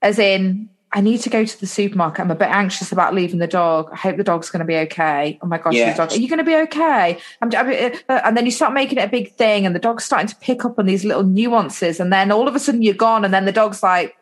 as 0.02 0.18
in, 0.18 0.70
I 0.98 1.02
need 1.02 1.20
to 1.22 1.30
go 1.30 1.46
to 1.46 1.60
the 1.60 1.68
supermarket. 1.68 2.22
I'm 2.26 2.32
a 2.32 2.36
bit 2.36 2.50
anxious 2.50 2.92
about 2.92 3.14
leaving 3.14 3.38
the 3.38 3.46
dog. 3.46 3.90
I 3.94 3.98
hope 3.98 4.18
the 4.18 4.24
dog's 4.24 4.50
going 4.50 4.62
to 4.62 4.66
be 4.66 4.78
okay. 4.78 5.38
Oh 5.44 5.46
my 5.46 5.60
gosh, 5.60 5.76
dog, 5.96 6.12
are 6.12 6.16
you 6.16 6.28
going 6.28 6.40
to 6.40 6.44
be 6.44 6.56
okay? 6.56 7.20
I'm, 7.40 7.54
I'm- 7.54 7.94
uh, 8.10 8.22
and 8.26 8.36
then 8.36 8.46
you 8.46 8.52
start 8.52 8.74
making 8.74 8.98
it 8.98 9.04
a 9.06 9.08
big 9.08 9.34
thing, 9.36 9.68
and 9.68 9.76
the 9.76 9.80
dog's 9.80 10.04
starting 10.06 10.28
to 10.28 10.36
pick 10.38 10.66
up 10.66 10.80
on 10.80 10.88
these 10.88 11.06
little 11.06 11.22
nuances, 11.22 12.00
and 12.00 12.12
then 12.12 12.32
all 12.32 12.48
of 12.48 12.56
a 12.56 12.60
sudden 12.60 12.82
you're 12.82 12.96
gone, 12.96 13.24
and 13.24 13.32
then 13.32 13.46
the 13.46 13.52
dog's 13.52 13.84
like, 13.84 14.18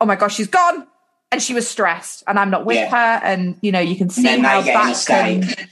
"Oh 0.00 0.06
my 0.06 0.16
gosh, 0.16 0.34
she's 0.34 0.48
gone." 0.48 0.84
And 1.30 1.40
she 1.40 1.54
was 1.54 1.68
stressed, 1.68 2.24
and 2.26 2.40
I'm 2.40 2.50
not 2.50 2.66
with 2.66 2.74
Yeah. 2.76 2.90
her. 2.90 3.24
And 3.24 3.56
you 3.60 3.70
know, 3.70 3.78
you 3.80 3.94
can 3.94 4.10
see 4.10 4.26
how 4.40 4.62
get 4.62 4.74
in 4.74 4.90
a 4.90 4.94
that 4.94 5.04
can 5.06 5.66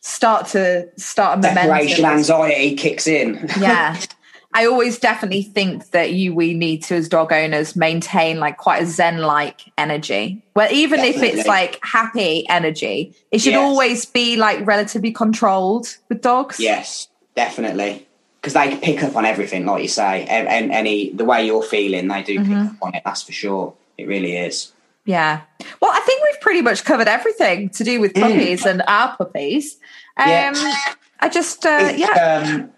start 0.00 0.48
to 0.48 0.88
start 0.96 1.38
a 1.38 1.42
momentum. 1.42 1.62
separation 1.62 2.04
anxiety 2.06 2.74
kicks 2.74 3.06
in. 3.06 3.48
yeah 3.60 3.96
I 4.52 4.66
always 4.66 4.98
definitely 4.98 5.42
think 5.42 5.90
that 5.90 6.12
you 6.12 6.34
we 6.34 6.54
need 6.54 6.82
to 6.84 6.96
as 6.96 7.08
dog 7.08 7.32
owners 7.32 7.76
maintain 7.76 8.40
like 8.40 8.56
quite 8.56 8.82
a 8.82 8.86
zen 8.86 9.18
like 9.18 9.72
energy. 9.78 10.42
Well, 10.56 10.68
even 10.72 11.00
if 11.00 11.22
it's 11.22 11.46
like 11.46 11.78
happy 11.84 12.48
energy, 12.48 13.14
it 13.30 13.40
should 13.40 13.52
Yes. 13.52 13.60
always 13.62 14.04
be 14.06 14.36
like 14.36 14.66
relatively 14.66 15.12
controlled 15.12 15.96
with 16.08 16.20
dogs. 16.20 16.58
Yes, 16.58 17.08
definitely. 17.36 18.06
Because 18.40 18.54
they 18.54 18.74
pick 18.78 19.02
up 19.04 19.14
on 19.16 19.24
everything, 19.24 19.66
like 19.66 19.82
you 19.82 19.88
say, 19.88 20.24
and, 20.24 20.48
and 20.48 20.72
any 20.72 21.12
the 21.12 21.24
way 21.24 21.44
you're 21.46 21.62
feeling, 21.62 22.08
they 22.08 22.22
do 22.22 22.38
Mm-hmm. 22.40 22.62
pick 22.62 22.70
up 22.72 22.76
on 22.82 22.94
it. 22.94 23.02
That's 23.04 23.22
for 23.22 23.32
sure. 23.32 23.74
It 23.98 24.08
really 24.08 24.36
is. 24.36 24.72
Yeah. 25.04 25.42
Well, 25.80 25.92
I 25.94 26.00
think 26.00 26.22
we've 26.24 26.40
pretty 26.40 26.62
much 26.62 26.84
covered 26.84 27.06
everything 27.08 27.68
to 27.70 27.84
do 27.84 28.00
with 28.00 28.14
puppies 28.14 28.64
and 28.66 28.82
our 28.88 29.16
puppies. 29.16 29.76
Um, 30.16 30.26
Mm. 30.26 30.54
Yeah. 30.54 30.94
I 31.20 31.28
just, 31.28 31.64
uh, 31.66 31.78
It's, 31.82 31.98
yeah. 31.98 32.42
Um, 32.56 32.70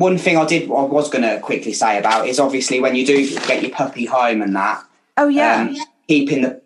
one 0.00 0.16
thing 0.18 0.36
I 0.38 0.46
did, 0.46 0.64
I 0.70 0.82
was 0.82 1.10
going 1.10 1.22
to 1.22 1.38
quickly 1.40 1.72
say 1.74 1.98
about 1.98 2.26
is 2.26 2.40
obviously 2.40 2.80
when 2.80 2.94
you 2.96 3.04
do 3.06 3.28
get 3.46 3.62
your 3.62 3.70
puppy 3.70 4.06
home 4.06 4.40
and 4.42 4.56
that, 4.56 4.82
oh, 5.18 5.28
yeah. 5.28 5.62
um, 5.68 5.76
keeping 6.08 6.42
the 6.42 6.60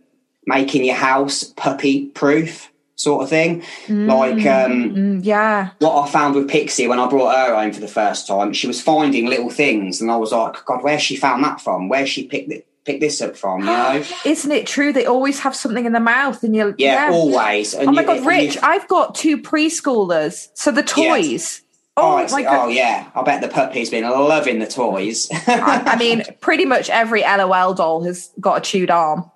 making 0.47 0.85
your 0.85 0.95
house 0.95 1.43
puppy 1.57 2.07
proof 2.07 2.71
sort 2.97 3.25
of 3.25 3.29
thing. 3.29 3.63
Like 3.89 4.35
um, 4.47 4.95
Mm, 4.95 5.21
yeah. 5.25 5.71
what 5.81 6.01
I 6.07 6.09
found 6.11 6.37
with 6.37 6.49
Pixie 6.49 6.87
when 6.87 7.01
I 7.01 7.09
brought 7.09 7.35
her 7.35 7.55
home 7.57 7.73
for 7.73 7.81
the 7.81 7.89
first 7.89 8.29
time, 8.29 8.53
she 8.53 8.67
was 8.69 8.81
finding 8.81 9.27
little 9.27 9.51
things, 9.51 10.01
and 10.01 10.11
I 10.13 10.17
was 10.17 10.31
like, 10.33 10.65
God, 10.65 10.85
where 10.85 10.99
she 11.01 11.17
found 11.17 11.43
that 11.45 11.61
from? 11.61 11.89
Where 11.89 12.07
she 12.07 12.27
picked 12.29 12.53
it? 12.53 12.67
Picked 12.85 13.01
this 13.01 13.21
up 13.23 13.35
from, 13.37 13.61
you 13.61 13.67
know? 13.67 14.05
Isn't 14.27 14.53
it 14.53 14.67
true? 14.67 14.93
They 14.93 15.07
always 15.07 15.41
have 15.41 15.57
something 15.57 15.87
in 15.87 15.93
their 15.93 16.03
mouth 16.03 16.43
and 16.45 16.55
you're, 16.55 16.75
Yeah, 16.77 17.09
always. 17.13 17.73
And 17.75 17.89
Oh 17.89 17.93
my 17.93 18.03
you- 18.03 18.07
God, 18.07 18.27
Rich, 18.27 18.59
I've 18.63 18.87
got 18.89 19.15
two 19.17 19.39
preschoolers. 19.39 20.49
So 20.55 20.71
the 20.71 20.83
toys. 20.83 21.63
Oh, 21.97 22.19
Oh, 22.19 22.27
my 22.33 22.45
oh 22.49 22.69
yeah, 22.69 23.09
I 23.15 23.23
bet 23.23 23.41
the 23.41 23.47
puppy's 23.49 23.89
been 23.89 24.03
loving 24.03 24.59
the 24.59 24.67
toys. 24.67 25.29
I, 25.47 25.95
mean, 25.99 26.25
pretty 26.41 26.65
much 26.65 26.91
every 26.91 27.23
LOL 27.23 27.73
doll 27.73 28.03
has 28.03 28.33
got 28.41 28.59
a 28.59 28.61
chewed 28.61 28.91
arm. 28.91 29.31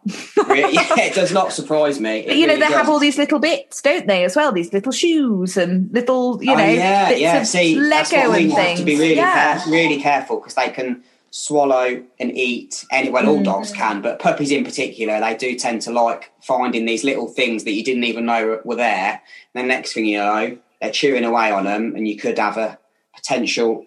Really, 0.48 0.72
yeah, 0.74 0.98
it 1.02 1.14
does 1.14 1.32
not 1.32 1.52
surprise 1.52 2.00
me. 2.00 2.24
But, 2.26 2.36
you 2.36 2.48
know, 2.48 2.54
really 2.54 2.66
they 2.66 2.72
have 2.74 2.88
all 2.88 2.98
these 2.98 3.16
little 3.16 3.38
bits, 3.38 3.80
don't 3.80 4.08
they, 4.08 4.24
as 4.24 4.34
well? 4.34 4.50
These 4.50 4.72
little 4.72 4.90
shoes 4.90 5.56
and 5.56 5.88
little, 5.92 6.42
you 6.42 6.50
Oh, 6.50 6.56
know, 6.56 6.64
yeah, 6.64 7.08
bits 7.10 7.20
yeah. 7.20 7.40
of 7.40 7.46
See, 7.46 7.78
Lego 7.78 8.32
and 8.32 8.50
have 8.50 8.58
things. 8.58 8.80
to 8.80 8.84
be 8.84 8.96
really, 8.98 9.14
yeah. 9.14 9.58
care- 9.62 9.72
really 9.72 10.00
careful 10.00 10.38
because 10.40 10.54
they 10.54 10.70
can 10.70 11.04
swallow 11.30 12.02
and 12.18 12.36
eat. 12.36 12.84
Any 12.90 13.10
well, 13.10 13.22
Mm. 13.22 13.28
all 13.28 13.42
dogs 13.44 13.70
can, 13.72 14.02
but 14.02 14.18
puppies 14.18 14.50
in 14.50 14.64
particular, 14.64 15.20
they 15.20 15.36
do 15.36 15.54
tend 15.54 15.82
to 15.82 15.92
like 15.92 16.32
finding 16.40 16.86
these 16.86 17.04
little 17.04 17.28
things 17.28 17.62
that 17.64 17.72
you 17.72 17.84
didn't 17.84 18.02
even 18.04 18.26
know 18.26 18.60
were 18.64 18.74
there. 18.74 19.20
And 19.54 19.64
the 19.64 19.68
next 19.68 19.92
thing 19.92 20.06
you 20.06 20.18
know, 20.18 20.58
they're 20.80 20.90
chewing 20.92 21.24
away 21.24 21.50
on 21.50 21.64
them, 21.64 21.94
and 21.96 22.06
you 22.08 22.16
could 22.16 22.38
have 22.38 22.56
a 22.56 22.78
potential 23.14 23.84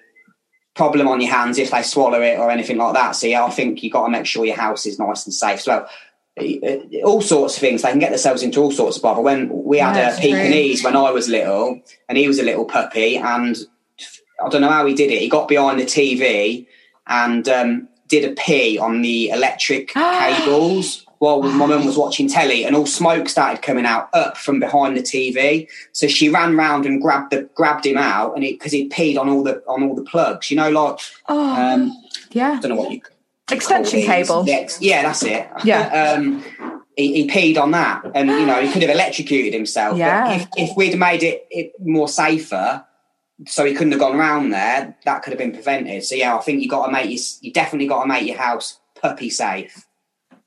problem 0.76 1.08
on 1.08 1.20
your 1.22 1.32
hands 1.32 1.58
if 1.58 1.72
they 1.72 1.84
swallow 1.84 2.22
it 2.22 2.40
or 2.40 2.50
anything 2.50 2.78
like 2.78 2.94
that. 2.94 3.12
So 3.12 3.28
yeah, 3.28 3.44
I 3.44 3.50
think 3.50 3.84
you've 3.84 3.94
got 3.94 4.06
to 4.06 4.12
make 4.12 4.26
sure 4.26 4.46
your 4.46 4.56
house 4.56 4.86
is 4.86 5.00
nice 5.00 5.26
and 5.26 5.34
safe. 5.34 5.62
So. 5.62 5.86
uh, 6.40 7.04
All 7.04 7.22
sorts 7.22 7.56
of 7.56 7.60
things. 7.62 7.82
They 7.82 7.90
can 7.90 8.00
get 8.00 8.10
themselves 8.12 8.42
into 8.42 8.62
all 8.62 8.72
sorts 8.72 8.96
of 8.98 9.04
bother. 9.04 9.22
When 9.22 9.50
we 9.66 9.80
had 9.80 9.96
Yeah, 9.98 10.16
a. 10.16 10.20
Pekingese 10.20 10.84
when 10.84 10.96
I 10.96 11.12
was 11.12 11.28
little, 11.28 11.82
and 12.08 12.18
he 12.18 12.28
was 12.28 12.40
a 12.40 12.44
little 12.44 12.66
puppy, 12.66 13.18
and 13.18 13.58
I 14.44 14.50
don't 14.50 14.62
know 14.62 14.70
how 14.70 14.86
he 14.86 14.94
did 14.94 15.12
it. 15.12 15.20
He 15.20 15.28
got 15.30 15.48
behind 15.50 15.80
the 15.80 15.86
TV 15.86 16.66
and 17.06 17.48
um, 17.50 17.90
did 18.08 18.24
a 18.30 18.34
pee 18.34 18.78
on 18.80 19.02
the 19.02 19.30
electric 19.30 19.90
cables 19.94 21.06
while 21.22 21.40
my 21.44 21.68
mum 21.68 21.86
was 21.86 22.00
watching 22.00 22.28
telly, 22.28 22.66
and 22.66 22.76
all 22.76 22.88
smoke 22.88 23.30
started 23.30 23.62
coming 23.62 23.86
out 23.86 24.10
up 24.12 24.36
from 24.38 24.60
behind 24.60 24.98
the 24.98 25.04
TV. 25.04 25.68
So 25.92 26.08
she 26.08 26.30
ran 26.30 26.58
round 26.58 26.88
and 26.88 27.00
grabbed 27.00 27.32
the 27.32 27.48
grabbed 27.54 27.86
him 27.86 27.98
out, 27.98 28.34
and 28.34 28.42
because 28.42 28.72
he'd 28.72 28.92
peed 28.92 29.20
on 29.20 29.30
all 29.30 29.44
the 29.44 29.62
on 29.68 29.84
all 29.84 29.94
the 29.94 30.04
plugs. 30.04 30.50
You 30.50 30.58
know, 30.58 30.72
like 30.72 31.00
Oh, 31.30 31.56
um, 31.56 31.96
yeah. 32.32 32.54
I 32.54 32.60
don't 32.60 32.70
know 32.70 32.76
what 32.76 32.90
you 32.92 33.02
Extension 33.52 34.02
cable. 34.02 34.46
Yeah, 34.82 35.04
that's 35.04 35.22
it. 35.22 35.48
Yeah. 35.64 36.16
um, 36.18 36.44
he, 36.98 37.22
he 37.22 37.30
peed 37.30 37.62
on 37.62 37.70
that, 37.70 38.04
and 38.16 38.28
you 38.28 38.46
know 38.48 38.60
he 38.60 38.72
could 38.74 38.82
have 38.82 38.90
electrocuted 38.92 39.54
himself. 39.54 40.00
Yeah. 40.00 40.34
If, 40.34 40.48
if 40.58 40.76
we'd 40.76 40.98
made 40.98 41.22
it, 41.22 41.46
it 41.52 41.74
more 41.80 42.08
safer, 42.08 42.84
so 43.46 43.64
he 43.64 43.76
couldn't 43.76 43.92
have 43.92 44.02
gone 44.02 44.16
around 44.16 44.50
there, 44.50 44.98
that 45.06 45.22
could 45.22 45.34
have 45.34 45.38
been 45.38 45.54
prevented. 45.54 46.04
So 46.04 46.16
yeah, 46.16 46.36
I 46.36 46.42
think 46.42 46.64
you 46.64 46.68
got 46.68 46.88
to 46.88 46.92
make 46.92 47.12
your, 47.12 47.20
you 47.42 47.54
definitely 47.54 47.88
got 47.88 48.02
to 48.02 48.08
make 48.08 48.26
your 48.28 48.38
house 48.38 48.80
puppy 49.00 49.30
safe. 49.30 49.86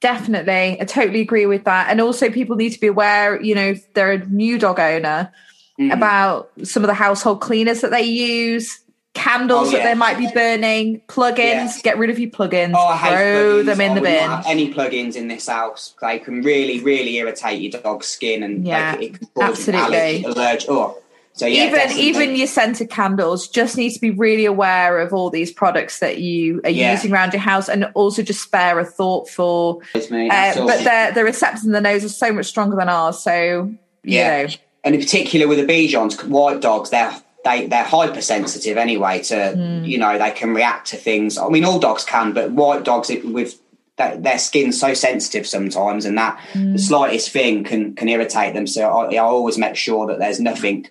Definitely. 0.04 0.78
I 0.82 0.84
totally 0.84 1.22
agree 1.22 1.46
with 1.46 1.64
that. 1.64 1.88
And 1.88 1.98
also, 1.98 2.28
people 2.30 2.56
need 2.56 2.70
to 2.74 2.78
be 2.80 2.88
aware, 2.88 3.40
you 3.40 3.54
know, 3.54 3.68
if 3.68 3.90
they're 3.94 4.12
a 4.12 4.26
new 4.26 4.58
dog 4.58 4.78
owner, 4.78 5.32
Mm. 5.80 5.92
about 5.92 6.50
some 6.62 6.84
of 6.84 6.88
the 6.88 6.94
household 6.94 7.40
cleaners 7.40 7.80
that 7.80 7.90
they 7.90 8.02
use, 8.02 8.80
candles 9.14 9.68
Oh, 9.68 9.70
that 9.72 9.82
they 9.82 9.94
might 9.94 10.18
be 10.18 10.28
burning, 10.32 11.00
plugins. 11.08 11.38
Yeah. 11.38 11.72
Get 11.82 11.98
rid 11.98 12.10
of 12.10 12.18
your 12.18 12.30
plugins, 12.30 12.74
Oh, 12.76 12.86
I 12.86 12.96
hate 12.96 13.08
throw 13.16 13.62
plugins. 13.62 13.64
them 13.64 13.80
in 13.80 13.90
I 13.90 13.94
the 13.94 14.00
bin. 14.02 14.30
any 14.46 14.72
plugins 14.74 15.16
in 15.16 15.26
this 15.28 15.48
house. 15.48 15.94
They 16.02 16.18
can 16.20 16.42
really, 16.42 16.78
really 16.80 17.16
irritate 17.16 17.60
your 17.62 17.80
dog's 17.80 18.06
skin, 18.06 18.42
and 18.44 18.64
Yeah, 18.66 18.92
like, 18.92 19.02
it 19.02 19.18
can 19.18 19.28
cause 19.34 19.48
absolutely. 19.68 20.24
allergy. 20.26 20.66
Oh, 20.68 20.98
so 21.36 21.46
yeah, 21.46 21.64
even 21.64 21.74
definitely. 21.74 22.02
even 22.04 22.36
your 22.36 22.46
scented 22.46 22.90
candles 22.90 23.48
just 23.48 23.76
need 23.76 23.90
to 23.90 24.00
be 24.00 24.10
really 24.10 24.44
aware 24.44 24.98
of 24.98 25.12
all 25.12 25.30
these 25.30 25.52
products 25.52 25.98
that 25.98 26.18
you 26.18 26.60
are 26.64 26.70
Yeah. 26.70 26.92
using 26.92 27.12
around 27.12 27.32
your 27.32 27.40
house 27.42 27.68
and 27.68 27.84
also 27.94 28.22
just 28.22 28.40
spare 28.40 28.78
a 28.78 28.84
thought 28.84 29.28
for 29.28 29.80
me, 30.10 30.30
uh, 30.30 30.54
but 30.66 30.78
the 30.84 31.12
the 31.14 31.24
receptors 31.24 31.64
in 31.64 31.72
the 31.72 31.80
nose 31.80 32.04
are 32.04 32.08
so 32.08 32.32
much 32.32 32.46
stronger 32.46 32.76
than 32.76 32.88
ours 32.88 33.18
so 33.22 33.34
you 34.04 34.18
Yeah. 34.18 34.42
know 34.46 34.48
and 34.84 34.94
in 34.94 35.00
particular 35.00 35.48
with 35.48 35.58
the 35.58 35.64
Bichons, 35.66 36.22
white 36.28 36.60
dogs, 36.60 36.90
they're 36.90 37.14
they 37.44 37.66
they're 37.66 37.84
hypersensitive 37.84 38.76
anyway. 38.76 39.20
To 39.24 39.50
Hmm. 39.54 39.84
you 39.84 39.98
know, 39.98 40.18
they 40.18 40.30
can 40.30 40.54
react 40.54 40.88
to 40.90 40.96
things. 40.96 41.36
I 41.38 41.48
mean, 41.48 41.64
all 41.64 41.78
dogs 41.78 42.04
can, 42.04 42.32
but 42.32 42.52
white 42.52 42.84
dogs 42.84 43.10
it, 43.10 43.24
with 43.24 43.54
that, 43.96 44.22
their 44.22 44.38
skin's 44.38 44.78
so 44.80 44.92
sensitive 44.92 45.46
sometimes, 45.46 46.04
and 46.04 46.16
that 46.18 46.38
Hmm. 46.52 46.72
the 46.74 46.78
slightest 46.78 47.30
thing 47.30 47.64
can 47.64 47.94
can 47.94 48.08
irritate 48.08 48.52
them. 48.54 48.66
So 48.66 48.82
I, 48.88 49.14
I 49.14 49.18
always 49.18 49.56
make 49.58 49.74
sure 49.76 50.06
that 50.06 50.18
there's 50.18 50.38
nothing 50.40 50.86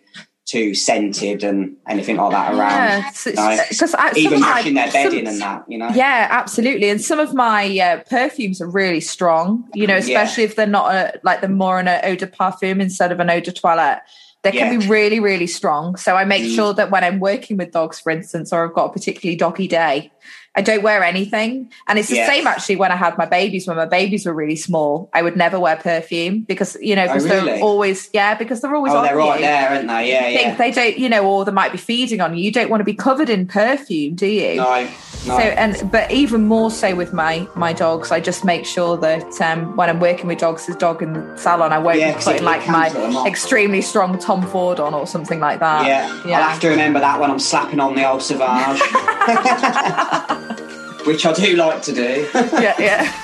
too 0.46 0.76
scented 0.76 1.42
and 1.44 1.76
anything 1.88 2.18
like 2.18 2.32
that 2.32 2.52
around. 2.54 2.60
yeah 2.60 3.10
so- 3.12 3.30
you 3.30 3.36
know. 3.38 3.58
because 3.70 3.94
I, 3.96 4.10
some 4.12 4.18
Even 4.18 4.40
my- 4.42 4.48
matching 4.56 4.74
their 4.74 4.92
some- 4.92 5.04
bedding 5.04 5.28
and 5.28 5.40
that, 5.42 5.64
you 5.70 5.78
know. 5.78 5.90
yeah 5.90 6.28
absolutely 6.30 6.90
and 6.90 7.02
some 7.02 7.20
of 7.20 7.34
my 7.34 7.80
uh, 7.80 8.02
perfumes 8.10 8.60
are 8.62 8.70
really 8.70 9.00
strong 9.00 9.68
you 9.74 9.88
know 9.88 9.94
Yeah. 9.96 10.00
especially 10.22 10.44
if 10.44 10.56
they're 10.58 10.68
not 10.68 10.94
a, 10.94 11.20
like 11.24 11.40
they're 11.42 11.50
more 11.50 11.80
an 11.80 11.88
eau 11.88 12.16
de 12.16 12.28
parfum 12.28 12.82
instead 12.82 13.12
of 13.14 13.20
an 13.22 13.30
eau 13.30 13.40
de 13.40 13.52
toilette 13.54 14.02
they 14.44 14.52
can 14.52 14.78
be 14.80 14.88
really 14.88 15.20
really 15.20 15.48
strong 15.48 15.96
so 15.96 16.16
i 16.16 16.24
make 16.26 16.44
Mm. 16.44 16.56
sure 16.56 16.74
that 16.74 16.92
when 16.92 17.04
i'm 17.04 17.20
working 17.20 17.58
with 17.58 17.72
dogs 17.72 18.00
for 18.00 18.12
instance 18.12 18.52
or 18.54 18.68
i've 18.68 18.74
got 18.74 18.86
a 18.90 18.94
particularly 18.94 19.36
doggy 19.38 19.68
day 19.68 20.12
i 20.56 20.62
don't 20.62 20.84
wear 20.84 21.02
anything 21.04 21.72
and 21.88 21.98
it's 21.98 22.10
the 22.10 22.18
Yeah. 22.18 22.28
same 22.28 22.46
actually 22.46 22.76
when 22.76 22.92
i 22.92 22.96
had 22.96 23.18
my 23.18 23.26
babies 23.26 23.68
when 23.68 23.78
my 23.78 23.86
babies 23.86 24.26
were 24.26 24.34
really 24.34 24.56
small 24.58 25.10
i 25.14 25.22
would 25.22 25.38
never 25.38 25.60
wear 25.60 25.78
perfume 25.78 26.42
because 26.42 26.76
you 26.82 26.96
know 26.96 27.04
Oh, 27.06 27.08
because 27.08 27.24
really? 27.26 27.46
they're 27.54 27.64
always 27.64 28.10
yeah 28.14 28.36
because 28.36 28.62
they're 28.62 28.76
always 28.76 28.94
Oh, 28.94 28.98
on 28.98 29.04
they're 29.06 29.16
right 29.18 29.40
there, 29.42 29.70
aren't 29.70 29.88
they? 29.88 30.10
Yeah, 30.12 30.22
think 30.24 30.42
yeah. 30.42 30.56
they 30.56 30.72
don't 30.72 30.98
you 31.00 31.10
know 31.10 31.26
or 31.26 31.46
they 31.46 31.52
might 31.52 31.72
be 31.72 31.78
feeding 31.78 32.20
on 32.22 32.36
you 32.38 32.44
you 32.44 32.52
don't 32.52 32.70
want 32.70 32.82
to 32.82 32.86
be 32.86 32.94
covered 32.94 33.30
in 33.30 33.48
perfume 33.48 34.16
do 34.16 34.28
you 34.28 34.56
No, 34.58 34.88
so 35.24 35.38
and 35.38 35.92
but 35.92 36.12
even 36.12 36.48
more 36.48 36.72
so 36.72 36.96
with 36.96 37.14
my 37.14 37.48
my 37.56 37.74
dogs, 37.74 38.12
I 38.12 38.20
just 38.20 38.44
make 38.44 38.66
sure 38.66 38.98
that 38.98 39.40
um, 39.42 39.76
when 39.76 39.90
I'm 39.90 40.00
working 40.00 40.28
with 40.28 40.40
dogs, 40.40 40.68
as 40.70 40.76
dog 40.76 41.02
in 41.02 41.14
the 41.14 41.38
salon, 41.38 41.72
I 41.72 41.80
won't 41.80 42.00
Yeah, 42.00 42.18
be 42.18 42.24
putting 42.24 42.44
like 42.44 42.68
my 42.68 42.90
put 42.90 43.02
them 43.02 43.16
off. 43.16 43.28
extremely 43.28 43.82
strong 43.82 44.18
Tom 44.20 44.46
Ford 44.48 44.80
on 44.80 44.94
or 44.94 45.08
something 45.08 45.40
like 45.40 45.60
that. 45.60 45.86
Yeah, 45.86 46.22
yeah. 46.26 46.38
I'll 46.40 46.50
have 46.50 46.60
to 46.62 46.70
remember 46.70 47.00
that 47.00 47.20
when 47.20 47.32
I'm 47.32 47.40
slapping 47.40 47.80
on 47.80 47.96
the 47.96 48.08
old 48.10 48.22
Sauvage, 48.22 48.82
which 51.08 51.26
I 51.26 51.34
do 51.34 51.56
like 51.56 51.82
to 51.84 51.94
do. 51.94 52.28
yeah, 52.34 52.76
yeah. 52.80 53.20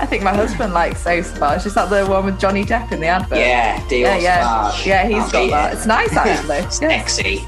I 0.00 0.06
think 0.06 0.22
my 0.24 0.34
husband 0.34 0.74
likes 0.74 1.06
Ace 1.06 1.30
Sauvage. 1.32 1.66
Is 1.66 1.74
that 1.74 1.88
the 1.88 2.04
one 2.06 2.24
with 2.26 2.40
Johnny 2.40 2.64
Depp 2.64 2.90
in 2.92 3.00
the 3.00 3.06
advert? 3.06 3.38
yeah, 3.38 3.78
Dior 3.82 4.00
yeah, 4.00 4.18
yeah, 4.20 4.72
yeah. 4.84 5.06
He's 5.06 5.22
I'll 5.22 5.30
got 5.30 5.50
that. 5.50 5.72
it. 5.72 5.76
It's 5.76 5.86
nice 5.86 6.16
actually. 6.16 6.58
yeah. 6.58 6.68
Sexy. 6.70 7.44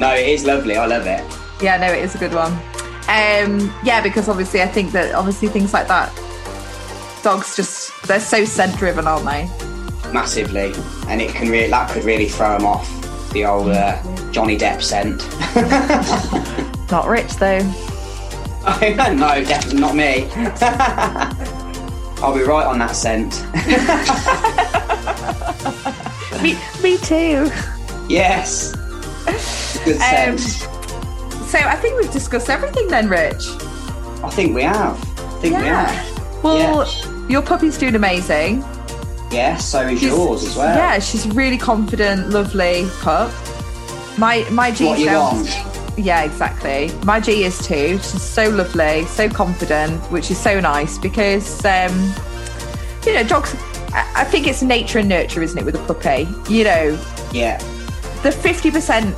no, 0.00 0.14
it 0.14 0.28
is 0.28 0.44
lovely. 0.44 0.76
I 0.76 0.86
love 0.86 1.06
it. 1.06 1.24
Yeah, 1.62 1.76
no, 1.78 1.86
it 1.92 2.02
is 2.04 2.14
a 2.14 2.18
good 2.18 2.34
one. 2.34 2.52
Um, 3.08 3.72
yeah, 3.84 4.00
because 4.02 4.28
obviously 4.28 4.62
I 4.62 4.66
think 4.66 4.92
that 4.92 5.14
obviously 5.14 5.48
things 5.48 5.72
like 5.72 5.88
that, 5.88 6.12
dogs 7.22 7.56
just 7.56 7.90
they're 8.06 8.20
so 8.20 8.44
scent 8.44 8.76
driven, 8.78 9.06
aren't 9.06 9.24
they? 9.24 9.48
Massively, 10.12 10.72
and 11.08 11.20
it 11.20 11.30
can 11.34 11.48
really 11.48 11.68
that 11.70 11.90
could 11.90 12.04
really 12.04 12.28
throw 12.28 12.56
them 12.58 12.66
off 12.66 12.88
the 13.32 13.44
old 13.44 13.68
uh, 13.70 14.00
Johnny 14.30 14.56
Depp 14.58 14.82
scent. 14.82 15.22
Not 16.90 17.08
rich 17.08 17.32
though. 17.36 17.60
no, 18.62 19.42
definitely 19.44 19.80
not 19.80 19.96
me. 19.96 20.28
I'll 22.22 22.32
be 22.34 22.42
right 22.44 22.64
on 22.66 22.78
that 22.78 22.94
scent. 22.94 23.42
me, 26.42 26.56
me 26.82 26.96
too. 26.98 27.50
yes, 28.08 28.72
good 29.84 29.96
Um, 30.00 30.38
scent. 30.38 30.68
So 31.52 31.58
I 31.58 31.76
think 31.76 32.00
we've 32.00 32.10
discussed 32.10 32.48
everything 32.48 32.88
then, 32.88 33.08
Rich. 33.08 33.44
I 34.24 34.30
think 34.30 34.54
we 34.54 34.62
have. 34.62 34.96
I 35.18 35.40
think 35.40 35.56
we 35.58 35.64
Yeah. 35.64 35.86
have. 35.86 36.42
Well, 36.42 36.88
your 37.28 37.42
puppy's 37.42 37.76
doing 37.76 37.94
amazing. 37.94 38.64
Yeah, 39.30 39.56
so 39.58 39.80
is 39.82 40.00
She's- 40.00 40.12
yours 40.12 40.44
as 40.44 40.56
well. 40.56 40.76
Yeah, 40.76 40.98
she's 40.98 41.26
a 41.26 41.30
really 41.30 41.58
confident, 41.58 42.30
lovely 42.30 42.88
pup. 43.02 43.30
My 44.16 44.44
my 44.50 44.70
What 44.70 44.80
you 44.80 44.96
G-Stone. 44.96 45.14
want? 45.14 45.50
Yeah, 45.96 46.22
exactly. 46.22 46.90
My 47.04 47.20
G 47.20 47.44
is 47.44 47.58
too. 47.58 47.98
She's 48.02 48.22
so 48.22 48.48
lovely, 48.48 49.04
so 49.06 49.28
confident, 49.28 50.00
which 50.10 50.30
is 50.30 50.38
so 50.38 50.58
nice 50.60 50.96
because, 50.98 51.62
um, 51.66 52.14
you 53.06 53.12
know, 53.14 53.22
dogs. 53.24 53.54
I 53.94 54.24
think 54.24 54.46
it's 54.46 54.62
nature 54.62 55.00
and 55.00 55.08
nurture, 55.08 55.42
isn't 55.42 55.58
it, 55.58 55.64
with 55.66 55.74
a 55.74 55.84
puppy? 55.92 56.26
You 56.48 56.64
know, 56.64 56.98
yeah. 57.30 57.58
The 58.22 58.32
fifty 58.32 58.70
percent, 58.70 59.14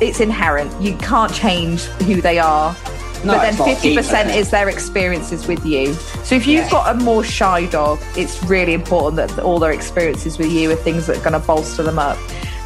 it's 0.00 0.20
inherent. 0.20 0.80
You 0.80 0.96
can't 0.96 1.32
change 1.32 1.82
who 1.82 2.20
they 2.20 2.38
are. 2.38 2.76
No, 3.24 3.32
but 3.32 3.50
then 3.50 3.56
fifty 3.56 3.96
percent 3.96 4.30
is 4.30 4.50
their 4.50 4.68
experiences 4.68 5.48
with 5.48 5.66
you. 5.66 5.92
So 6.24 6.36
if 6.36 6.46
you've 6.46 6.66
yeah. 6.66 6.70
got 6.70 6.96
a 6.96 6.98
more 7.02 7.24
shy 7.24 7.66
dog, 7.66 7.98
it's 8.16 8.42
really 8.44 8.74
important 8.74 9.16
that 9.16 9.42
all 9.42 9.58
their 9.58 9.72
experiences 9.72 10.38
with 10.38 10.52
you 10.52 10.70
are 10.70 10.76
things 10.76 11.06
that 11.08 11.16
are 11.16 11.24
going 11.28 11.40
to 11.40 11.44
bolster 11.44 11.82
them 11.82 11.98
up 11.98 12.16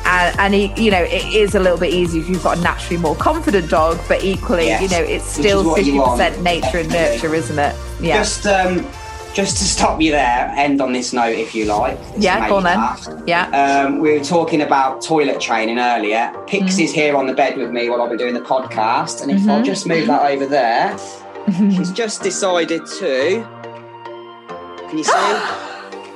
and, 0.05 0.55
and 0.55 0.79
you 0.79 0.91
know 0.91 1.03
it 1.03 1.35
is 1.35 1.55
a 1.55 1.61
little 1.61 1.79
bit 1.79 1.93
easier 1.93 2.23
if 2.23 2.29
you've 2.29 2.43
got 2.43 2.59
a 2.59 2.61
naturally 2.61 2.97
more 2.97 3.15
confident 3.17 3.71
dog 3.71 3.99
but 4.09 4.23
equally 4.25 4.67
yes. 4.67 4.83
you 4.83 4.89
know 4.89 5.03
it's 5.03 5.25
still 5.25 5.65
50% 5.65 6.43
nature 6.43 6.79
and 6.79 6.89
nurture 6.91 7.35
isn't 7.35 7.59
it 7.59 7.77
yeah 8.01 8.19
just 8.19 8.47
um 8.47 8.87
just 9.35 9.57
to 9.57 9.65
stop 9.65 10.01
you 10.01 10.13
there 10.13 10.53
end 10.57 10.81
on 10.81 10.93
this 10.93 11.13
note 11.13 11.35
if 11.35 11.55
you 11.55 11.65
like 11.65 11.99
yeah 12.17 12.49
go 12.49 12.57
on 12.57 12.65
then 12.65 13.25
yeah 13.27 13.85
um, 13.87 13.99
we 13.99 14.13
were 14.13 14.25
talking 14.25 14.63
about 14.63 15.01
toilet 15.03 15.41
training 15.41 15.79
earlier 15.79 16.33
pixie's 16.47 16.91
mm-hmm. 16.91 17.01
here 17.01 17.17
on 17.17 17.27
the 17.27 17.35
bed 17.35 17.57
with 17.57 17.71
me 17.71 17.89
while 17.89 18.03
i've 18.03 18.09
been 18.09 18.19
doing 18.19 18.35
the 18.35 18.41
podcast 18.41 19.23
and 19.23 19.31
if 19.31 19.39
mm-hmm. 19.39 19.51
i'll 19.51 19.63
just 19.63 19.87
move 19.87 20.07
that 20.07 20.31
over 20.31 20.47
there 20.47 20.97
she's 21.71 21.91
just 21.93 22.23
decided 22.23 22.85
to 22.87 23.43
can 24.89 24.99
you 24.99 25.05
see 25.05 25.13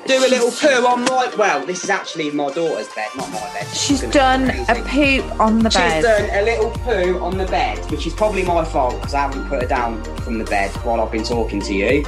do 0.06 0.18
a 0.18 0.28
little 0.28 0.50
poo 0.50 0.86
on 0.86 1.04
my. 1.04 1.32
Well, 1.36 1.64
this 1.66 1.84
is 1.84 1.90
actually 1.90 2.30
my 2.30 2.50
daughter's 2.52 2.88
bed, 2.94 3.08
not 3.16 3.30
my 3.30 3.40
bed. 3.52 3.66
She's 3.74 4.02
done 4.02 4.50
a 4.50 4.74
poop 4.86 5.40
on 5.40 5.58
the 5.58 5.70
bed. 5.70 5.94
She's 5.94 6.04
done 6.04 6.30
a 6.30 6.42
little 6.42 6.70
poo 6.70 7.18
on 7.20 7.38
the 7.38 7.46
bed, 7.46 7.78
which 7.90 8.06
is 8.06 8.14
probably 8.14 8.44
my 8.44 8.64
fault 8.64 8.94
because 8.96 9.14
I 9.14 9.22
haven't 9.22 9.48
put 9.48 9.62
her 9.62 9.68
down 9.68 10.02
from 10.18 10.38
the 10.38 10.44
bed 10.44 10.70
while 10.84 11.00
I've 11.00 11.12
been 11.12 11.24
talking 11.24 11.60
to 11.62 11.74
you. 11.74 12.04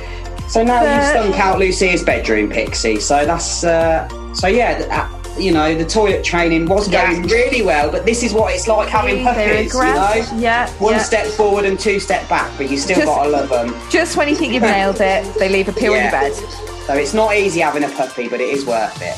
So 0.49 0.65
now 0.65 0.83
you've 0.83 1.05
stunk 1.05 1.39
out 1.39 1.59
Lucia's 1.59 2.03
bedroom, 2.03 2.51
Pixie. 2.51 3.01
So 3.01 3.25
that's. 3.25 3.65
Uh, 3.65 4.09
so 4.35 4.47
yeah. 4.47 4.87
Uh, 4.91 5.15
you 5.39 5.53
know, 5.53 5.73
the 5.73 5.85
toilet 5.85 6.25
training 6.25 6.67
was 6.67 6.89
going 6.89 7.29
yeah. 7.29 7.35
really 7.35 7.63
well, 7.63 7.93
but 7.93 8.05
this 8.05 8.25
is 8.25 8.33
what 8.33 8.53
it's 8.53 8.67
like 8.67 8.89
having 8.89 9.23
puppies. 9.23 9.73
You 9.73 9.81
know, 9.81 10.27
yeah, 10.37 10.69
one 10.79 10.95
yeah. 10.95 10.99
step 10.99 11.27
forward 11.29 11.65
and 11.65 11.79
two 11.79 12.01
step 12.01 12.29
back, 12.29 12.53
but 12.57 12.69
you 12.69 12.77
still 12.77 12.97
just, 12.97 13.07
gotta 13.07 13.29
love 13.29 13.49
them. 13.49 13.73
Just 13.89 14.17
when 14.17 14.29
you 14.29 14.35
think 14.35 14.53
you've 14.53 14.63
nailed 14.75 15.01
it, 15.01 15.33
they 15.39 15.49
leave 15.49 15.69
a 15.69 15.73
poo 15.73 15.93
yeah. 15.93 15.97
in 15.97 16.03
your 16.03 16.11
bed. 16.11 16.35
So 16.87 16.95
it's 16.95 17.15
not 17.15 17.37
easy 17.37 17.61
having 17.61 17.85
a 17.85 17.89
puppy, 17.89 18.29
but 18.29 18.41
it 18.41 18.49
is 18.49 18.67
worth 18.67 19.01
it. 19.01 19.17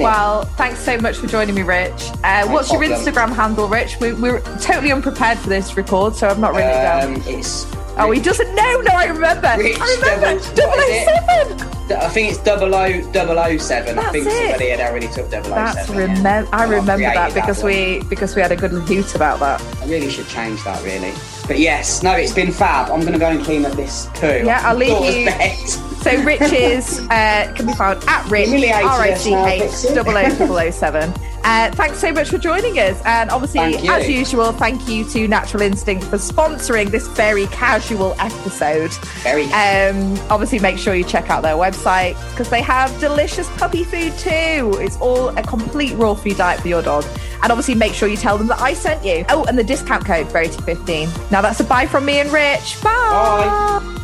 Well, 0.00 0.44
thanks 0.56 0.78
so 0.80 0.96
much 0.98 1.16
for 1.16 1.26
joining 1.26 1.54
me, 1.54 1.62
Rich. 1.62 2.10
Uh, 2.24 2.44
no 2.46 2.52
what's 2.52 2.68
problem. 2.68 2.90
your 2.90 2.98
Instagram 2.98 3.34
handle, 3.34 3.68
Rich? 3.68 3.98
We, 4.00 4.10
are 4.10 4.40
totally 4.58 4.90
unprepared 4.90 5.38
for 5.38 5.48
this 5.50 5.76
record, 5.76 6.14
so 6.14 6.28
I've 6.28 6.38
not 6.38 6.54
written 6.54 6.70
um, 6.70 7.16
it 7.16 7.24
down. 7.24 7.34
It's 7.34 7.66
oh, 7.98 8.10
he 8.10 8.20
doesn't 8.20 8.54
know. 8.54 8.80
No, 8.80 8.92
I 8.92 9.06
remember. 9.06 9.54
Rich 9.58 9.78
I 9.80 10.16
remember. 10.20 10.54
Double, 10.54 10.78
007. 10.78 11.72
I 11.90 12.08
think 12.08 12.30
it's 12.30 12.38
double 12.42 12.74
O 12.74 13.12
double 13.12 13.38
O 13.38 13.56
seven. 13.58 13.98
I 13.98 14.10
think 14.10 14.26
it. 14.26 14.30
somebody 14.32 14.70
had 14.70 14.80
already 14.80 15.08
took 15.08 15.30
double 15.30 15.52
O 15.52 15.54
That's 15.54 15.88
remember. 15.90 16.28
Yeah. 16.28 16.46
I 16.52 16.64
remember 16.64 17.04
that 17.04 17.34
because 17.34 17.58
that 17.58 17.66
we 17.66 18.02
because 18.08 18.34
we 18.34 18.42
had 18.42 18.52
a 18.52 18.56
good 18.56 18.70
hoot 18.70 19.14
about 19.14 19.40
that. 19.40 19.60
I 19.82 19.86
really 19.86 20.10
should 20.10 20.28
change 20.28 20.62
that, 20.64 20.82
really. 20.84 21.12
But 21.46 21.58
yes, 21.58 22.02
no, 22.02 22.12
it's 22.12 22.32
been 22.32 22.52
fab. 22.52 22.90
I'm 22.90 23.00
going 23.00 23.12
to 23.12 23.18
go 23.18 23.28
and 23.28 23.44
clean 23.44 23.64
up 23.66 23.72
this 23.72 24.06
poo. 24.14 24.42
Yeah, 24.44 24.60
I'll 24.62 24.76
leave 24.76 24.88
you. 24.90 25.91
So 26.02 26.22
Rich's 26.24 27.00
uh, 27.00 27.52
can 27.56 27.66
be 27.66 27.72
found 27.74 28.02
at 28.08 28.28
Rich 28.30 28.48
R 28.48 29.00
I 29.00 29.14
C 29.14 29.34
H 29.34 29.70
00007. 29.70 31.14
Uh, 31.44 31.70
thanks 31.72 31.98
so 31.98 32.12
much 32.12 32.28
for 32.30 32.38
joining 32.38 32.78
us. 32.78 33.00
And 33.04 33.30
obviously, 33.30 33.60
as 33.88 34.08
usual, 34.08 34.52
thank 34.52 34.88
you 34.88 35.08
to 35.10 35.26
Natural 35.26 35.62
Instinct 35.62 36.04
for 36.04 36.16
sponsoring 36.16 36.90
this 36.90 37.06
very 37.08 37.46
casual 37.48 38.14
episode. 38.20 38.92
Very. 39.22 39.44
Um, 39.52 40.18
obviously, 40.30 40.60
make 40.60 40.78
sure 40.78 40.94
you 40.94 41.04
check 41.04 41.30
out 41.30 41.42
their 41.42 41.56
website 41.56 42.14
because 42.30 42.48
they 42.48 42.62
have 42.62 42.96
delicious 43.00 43.48
puppy 43.56 43.84
food 43.84 44.16
too. 44.18 44.76
It's 44.80 44.96
all 44.98 45.28
a 45.30 45.42
complete 45.42 45.94
raw 45.94 46.14
food 46.14 46.36
diet 46.36 46.60
for 46.60 46.68
your 46.68 46.82
dog. 46.82 47.04
And 47.42 47.50
obviously, 47.50 47.74
make 47.74 47.92
sure 47.94 48.08
you 48.08 48.16
tell 48.16 48.38
them 48.38 48.46
that 48.48 48.60
I 48.60 48.72
sent 48.72 49.04
you. 49.04 49.24
Oh, 49.28 49.44
and 49.44 49.58
the 49.58 49.64
discount 49.64 50.04
code, 50.04 50.26
Verity15. 50.28 51.30
Now, 51.32 51.42
that's 51.42 51.58
a 51.58 51.64
bye 51.64 51.86
from 51.86 52.04
me 52.04 52.20
and 52.20 52.32
Rich. 52.32 52.80
Bye. 52.82 53.80
Bye. 53.82 53.98